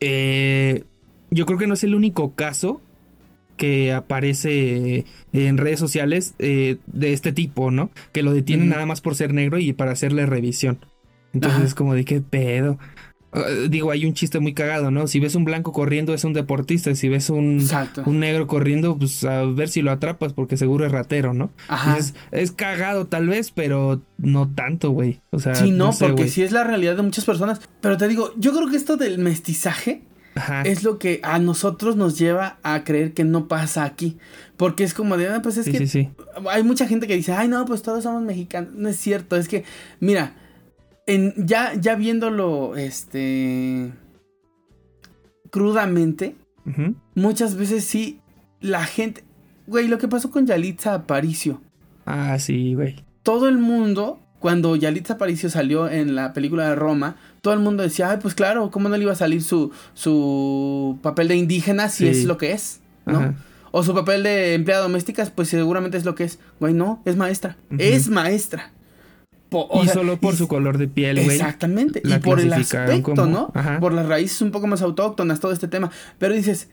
Eh, 0.00 0.84
yo 1.30 1.44
creo 1.44 1.58
que 1.58 1.66
no 1.66 1.74
es 1.74 1.84
el 1.84 1.94
único 1.94 2.34
caso 2.34 2.80
que 3.58 3.92
aparece 3.92 5.04
en 5.34 5.58
redes 5.58 5.78
sociales 5.78 6.34
eh, 6.38 6.78
de 6.86 7.12
este 7.12 7.32
tipo, 7.32 7.70
¿no? 7.70 7.90
Que 8.12 8.22
lo 8.22 8.32
detienen 8.32 8.70
nada 8.70 8.86
más 8.86 9.02
por 9.02 9.14
ser 9.14 9.34
negro 9.34 9.58
y 9.58 9.74
para 9.74 9.92
hacerle 9.92 10.24
revisión. 10.24 10.78
Entonces, 11.34 11.62
es 11.62 11.74
como 11.74 11.94
de 11.94 12.04
qué 12.04 12.20
pedo. 12.20 12.78
Uh, 13.34 13.68
digo, 13.68 13.90
hay 13.90 14.04
un 14.04 14.12
chiste 14.12 14.40
muy 14.40 14.52
cagado, 14.52 14.90
¿no? 14.90 15.06
Si 15.06 15.18
ves 15.18 15.34
un 15.34 15.44
blanco 15.44 15.72
corriendo 15.72 16.12
es 16.12 16.24
un 16.24 16.34
deportista, 16.34 16.94
si 16.94 17.08
ves 17.08 17.30
un, 17.30 17.66
un 18.04 18.20
negro 18.20 18.46
corriendo, 18.46 18.98
pues 18.98 19.24
a 19.24 19.44
ver 19.44 19.70
si 19.70 19.80
lo 19.80 19.90
atrapas 19.90 20.34
porque 20.34 20.58
seguro 20.58 20.84
es 20.84 20.92
ratero, 20.92 21.32
¿no? 21.32 21.50
Ajá. 21.68 21.98
Es, 22.30 22.52
cagado 22.52 23.06
tal 23.06 23.28
vez, 23.28 23.50
pero 23.50 24.02
no 24.18 24.50
tanto, 24.50 24.90
güey. 24.90 25.20
O 25.30 25.38
sea, 25.38 25.54
sí, 25.54 25.70
no, 25.70 25.92
porque 25.98 26.28
sí 26.28 26.42
es 26.42 26.52
la 26.52 26.64
realidad 26.64 26.96
de 26.96 27.02
muchas 27.02 27.24
personas. 27.24 27.60
Pero 27.80 27.96
te 27.96 28.06
digo, 28.06 28.32
yo 28.36 28.52
creo 28.52 28.68
que 28.68 28.76
esto 28.76 28.98
del 28.98 29.18
mestizaje 29.18 30.02
es 30.64 30.82
lo 30.82 30.98
que 30.98 31.20
a 31.22 31.38
nosotros 31.38 31.96
nos 31.96 32.18
lleva 32.18 32.58
a 32.62 32.84
creer 32.84 33.12
que 33.12 33.24
no 33.24 33.48
pasa 33.48 33.84
aquí. 33.84 34.18
Porque 34.56 34.84
es 34.84 34.94
como 34.94 35.16
de, 35.16 35.28
ah, 35.28 35.40
pues 35.42 35.56
es 35.56 35.66
que 35.66 36.10
hay 36.50 36.62
mucha 36.62 36.86
gente 36.86 37.06
que 37.06 37.16
dice, 37.16 37.32
ay, 37.32 37.48
no, 37.48 37.64
pues 37.64 37.82
todos 37.82 38.04
somos 38.04 38.22
mexicanos. 38.22 38.74
No 38.74 38.88
es 38.88 38.96
cierto, 38.96 39.36
es 39.36 39.48
que, 39.48 39.64
mira, 40.00 40.34
en, 41.14 41.34
ya, 41.36 41.74
ya 41.74 41.94
viéndolo, 41.94 42.76
este, 42.76 43.92
crudamente, 45.50 46.36
muchas 47.14 47.56
veces 47.56 47.84
sí, 47.84 48.20
la 48.60 48.84
gente, 48.84 49.24
güey, 49.66 49.88
lo 49.88 49.98
que 49.98 50.08
pasó 50.08 50.30
con 50.30 50.46
Yalitza 50.46 50.94
Aparicio. 50.94 51.60
Ah, 52.06 52.38
sí, 52.38 52.74
güey. 52.74 53.04
Todo 53.22 53.48
el 53.48 53.58
mundo, 53.58 54.20
cuando 54.38 54.74
Yalitza 54.76 55.14
Aparicio 55.14 55.50
salió 55.50 55.88
en 55.88 56.14
la 56.14 56.32
película 56.32 56.68
de 56.68 56.74
Roma, 56.74 57.16
todo 57.42 57.54
el 57.54 57.60
mundo 57.60 57.82
decía, 57.82 58.10
ay, 58.10 58.18
pues 58.20 58.34
claro, 58.34 58.70
¿cómo 58.70 58.88
no 58.88 58.96
le 58.96 59.02
iba 59.02 59.12
a 59.12 59.16
salir 59.16 59.42
su, 59.42 59.70
su 59.94 60.98
papel 61.02 61.28
de 61.28 61.36
indígena 61.36 61.88
si 61.88 62.08
es 62.08 62.24
lo 62.24 62.38
que 62.38 62.52
es? 62.52 62.80
¿No? 63.04 63.34
O 63.70 63.82
su 63.82 63.94
papel 63.94 64.22
de 64.22 64.54
empleada 64.54 64.82
doméstica, 64.82 65.26
pues 65.34 65.48
seguramente 65.48 65.96
es 65.96 66.04
lo 66.04 66.14
que 66.14 66.24
es. 66.24 66.38
Güey, 66.60 66.74
no, 66.74 67.02
es 67.04 67.16
maestra. 67.16 67.56
Es 67.78 68.08
maestra. 68.08 68.70
Y 69.82 69.88
solo 69.88 70.18
por 70.18 70.36
su 70.36 70.48
color 70.48 70.78
de 70.78 70.88
piel, 70.88 71.22
güey. 71.22 71.36
Exactamente. 71.36 72.02
y 72.04 72.18
por 72.18 72.40
el 72.40 72.52
aspecto, 72.52 73.26
¿no? 73.26 73.52
Por 73.80 73.92
las 73.92 74.06
raíces 74.06 74.40
un 74.42 74.50
poco 74.50 74.66
más 74.66 74.82
autóctonas, 74.82 75.40
todo 75.40 75.52
este 75.52 75.68
tema. 75.68 75.90
Pero 76.18 76.34
dices, 76.34 76.68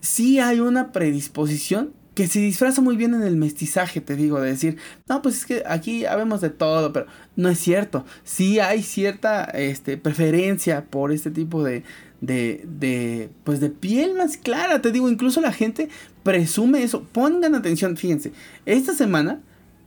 sí 0.00 0.38
hay 0.38 0.60
una 0.60 0.92
predisposición 0.92 1.92
que 2.14 2.26
se 2.26 2.40
disfraza 2.40 2.82
muy 2.82 2.96
bien 2.96 3.14
en 3.14 3.22
el 3.22 3.36
mestizaje, 3.36 4.00
te 4.00 4.16
digo, 4.16 4.40
de 4.40 4.50
decir, 4.50 4.76
no, 5.08 5.22
pues 5.22 5.38
es 5.38 5.46
que 5.46 5.62
aquí 5.66 6.04
habemos 6.04 6.42
de 6.42 6.50
todo, 6.50 6.92
pero 6.92 7.06
no 7.36 7.48
es 7.48 7.58
cierto. 7.58 8.04
Sí 8.22 8.60
hay 8.60 8.82
cierta 8.82 9.44
este, 9.44 9.96
preferencia 9.96 10.84
por 10.84 11.10
este 11.10 11.30
tipo 11.30 11.64
de, 11.64 11.84
de, 12.20 12.64
de, 12.66 13.30
pues 13.44 13.60
de 13.60 13.70
piel 13.70 14.14
más 14.14 14.36
clara. 14.36 14.82
Te 14.82 14.92
digo, 14.92 15.08
incluso 15.08 15.40
la 15.40 15.52
gente 15.52 15.88
presume 16.22 16.82
eso. 16.82 17.02
Pongan 17.02 17.54
atención, 17.54 17.96
fíjense. 17.96 18.32
Esta 18.66 18.94
semana, 18.94 19.40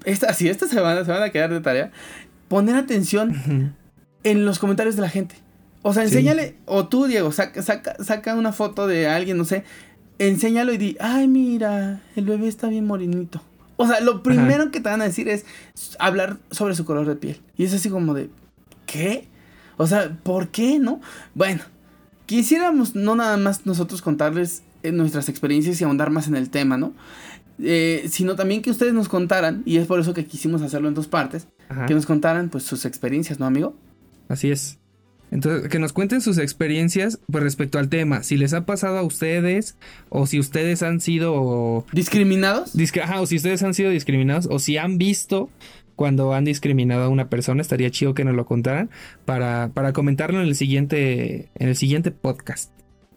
esta, 0.03 0.33
sí, 0.33 0.49
esta 0.49 0.67
semana 0.67 1.05
se 1.05 1.11
van 1.11 1.21
a 1.21 1.29
quedar 1.29 1.53
de 1.53 1.61
tarea. 1.61 1.91
Poner 2.47 2.75
atención 2.75 3.75
en 4.23 4.45
los 4.45 4.59
comentarios 4.59 4.95
de 4.95 5.01
la 5.01 5.09
gente. 5.09 5.35
O 5.81 5.93
sea, 5.93 6.03
enséñale, 6.03 6.55
o 6.65 6.87
tú, 6.87 7.05
Diego, 7.05 7.31
saca, 7.31 7.61
saca, 7.61 7.95
saca 8.03 8.35
una 8.35 8.51
foto 8.51 8.87
de 8.87 9.07
alguien, 9.07 9.37
no 9.37 9.45
sé. 9.45 9.63
Enséñalo 10.17 10.73
y 10.73 10.77
di, 10.77 10.97
ay, 10.99 11.27
mira, 11.27 12.01
el 12.15 12.25
bebé 12.25 12.47
está 12.47 12.67
bien 12.67 12.87
morenito. 12.87 13.41
O 13.77 13.87
sea, 13.87 13.99
lo 13.99 14.23
primero 14.23 14.71
que 14.71 14.79
te 14.79 14.89
van 14.89 15.01
a 15.01 15.05
decir 15.05 15.27
es 15.27 15.45
hablar 15.99 16.37
sobre 16.49 16.75
su 16.75 16.85
color 16.85 17.07
de 17.07 17.15
piel. 17.15 17.41
Y 17.57 17.65
es 17.65 17.73
así 17.73 17.89
como 17.89 18.13
de, 18.13 18.29
¿qué? 18.85 19.27
O 19.77 19.85
sea, 19.87 20.17
¿por 20.23 20.47
qué, 20.47 20.79
no? 20.79 21.01
Bueno, 21.33 21.61
quisiéramos 22.25 22.95
no 22.95 23.15
nada 23.15 23.37
más 23.37 23.65
nosotros 23.65 24.01
contarles 24.01 24.63
eh, 24.83 24.91
nuestras 24.91 25.29
experiencias 25.29 25.79
y 25.81 25.83
ahondar 25.83 26.09
más 26.09 26.27
en 26.27 26.35
el 26.35 26.49
tema, 26.49 26.77
¿no? 26.77 26.93
Eh, 27.59 28.07
sino 28.09 28.35
también 28.35 28.61
que 28.61 28.71
ustedes 28.71 28.93
nos 28.93 29.07
contaran, 29.07 29.63
y 29.65 29.77
es 29.77 29.87
por 29.87 29.99
eso 29.99 30.13
que 30.13 30.25
quisimos 30.25 30.61
hacerlo 30.61 30.87
en 30.87 30.93
dos 30.93 31.07
partes, 31.07 31.47
que 31.88 31.93
nos 31.93 32.05
contaran 32.05 32.49
pues 32.49 32.63
sus 32.63 32.86
experiencias, 32.86 33.39
¿no, 33.39 33.45
amigo? 33.45 33.76
Así 34.30 34.51
es. 34.51 34.80
Entonces, 35.32 35.70
que 35.70 35.80
nos 35.80 35.91
cuenten 35.91 36.22
sus 36.22 36.38
experiencias 36.38 37.20
pues, 37.32 37.43
respecto 37.43 37.80
al 37.80 37.89
tema. 37.89 38.24
Si 38.24 38.38
les 38.38 38.53
ha 38.53 38.66
pasado 38.66 38.97
a 38.97 39.03
ustedes, 39.03 39.76
o 40.09 40.28
si 40.28 40.39
ustedes 40.39 40.84
han 40.84 41.01
sido. 41.01 41.86
¿Discriminados? 41.91 42.74
Ajá, 43.01 43.22
o 43.22 43.26
si 43.26 43.38
ustedes 43.38 43.63
han 43.63 43.74
sido 43.74 43.89
discriminados, 43.89 44.47
o 44.49 44.59
si 44.59 44.78
han 44.78 44.97
visto 44.97 45.49
cuando 45.95 46.34
han 46.34 46.45
discriminado 46.45 47.03
a 47.03 47.09
una 47.09 47.30
persona. 47.30 47.61
Estaría 47.61 47.89
chido 47.89 48.13
que 48.13 48.24
nos 48.24 48.36
lo 48.36 48.45
contaran 48.45 48.89
para, 49.26 49.72
para 49.74 49.93
comentarlo 49.93 50.41
en 50.41 50.47
el 50.47 50.55
siguiente, 50.55 51.49
en 51.55 51.70
el 51.70 51.76
siguiente 51.76 52.11
podcast. 52.11 52.72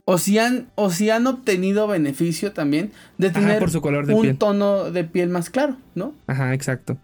O 0.04 0.16
si 0.16 0.38
han, 0.38 0.68
o 0.74 0.90
si 0.90 1.10
han 1.10 1.26
obtenido 1.26 1.86
beneficio 1.86 2.52
también 2.52 2.92
de 3.18 3.28
tener 3.28 3.58
por 3.58 3.70
su 3.70 3.82
color 3.82 4.06
de 4.06 4.14
un 4.14 4.38
tono 4.38 4.90
de 4.90 5.04
piel 5.04 5.28
más 5.28 5.50
claro, 5.50 5.76
¿no? 5.94 6.14
Ajá, 6.26 6.54
exacto. 6.54 6.96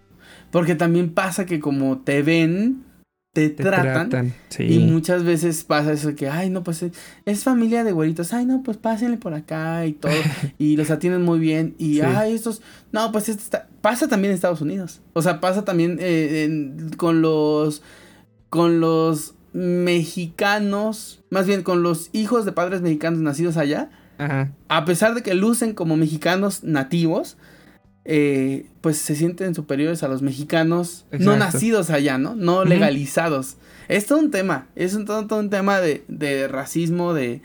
Porque 0.54 0.76
también 0.76 1.12
pasa 1.12 1.46
que 1.46 1.58
como 1.58 1.98
te 1.98 2.22
ven, 2.22 2.84
te, 3.32 3.50
tratan. 3.50 4.32
Y 4.56 4.78
muchas 4.78 5.24
veces 5.24 5.64
pasa 5.64 5.92
eso 5.92 6.06
de 6.06 6.14
que, 6.14 6.28
ay, 6.28 6.48
no, 6.48 6.62
pues 6.62 6.84
es, 7.24 7.42
familia 7.42 7.82
de 7.82 7.90
güeritos. 7.90 8.32
Ay, 8.32 8.46
no, 8.46 8.62
pues 8.62 8.76
pásenle 8.76 9.16
por 9.16 9.34
acá 9.34 9.84
y 9.84 9.94
todo. 9.94 10.12
y 10.58 10.76
los 10.76 10.92
atienden 10.92 11.22
muy 11.22 11.40
bien. 11.40 11.74
Y, 11.76 12.02
ay, 12.02 12.34
estos. 12.34 12.62
No, 12.92 13.10
pues 13.10 13.28
esto 13.28 13.42
está. 13.42 13.68
Pasa 13.80 14.06
también 14.06 14.30
en 14.30 14.36
Estados 14.36 14.60
Unidos. 14.60 15.00
O 15.14 15.22
sea, 15.22 15.40
pasa 15.40 15.64
también 15.64 15.96
eh, 15.98 16.48
con 16.98 17.20
los. 17.20 17.82
Con 18.48 18.78
los 18.78 19.34
mexicanos, 19.52 21.24
más 21.30 21.48
bien 21.48 21.64
con 21.64 21.82
los 21.82 22.10
hijos 22.12 22.44
de 22.44 22.52
padres 22.52 22.80
mexicanos 22.80 23.18
nacidos 23.18 23.56
allá, 23.56 23.90
a 24.68 24.84
pesar 24.84 25.16
de 25.16 25.24
que 25.24 25.34
lucen 25.34 25.74
como 25.74 25.96
mexicanos 25.96 26.62
nativos, 26.62 27.36
eh, 28.04 28.66
pues 28.80 28.98
se 28.98 29.16
sienten 29.16 29.54
superiores 29.54 30.02
a 30.02 30.08
los 30.08 30.20
mexicanos 30.20 31.06
no 31.10 31.36
nacidos 31.36 31.90
allá, 31.90 32.18
¿no? 32.18 32.34
No 32.34 32.64
legalizados. 32.64 33.56
Es 33.88 34.06
todo 34.06 34.18
un 34.18 34.30
tema, 34.30 34.66
es 34.76 34.94
un, 34.94 35.04
todo, 35.04 35.38
un 35.38 35.50
tema 35.50 35.80
de, 35.80 36.48
racismo, 36.48 37.14
de 37.14 37.40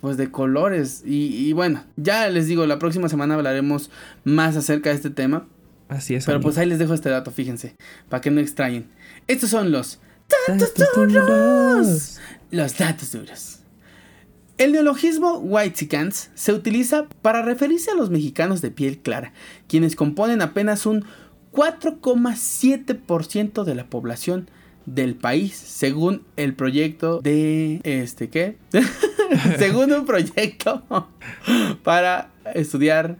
pues 0.00 0.16
de 0.16 0.30
colores. 0.30 1.02
Y, 1.04 1.52
bueno, 1.54 1.84
ya 1.96 2.28
les 2.28 2.46
digo, 2.46 2.66
la 2.66 2.78
próxima 2.78 3.08
semana 3.08 3.34
hablaremos 3.34 3.90
más 4.24 4.56
acerca 4.56 4.90
de 4.90 4.96
este 4.96 5.10
tema. 5.10 5.46
Así 5.88 6.14
es. 6.14 6.26
Pero 6.26 6.40
pues 6.40 6.58
ahí 6.58 6.66
les 6.66 6.78
dejo 6.78 6.92
este 6.92 7.08
dato, 7.08 7.30
fíjense, 7.30 7.74
para 8.08 8.20
que 8.20 8.30
no 8.30 8.40
extrañen. 8.40 8.88
Estos 9.26 9.50
son 9.50 9.72
los 9.72 10.00
datos 10.46 10.74
duros. 10.94 12.18
Los 12.50 12.78
datos 12.78 13.12
duros. 13.12 13.57
El 14.58 14.72
neologismo 14.72 15.38
whitexicans 15.38 16.30
se 16.34 16.52
utiliza 16.52 17.06
para 17.22 17.40
referirse 17.42 17.92
a 17.92 17.94
los 17.94 18.10
mexicanos 18.10 18.60
de 18.60 18.72
piel 18.72 18.98
clara, 18.98 19.32
quienes 19.68 19.94
componen 19.94 20.42
apenas 20.42 20.84
un 20.84 21.04
4,7% 21.52 23.62
de 23.62 23.74
la 23.76 23.88
población 23.88 24.50
del 24.84 25.14
país, 25.14 25.54
según 25.54 26.24
el 26.36 26.54
proyecto 26.54 27.20
de 27.20 27.80
este 27.84 28.30
qué? 28.30 28.56
según 29.58 29.92
un 29.92 30.06
proyecto 30.06 30.82
para 31.84 32.32
estudiar 32.54 33.16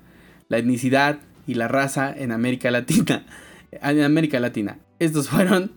la 0.49 0.59
etnicidad 0.59 1.21
y 1.47 1.55
la 1.55 1.69
raza 1.69 2.13
en 2.17 2.33
América 2.33 2.73
Latina. 2.73 3.25
En 3.71 4.03
América 4.03 4.41
Latina. 4.41 4.81
Estos 4.99 5.29
fueron 5.29 5.71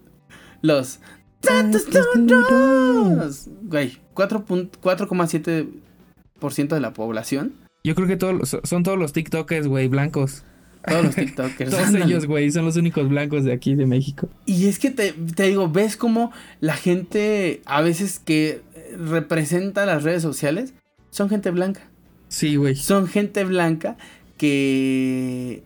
los 0.64 1.02
¡Tantos 1.42 1.88
duros! 2.16 3.50
Güey, 3.64 3.98
4,7% 4.14 6.68
de 6.68 6.80
la 6.80 6.94
población. 6.94 7.54
Yo 7.84 7.96
creo 7.96 8.08
que 8.08 8.18
todos 8.18 8.56
son 8.64 8.84
todos 8.84 9.00
los 9.00 9.14
TikTokers, 9.14 9.68
güey, 9.68 9.88
blancos. 9.88 10.44
Todos 10.88 11.06
los 11.06 11.16
TikTokers. 11.16 11.72
todos 11.72 11.96
ellos, 11.96 12.26
güey, 12.26 12.52
son 12.52 12.66
los 12.66 12.76
únicos 12.76 13.10
blancos 13.10 13.44
de 13.44 13.54
aquí, 13.54 13.74
de 13.76 13.88
México. 13.88 14.30
Y 14.46 14.68
es 14.68 14.78
que 14.80 14.92
te, 14.92 15.14
te 15.14 15.44
digo, 15.44 15.70
ves 15.70 15.96
como 15.98 16.32
la 16.60 16.76
gente 16.76 17.62
a 17.66 17.82
veces 17.82 18.20
que 18.20 18.62
representa 18.98 19.86
las 19.86 20.04
redes 20.04 20.22
sociales 20.22 20.74
son 21.10 21.30
gente 21.30 21.50
blanca. 21.52 21.82
Sí, 22.30 22.56
güey. 22.56 22.76
Son 22.76 23.08
gente 23.08 23.44
blanca 23.44 23.98
que. 24.38 25.64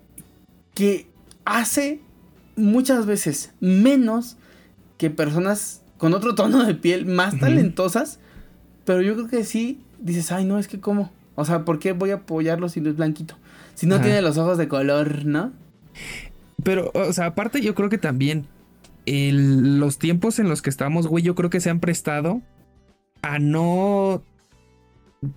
que 0.73 1.07
hace 1.45 1.99
muchas 2.55 3.05
veces 3.05 3.53
menos 3.59 4.37
que 5.05 5.11
personas 5.11 5.81
con 5.97 6.13
otro 6.13 6.33
tono 6.33 6.65
de 6.65 6.73
piel 6.73 7.05
más 7.05 7.39
talentosas, 7.39 8.19
pero 8.85 9.01
yo 9.01 9.13
creo 9.13 9.27
que 9.27 9.43
sí 9.43 9.79
dices, 9.99 10.31
ay, 10.31 10.45
no, 10.45 10.57
es 10.57 10.67
que 10.67 10.79
cómo. 10.79 11.11
O 11.35 11.45
sea, 11.45 11.63
¿por 11.63 11.77
qué 11.77 11.91
voy 11.91 12.09
a 12.09 12.15
apoyarlo 12.15 12.69
si 12.69 12.81
no 12.81 12.89
es 12.89 12.95
blanquito? 12.95 13.35
Si 13.75 13.85
no 13.85 14.01
tiene 14.01 14.21
los 14.21 14.37
ojos 14.37 14.57
de 14.57 14.67
color, 14.67 15.25
¿no? 15.25 15.51
Pero, 16.63 16.91
o 16.95 17.13
sea, 17.13 17.27
aparte 17.27 17.61
yo 17.61 17.75
creo 17.75 17.89
que 17.89 17.97
también 17.97 18.47
los 19.05 19.99
tiempos 19.99 20.39
en 20.39 20.49
los 20.49 20.63
que 20.63 20.71
estamos, 20.71 21.05
güey, 21.05 21.23
yo 21.23 21.35
creo 21.35 21.51
que 21.51 21.59
se 21.59 21.69
han 21.69 21.79
prestado 21.79 22.41
a 23.21 23.37
no 23.37 24.23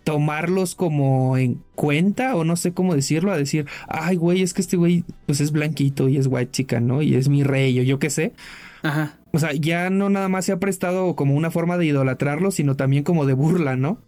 tomarlos 0.05 0.75
como 0.75 1.37
en 1.37 1.63
cuenta 1.75 2.37
o 2.37 2.45
no 2.45 2.57
sé 2.57 2.73
cómo 2.73 2.95
decirlo, 2.95 3.33
a 3.33 3.37
decir, 3.37 3.67
ay, 3.89 4.17
güey, 4.17 4.43
es 4.43 4.55
que 4.55 4.63
este 4.63 4.79
güey 4.79 5.05
pues 5.27 5.41
es 5.41 5.53
blanquito 5.53 6.09
y 6.09 6.17
es 6.17 6.27
white 6.27 6.53
chica, 6.53 6.81
¿no? 6.81 7.03
Y 7.03 7.17
es 7.17 7.29
mi 7.29 7.43
rey 7.43 7.79
o 7.81 7.83
yo 7.83 7.99
qué 7.99 8.09
sé. 8.09 8.33
Ajá. 8.83 9.18
O 9.33 9.39
sea, 9.39 9.53
ya 9.53 9.91
no 9.91 10.09
nada 10.11 10.29
más 10.29 10.45
se 10.45 10.53
ha 10.53 10.59
prestado 10.59 11.15
como 11.15 11.35
una 11.35 11.51
forma 11.51 11.77
de 11.77 11.87
idolatrarlo, 11.87 12.51
sino 12.51 12.77
también 12.77 13.05
como 13.05 13.27
de 13.27 13.35
burla, 13.35 13.77
¿no? 13.77 14.01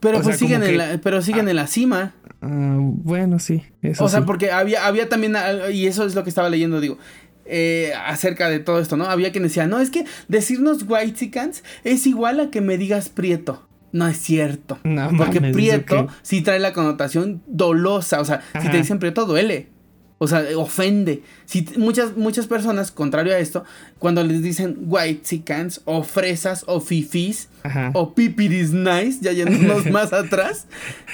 Pero 0.00 0.20
pues 0.20 0.38
siguen, 0.38 0.62
en 0.62 0.78
la, 0.78 1.00
pero 1.02 1.22
siguen 1.22 1.46
ah. 1.46 1.50
en 1.50 1.56
la 1.56 1.66
cima. 1.66 2.14
Ah, 2.40 2.76
bueno, 2.78 3.38
sí. 3.38 3.64
Eso 3.82 4.04
o 4.04 4.08
sea, 4.08 4.24
porque 4.24 4.52
había, 4.52 4.86
había 4.86 5.08
también, 5.08 5.36
y 5.72 5.86
eso 5.86 6.04
es 6.04 6.14
lo 6.14 6.22
que 6.22 6.30
estaba 6.30 6.48
leyendo, 6.48 6.80
digo, 6.80 6.98
eh, 7.44 7.92
acerca 8.06 8.48
de 8.48 8.60
todo 8.60 8.78
esto, 8.78 8.96
¿no? 8.96 9.06
Había 9.06 9.32
quien 9.32 9.44
decía, 9.44 9.66
no, 9.66 9.80
es 9.80 9.90
que 9.90 10.04
decirnos 10.28 10.84
whitexicans 10.86 11.64
es 11.82 12.06
igual 12.06 12.40
a 12.40 12.50
que 12.50 12.60
me 12.60 12.78
digas 12.78 13.08
prieto. 13.08 13.66
No 13.90 14.06
es 14.06 14.18
cierto. 14.18 14.78
No, 14.84 15.10
porque 15.16 15.40
prieto 15.40 16.08
sí 16.20 16.42
trae 16.42 16.58
la 16.58 16.74
connotación 16.74 17.42
dolosa. 17.46 18.20
O 18.20 18.24
sea, 18.24 18.42
si 18.60 18.68
te 18.68 18.76
dicen 18.76 18.98
prieto, 18.98 19.24
duele. 19.24 19.70
O 20.18 20.26
sea, 20.26 20.44
ofende. 20.56 21.22
Si 21.46 21.64
muchas, 21.76 22.16
muchas 22.16 22.46
personas, 22.46 22.90
contrario 22.90 23.32
a 23.32 23.38
esto, 23.38 23.64
cuando 23.98 24.24
les 24.24 24.42
dicen 24.42 24.76
white 24.86 25.22
chickens, 25.22 25.80
o 25.84 26.02
fresas, 26.02 26.64
o 26.66 26.80
fifis, 26.80 27.48
o 27.94 28.14
pipiris 28.14 28.72
nice, 28.72 29.18
ya 29.20 29.32
yéndonos 29.32 29.86
más 29.90 30.12
atrás, 30.12 30.66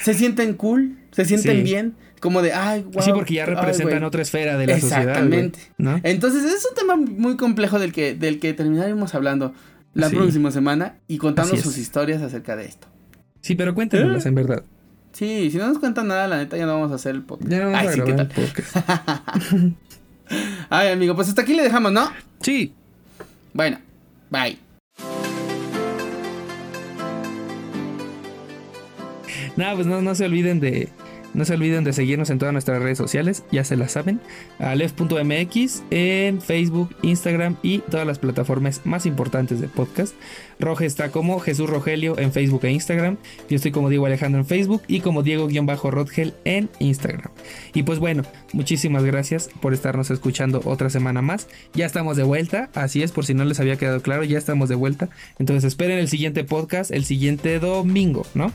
se 0.03 0.15
sienten 0.15 0.55
cool, 0.55 0.97
se 1.11 1.25
sienten 1.25 1.65
bien. 1.65 1.95
Como 2.21 2.41
de, 2.41 2.55
ay, 2.55 2.87
wow. 2.91 3.03
Sí, 3.03 3.11
porque 3.13 3.35
ya 3.35 3.45
representan 3.45 4.03
otra 4.03 4.23
esfera 4.23 4.57
de 4.57 4.67
la 4.67 4.81
sociedad. 4.81 5.03
Exactamente. 5.03 5.59
Entonces, 6.05 6.43
es 6.45 6.67
un 6.67 6.75
tema 6.75 6.97
muy 6.97 7.37
complejo 7.37 7.79
del 7.79 7.93
que, 7.93 8.15
del 8.15 8.41
que 8.41 8.55
terminaremos 8.55 9.15
hablando 9.15 9.53
la 9.93 10.09
próxima 10.09 10.51
semana 10.51 10.97
y 11.07 11.19
contando 11.19 11.57
sus 11.59 11.77
historias 11.77 12.23
acerca 12.23 12.57
de 12.57 12.65
esto. 12.65 12.89
Sí, 13.43 13.55
pero 13.55 13.75
cuéntenos, 13.75 14.25
en 14.25 14.35
verdad. 14.35 14.65
Sí, 15.15 15.49
si 15.49 15.59
no 15.59 15.69
nos 15.69 15.79
cuentan 15.79 16.09
nada, 16.09 16.27
la 16.27 16.39
neta 16.39 16.57
ya 16.57 16.67
no 16.67 16.75
vamos 16.75 16.91
a 16.91 16.97
hacer 16.97 17.15
el 17.15 17.23
podcast. 17.23 17.49
Ya 17.49 17.61
no 17.61 17.71
vamos 17.71 17.81
Ay, 17.81 17.87
a 17.87 17.93
sí, 17.93 18.01
el 18.01 18.27
podcast. 18.27 18.77
Ay, 20.71 20.89
amigo, 20.89 21.15
pues 21.15 21.29
hasta 21.29 21.43
aquí 21.43 21.55
le 21.55 21.63
dejamos, 21.63 21.93
¿no? 21.93 22.11
Sí. 22.41 22.75
Bueno, 23.53 23.79
bye. 24.29 24.59
Nada, 29.57 29.75
pues 29.77 29.87
no, 29.87 30.03
no 30.03 30.17
se 30.17 30.25
olviden 30.25 30.59
de, 30.59 30.89
no 31.35 31.45
se 31.45 31.55
olviden 31.55 31.85
de 31.85 31.93
seguirnos 31.93 32.31
en 32.31 32.39
todas 32.39 32.53
nuestras 32.53 32.83
redes 32.83 32.99
sociales, 32.99 33.45
ya 33.53 33.65
se 33.65 33.77
las 33.77 33.93
saben. 33.93 34.21
Alef.mx 34.59 35.83
en 35.91 36.41
Facebook, 36.41 36.95
Instagram 37.03 37.57
y 37.63 37.79
todas 37.79 38.07
las 38.07 38.19
plataformas 38.19 38.81
más 38.85 39.07
importantes 39.07 39.61
de 39.61 39.69
podcast. 39.69 40.15
Roge 40.61 40.87
está 40.87 41.11
como 41.11 41.41
Jesús 41.41 41.69
Rogelio 41.69 42.19
en 42.19 42.33
Facebook 42.33 42.65
e 42.65 42.71
Instagram. 42.71 43.17
Yo 43.51 43.57
estoy 43.57 43.73
como 43.73 43.91
Diego 43.91 44.07
Alejandro 44.07 44.41
en 44.41 44.47
Facebook 44.47 44.83
y 44.87 45.01
como 45.01 45.23
Diego-Rodgel 45.23 46.35
en 46.45 46.71
Instagram. 46.79 47.33
Y 47.75 47.83
pues 47.83 47.99
bueno, 47.99 48.23
muchísimas 48.53 49.05
gracias 49.05 49.51
por 49.61 49.75
estarnos 49.75 50.11
escuchando 50.11 50.63
otra 50.65 50.91
semana 50.91 51.23
más. 51.23 51.49
Ya 51.75 51.87
estamos 51.87 52.17
de 52.17 52.23
vuelta, 52.23 52.71
así 52.75 53.03
es, 53.03 53.13
por 53.13 53.27
si 53.27 53.35
no 53.35 53.45
les 53.45 53.61
había 53.61 53.77
quedado 53.77 54.01
claro, 54.01 54.25
ya 54.25 54.39
estamos 54.39 54.69
de 54.69 54.77
vuelta. 54.77 55.11
Entonces 55.39 55.65
esperen 55.65 55.99
el 55.99 56.09
siguiente 56.09 56.45
podcast 56.45 56.91
el 56.91 57.05
siguiente 57.05 57.59
domingo, 57.59 58.27
¿no? 58.35 58.53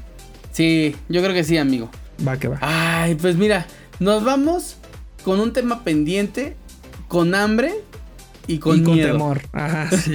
Sí, 0.51 0.95
yo 1.09 1.21
creo 1.21 1.33
que 1.33 1.43
sí, 1.43 1.57
amigo. 1.57 1.89
Va 2.27 2.37
que 2.37 2.47
va. 2.47 2.57
Ay, 2.61 3.15
pues 3.15 3.35
mira, 3.35 3.65
nos 3.99 4.23
vamos 4.23 4.77
con 5.23 5.39
un 5.39 5.53
tema 5.53 5.83
pendiente, 5.83 6.55
con 7.07 7.33
hambre 7.35 7.73
y 8.47 8.57
con, 8.59 8.79
y 8.79 8.83
con 8.83 8.93
miedo. 8.95 9.11
temor. 9.13 9.41
Ajá, 9.53 9.89
sí. 9.95 10.13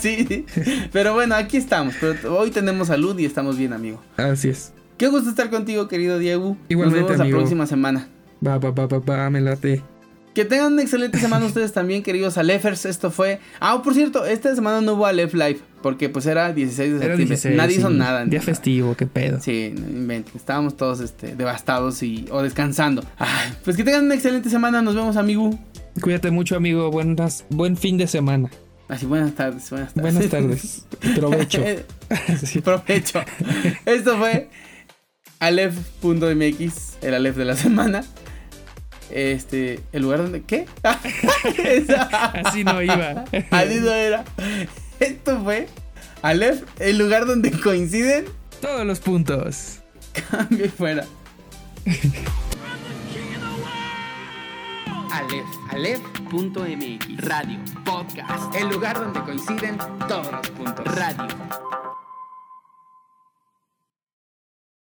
sí. 0.00 0.46
Pero 0.92 1.14
bueno, 1.14 1.34
aquí 1.34 1.56
estamos. 1.56 1.94
Pero 2.00 2.38
hoy 2.38 2.50
tenemos 2.50 2.88
salud 2.88 3.18
y 3.18 3.24
estamos 3.24 3.56
bien, 3.58 3.72
amigo. 3.72 4.00
Así 4.16 4.48
es. 4.48 4.72
Qué 4.96 5.08
gusto 5.08 5.30
estar 5.30 5.50
contigo, 5.50 5.88
querido 5.88 6.18
Diego. 6.18 6.56
Igualmente, 6.68 7.00
Nos 7.00 7.08
vemos 7.10 7.20
amigo. 7.20 7.36
la 7.38 7.40
próxima 7.42 7.66
semana. 7.66 8.08
Va, 8.46 8.58
va, 8.58 8.70
va, 8.70 8.86
va, 8.86 8.98
va, 8.98 9.30
me 9.30 9.40
late. 9.40 9.82
Que 10.34 10.44
tengan 10.44 10.72
una 10.72 10.82
excelente 10.82 11.18
semana 11.18 11.44
ustedes 11.46 11.72
también, 11.72 12.02
queridos 12.02 12.38
Alefers. 12.38 12.86
Esto 12.86 13.10
fue. 13.10 13.40
Ah, 13.60 13.82
por 13.82 13.94
cierto, 13.94 14.24
esta 14.24 14.54
semana 14.54 14.80
no 14.80 14.94
hubo 14.94 15.06
Alef 15.06 15.34
Live. 15.34 15.60
Porque 15.82 16.08
pues 16.08 16.26
era 16.26 16.52
16 16.52 16.90
de 16.90 16.96
Era 16.96 17.16
septiembre. 17.16 17.26
16. 17.26 17.56
Nadie 17.56 17.76
hizo 17.76 17.88
sí. 17.88 17.94
nada. 17.94 18.24
Día 18.24 18.38
nada. 18.38 18.42
festivo, 18.42 18.96
qué 18.96 19.06
pedo. 19.06 19.40
Sí, 19.40 19.74
inventen. 19.76 20.32
Estábamos 20.36 20.76
todos 20.76 21.00
este, 21.00 21.34
devastados 21.34 22.02
y, 22.02 22.26
o 22.30 22.42
descansando. 22.42 23.04
Ay, 23.18 23.52
pues 23.64 23.76
que 23.76 23.84
tengan 23.84 24.04
una 24.04 24.14
excelente 24.14 24.48
semana. 24.48 24.80
Nos 24.80 24.94
vemos, 24.94 25.16
amigo. 25.16 25.58
Cuídate 26.00 26.30
mucho, 26.30 26.56
amigo. 26.56 26.90
Buenas, 26.90 27.44
buen 27.50 27.76
fin 27.76 27.98
de 27.98 28.06
semana. 28.06 28.48
Así, 28.88 29.06
buenas 29.06 29.34
tardes. 29.34 29.70
Buenas 29.70 29.94
tardes. 29.94 30.12
Buenas 30.12 30.30
tardes. 30.30 30.86
Provecho. 31.16 31.64
Sí. 32.44 32.60
Provecho. 32.60 33.22
Esto 33.86 34.18
fue 34.18 34.50
Alef.mx, 35.40 36.98
el 37.00 37.14
Alef 37.14 37.36
de 37.36 37.44
la 37.46 37.56
semana. 37.56 38.04
Este, 39.12 39.80
el 39.92 40.02
lugar 40.02 40.22
donde. 40.22 40.42
¿Qué? 40.42 40.66
Así 42.44 42.64
no 42.64 42.82
iba. 42.82 43.24
Así 43.50 43.80
no 43.80 43.92
era. 43.92 44.24
Esto 45.00 45.42
fue 45.42 45.68
Alef, 46.22 46.62
el 46.78 46.98
lugar 46.98 47.26
donde 47.26 47.50
coinciden. 47.50 48.26
Todos 48.60 48.86
los 48.86 49.00
puntos. 49.00 49.80
Cambio 50.30 50.66
y 50.66 50.68
fuera. 50.68 51.04
Alef, 55.10 55.46
Alef.mx, 55.70 57.16
radio, 57.18 57.58
podcast, 57.84 58.54
el 58.54 58.68
lugar 58.68 58.98
donde 58.98 59.20
coinciden 59.20 59.78
todos 60.08 60.30
los 60.30 60.48
puntos. 60.50 60.84
Radio. 60.86 61.26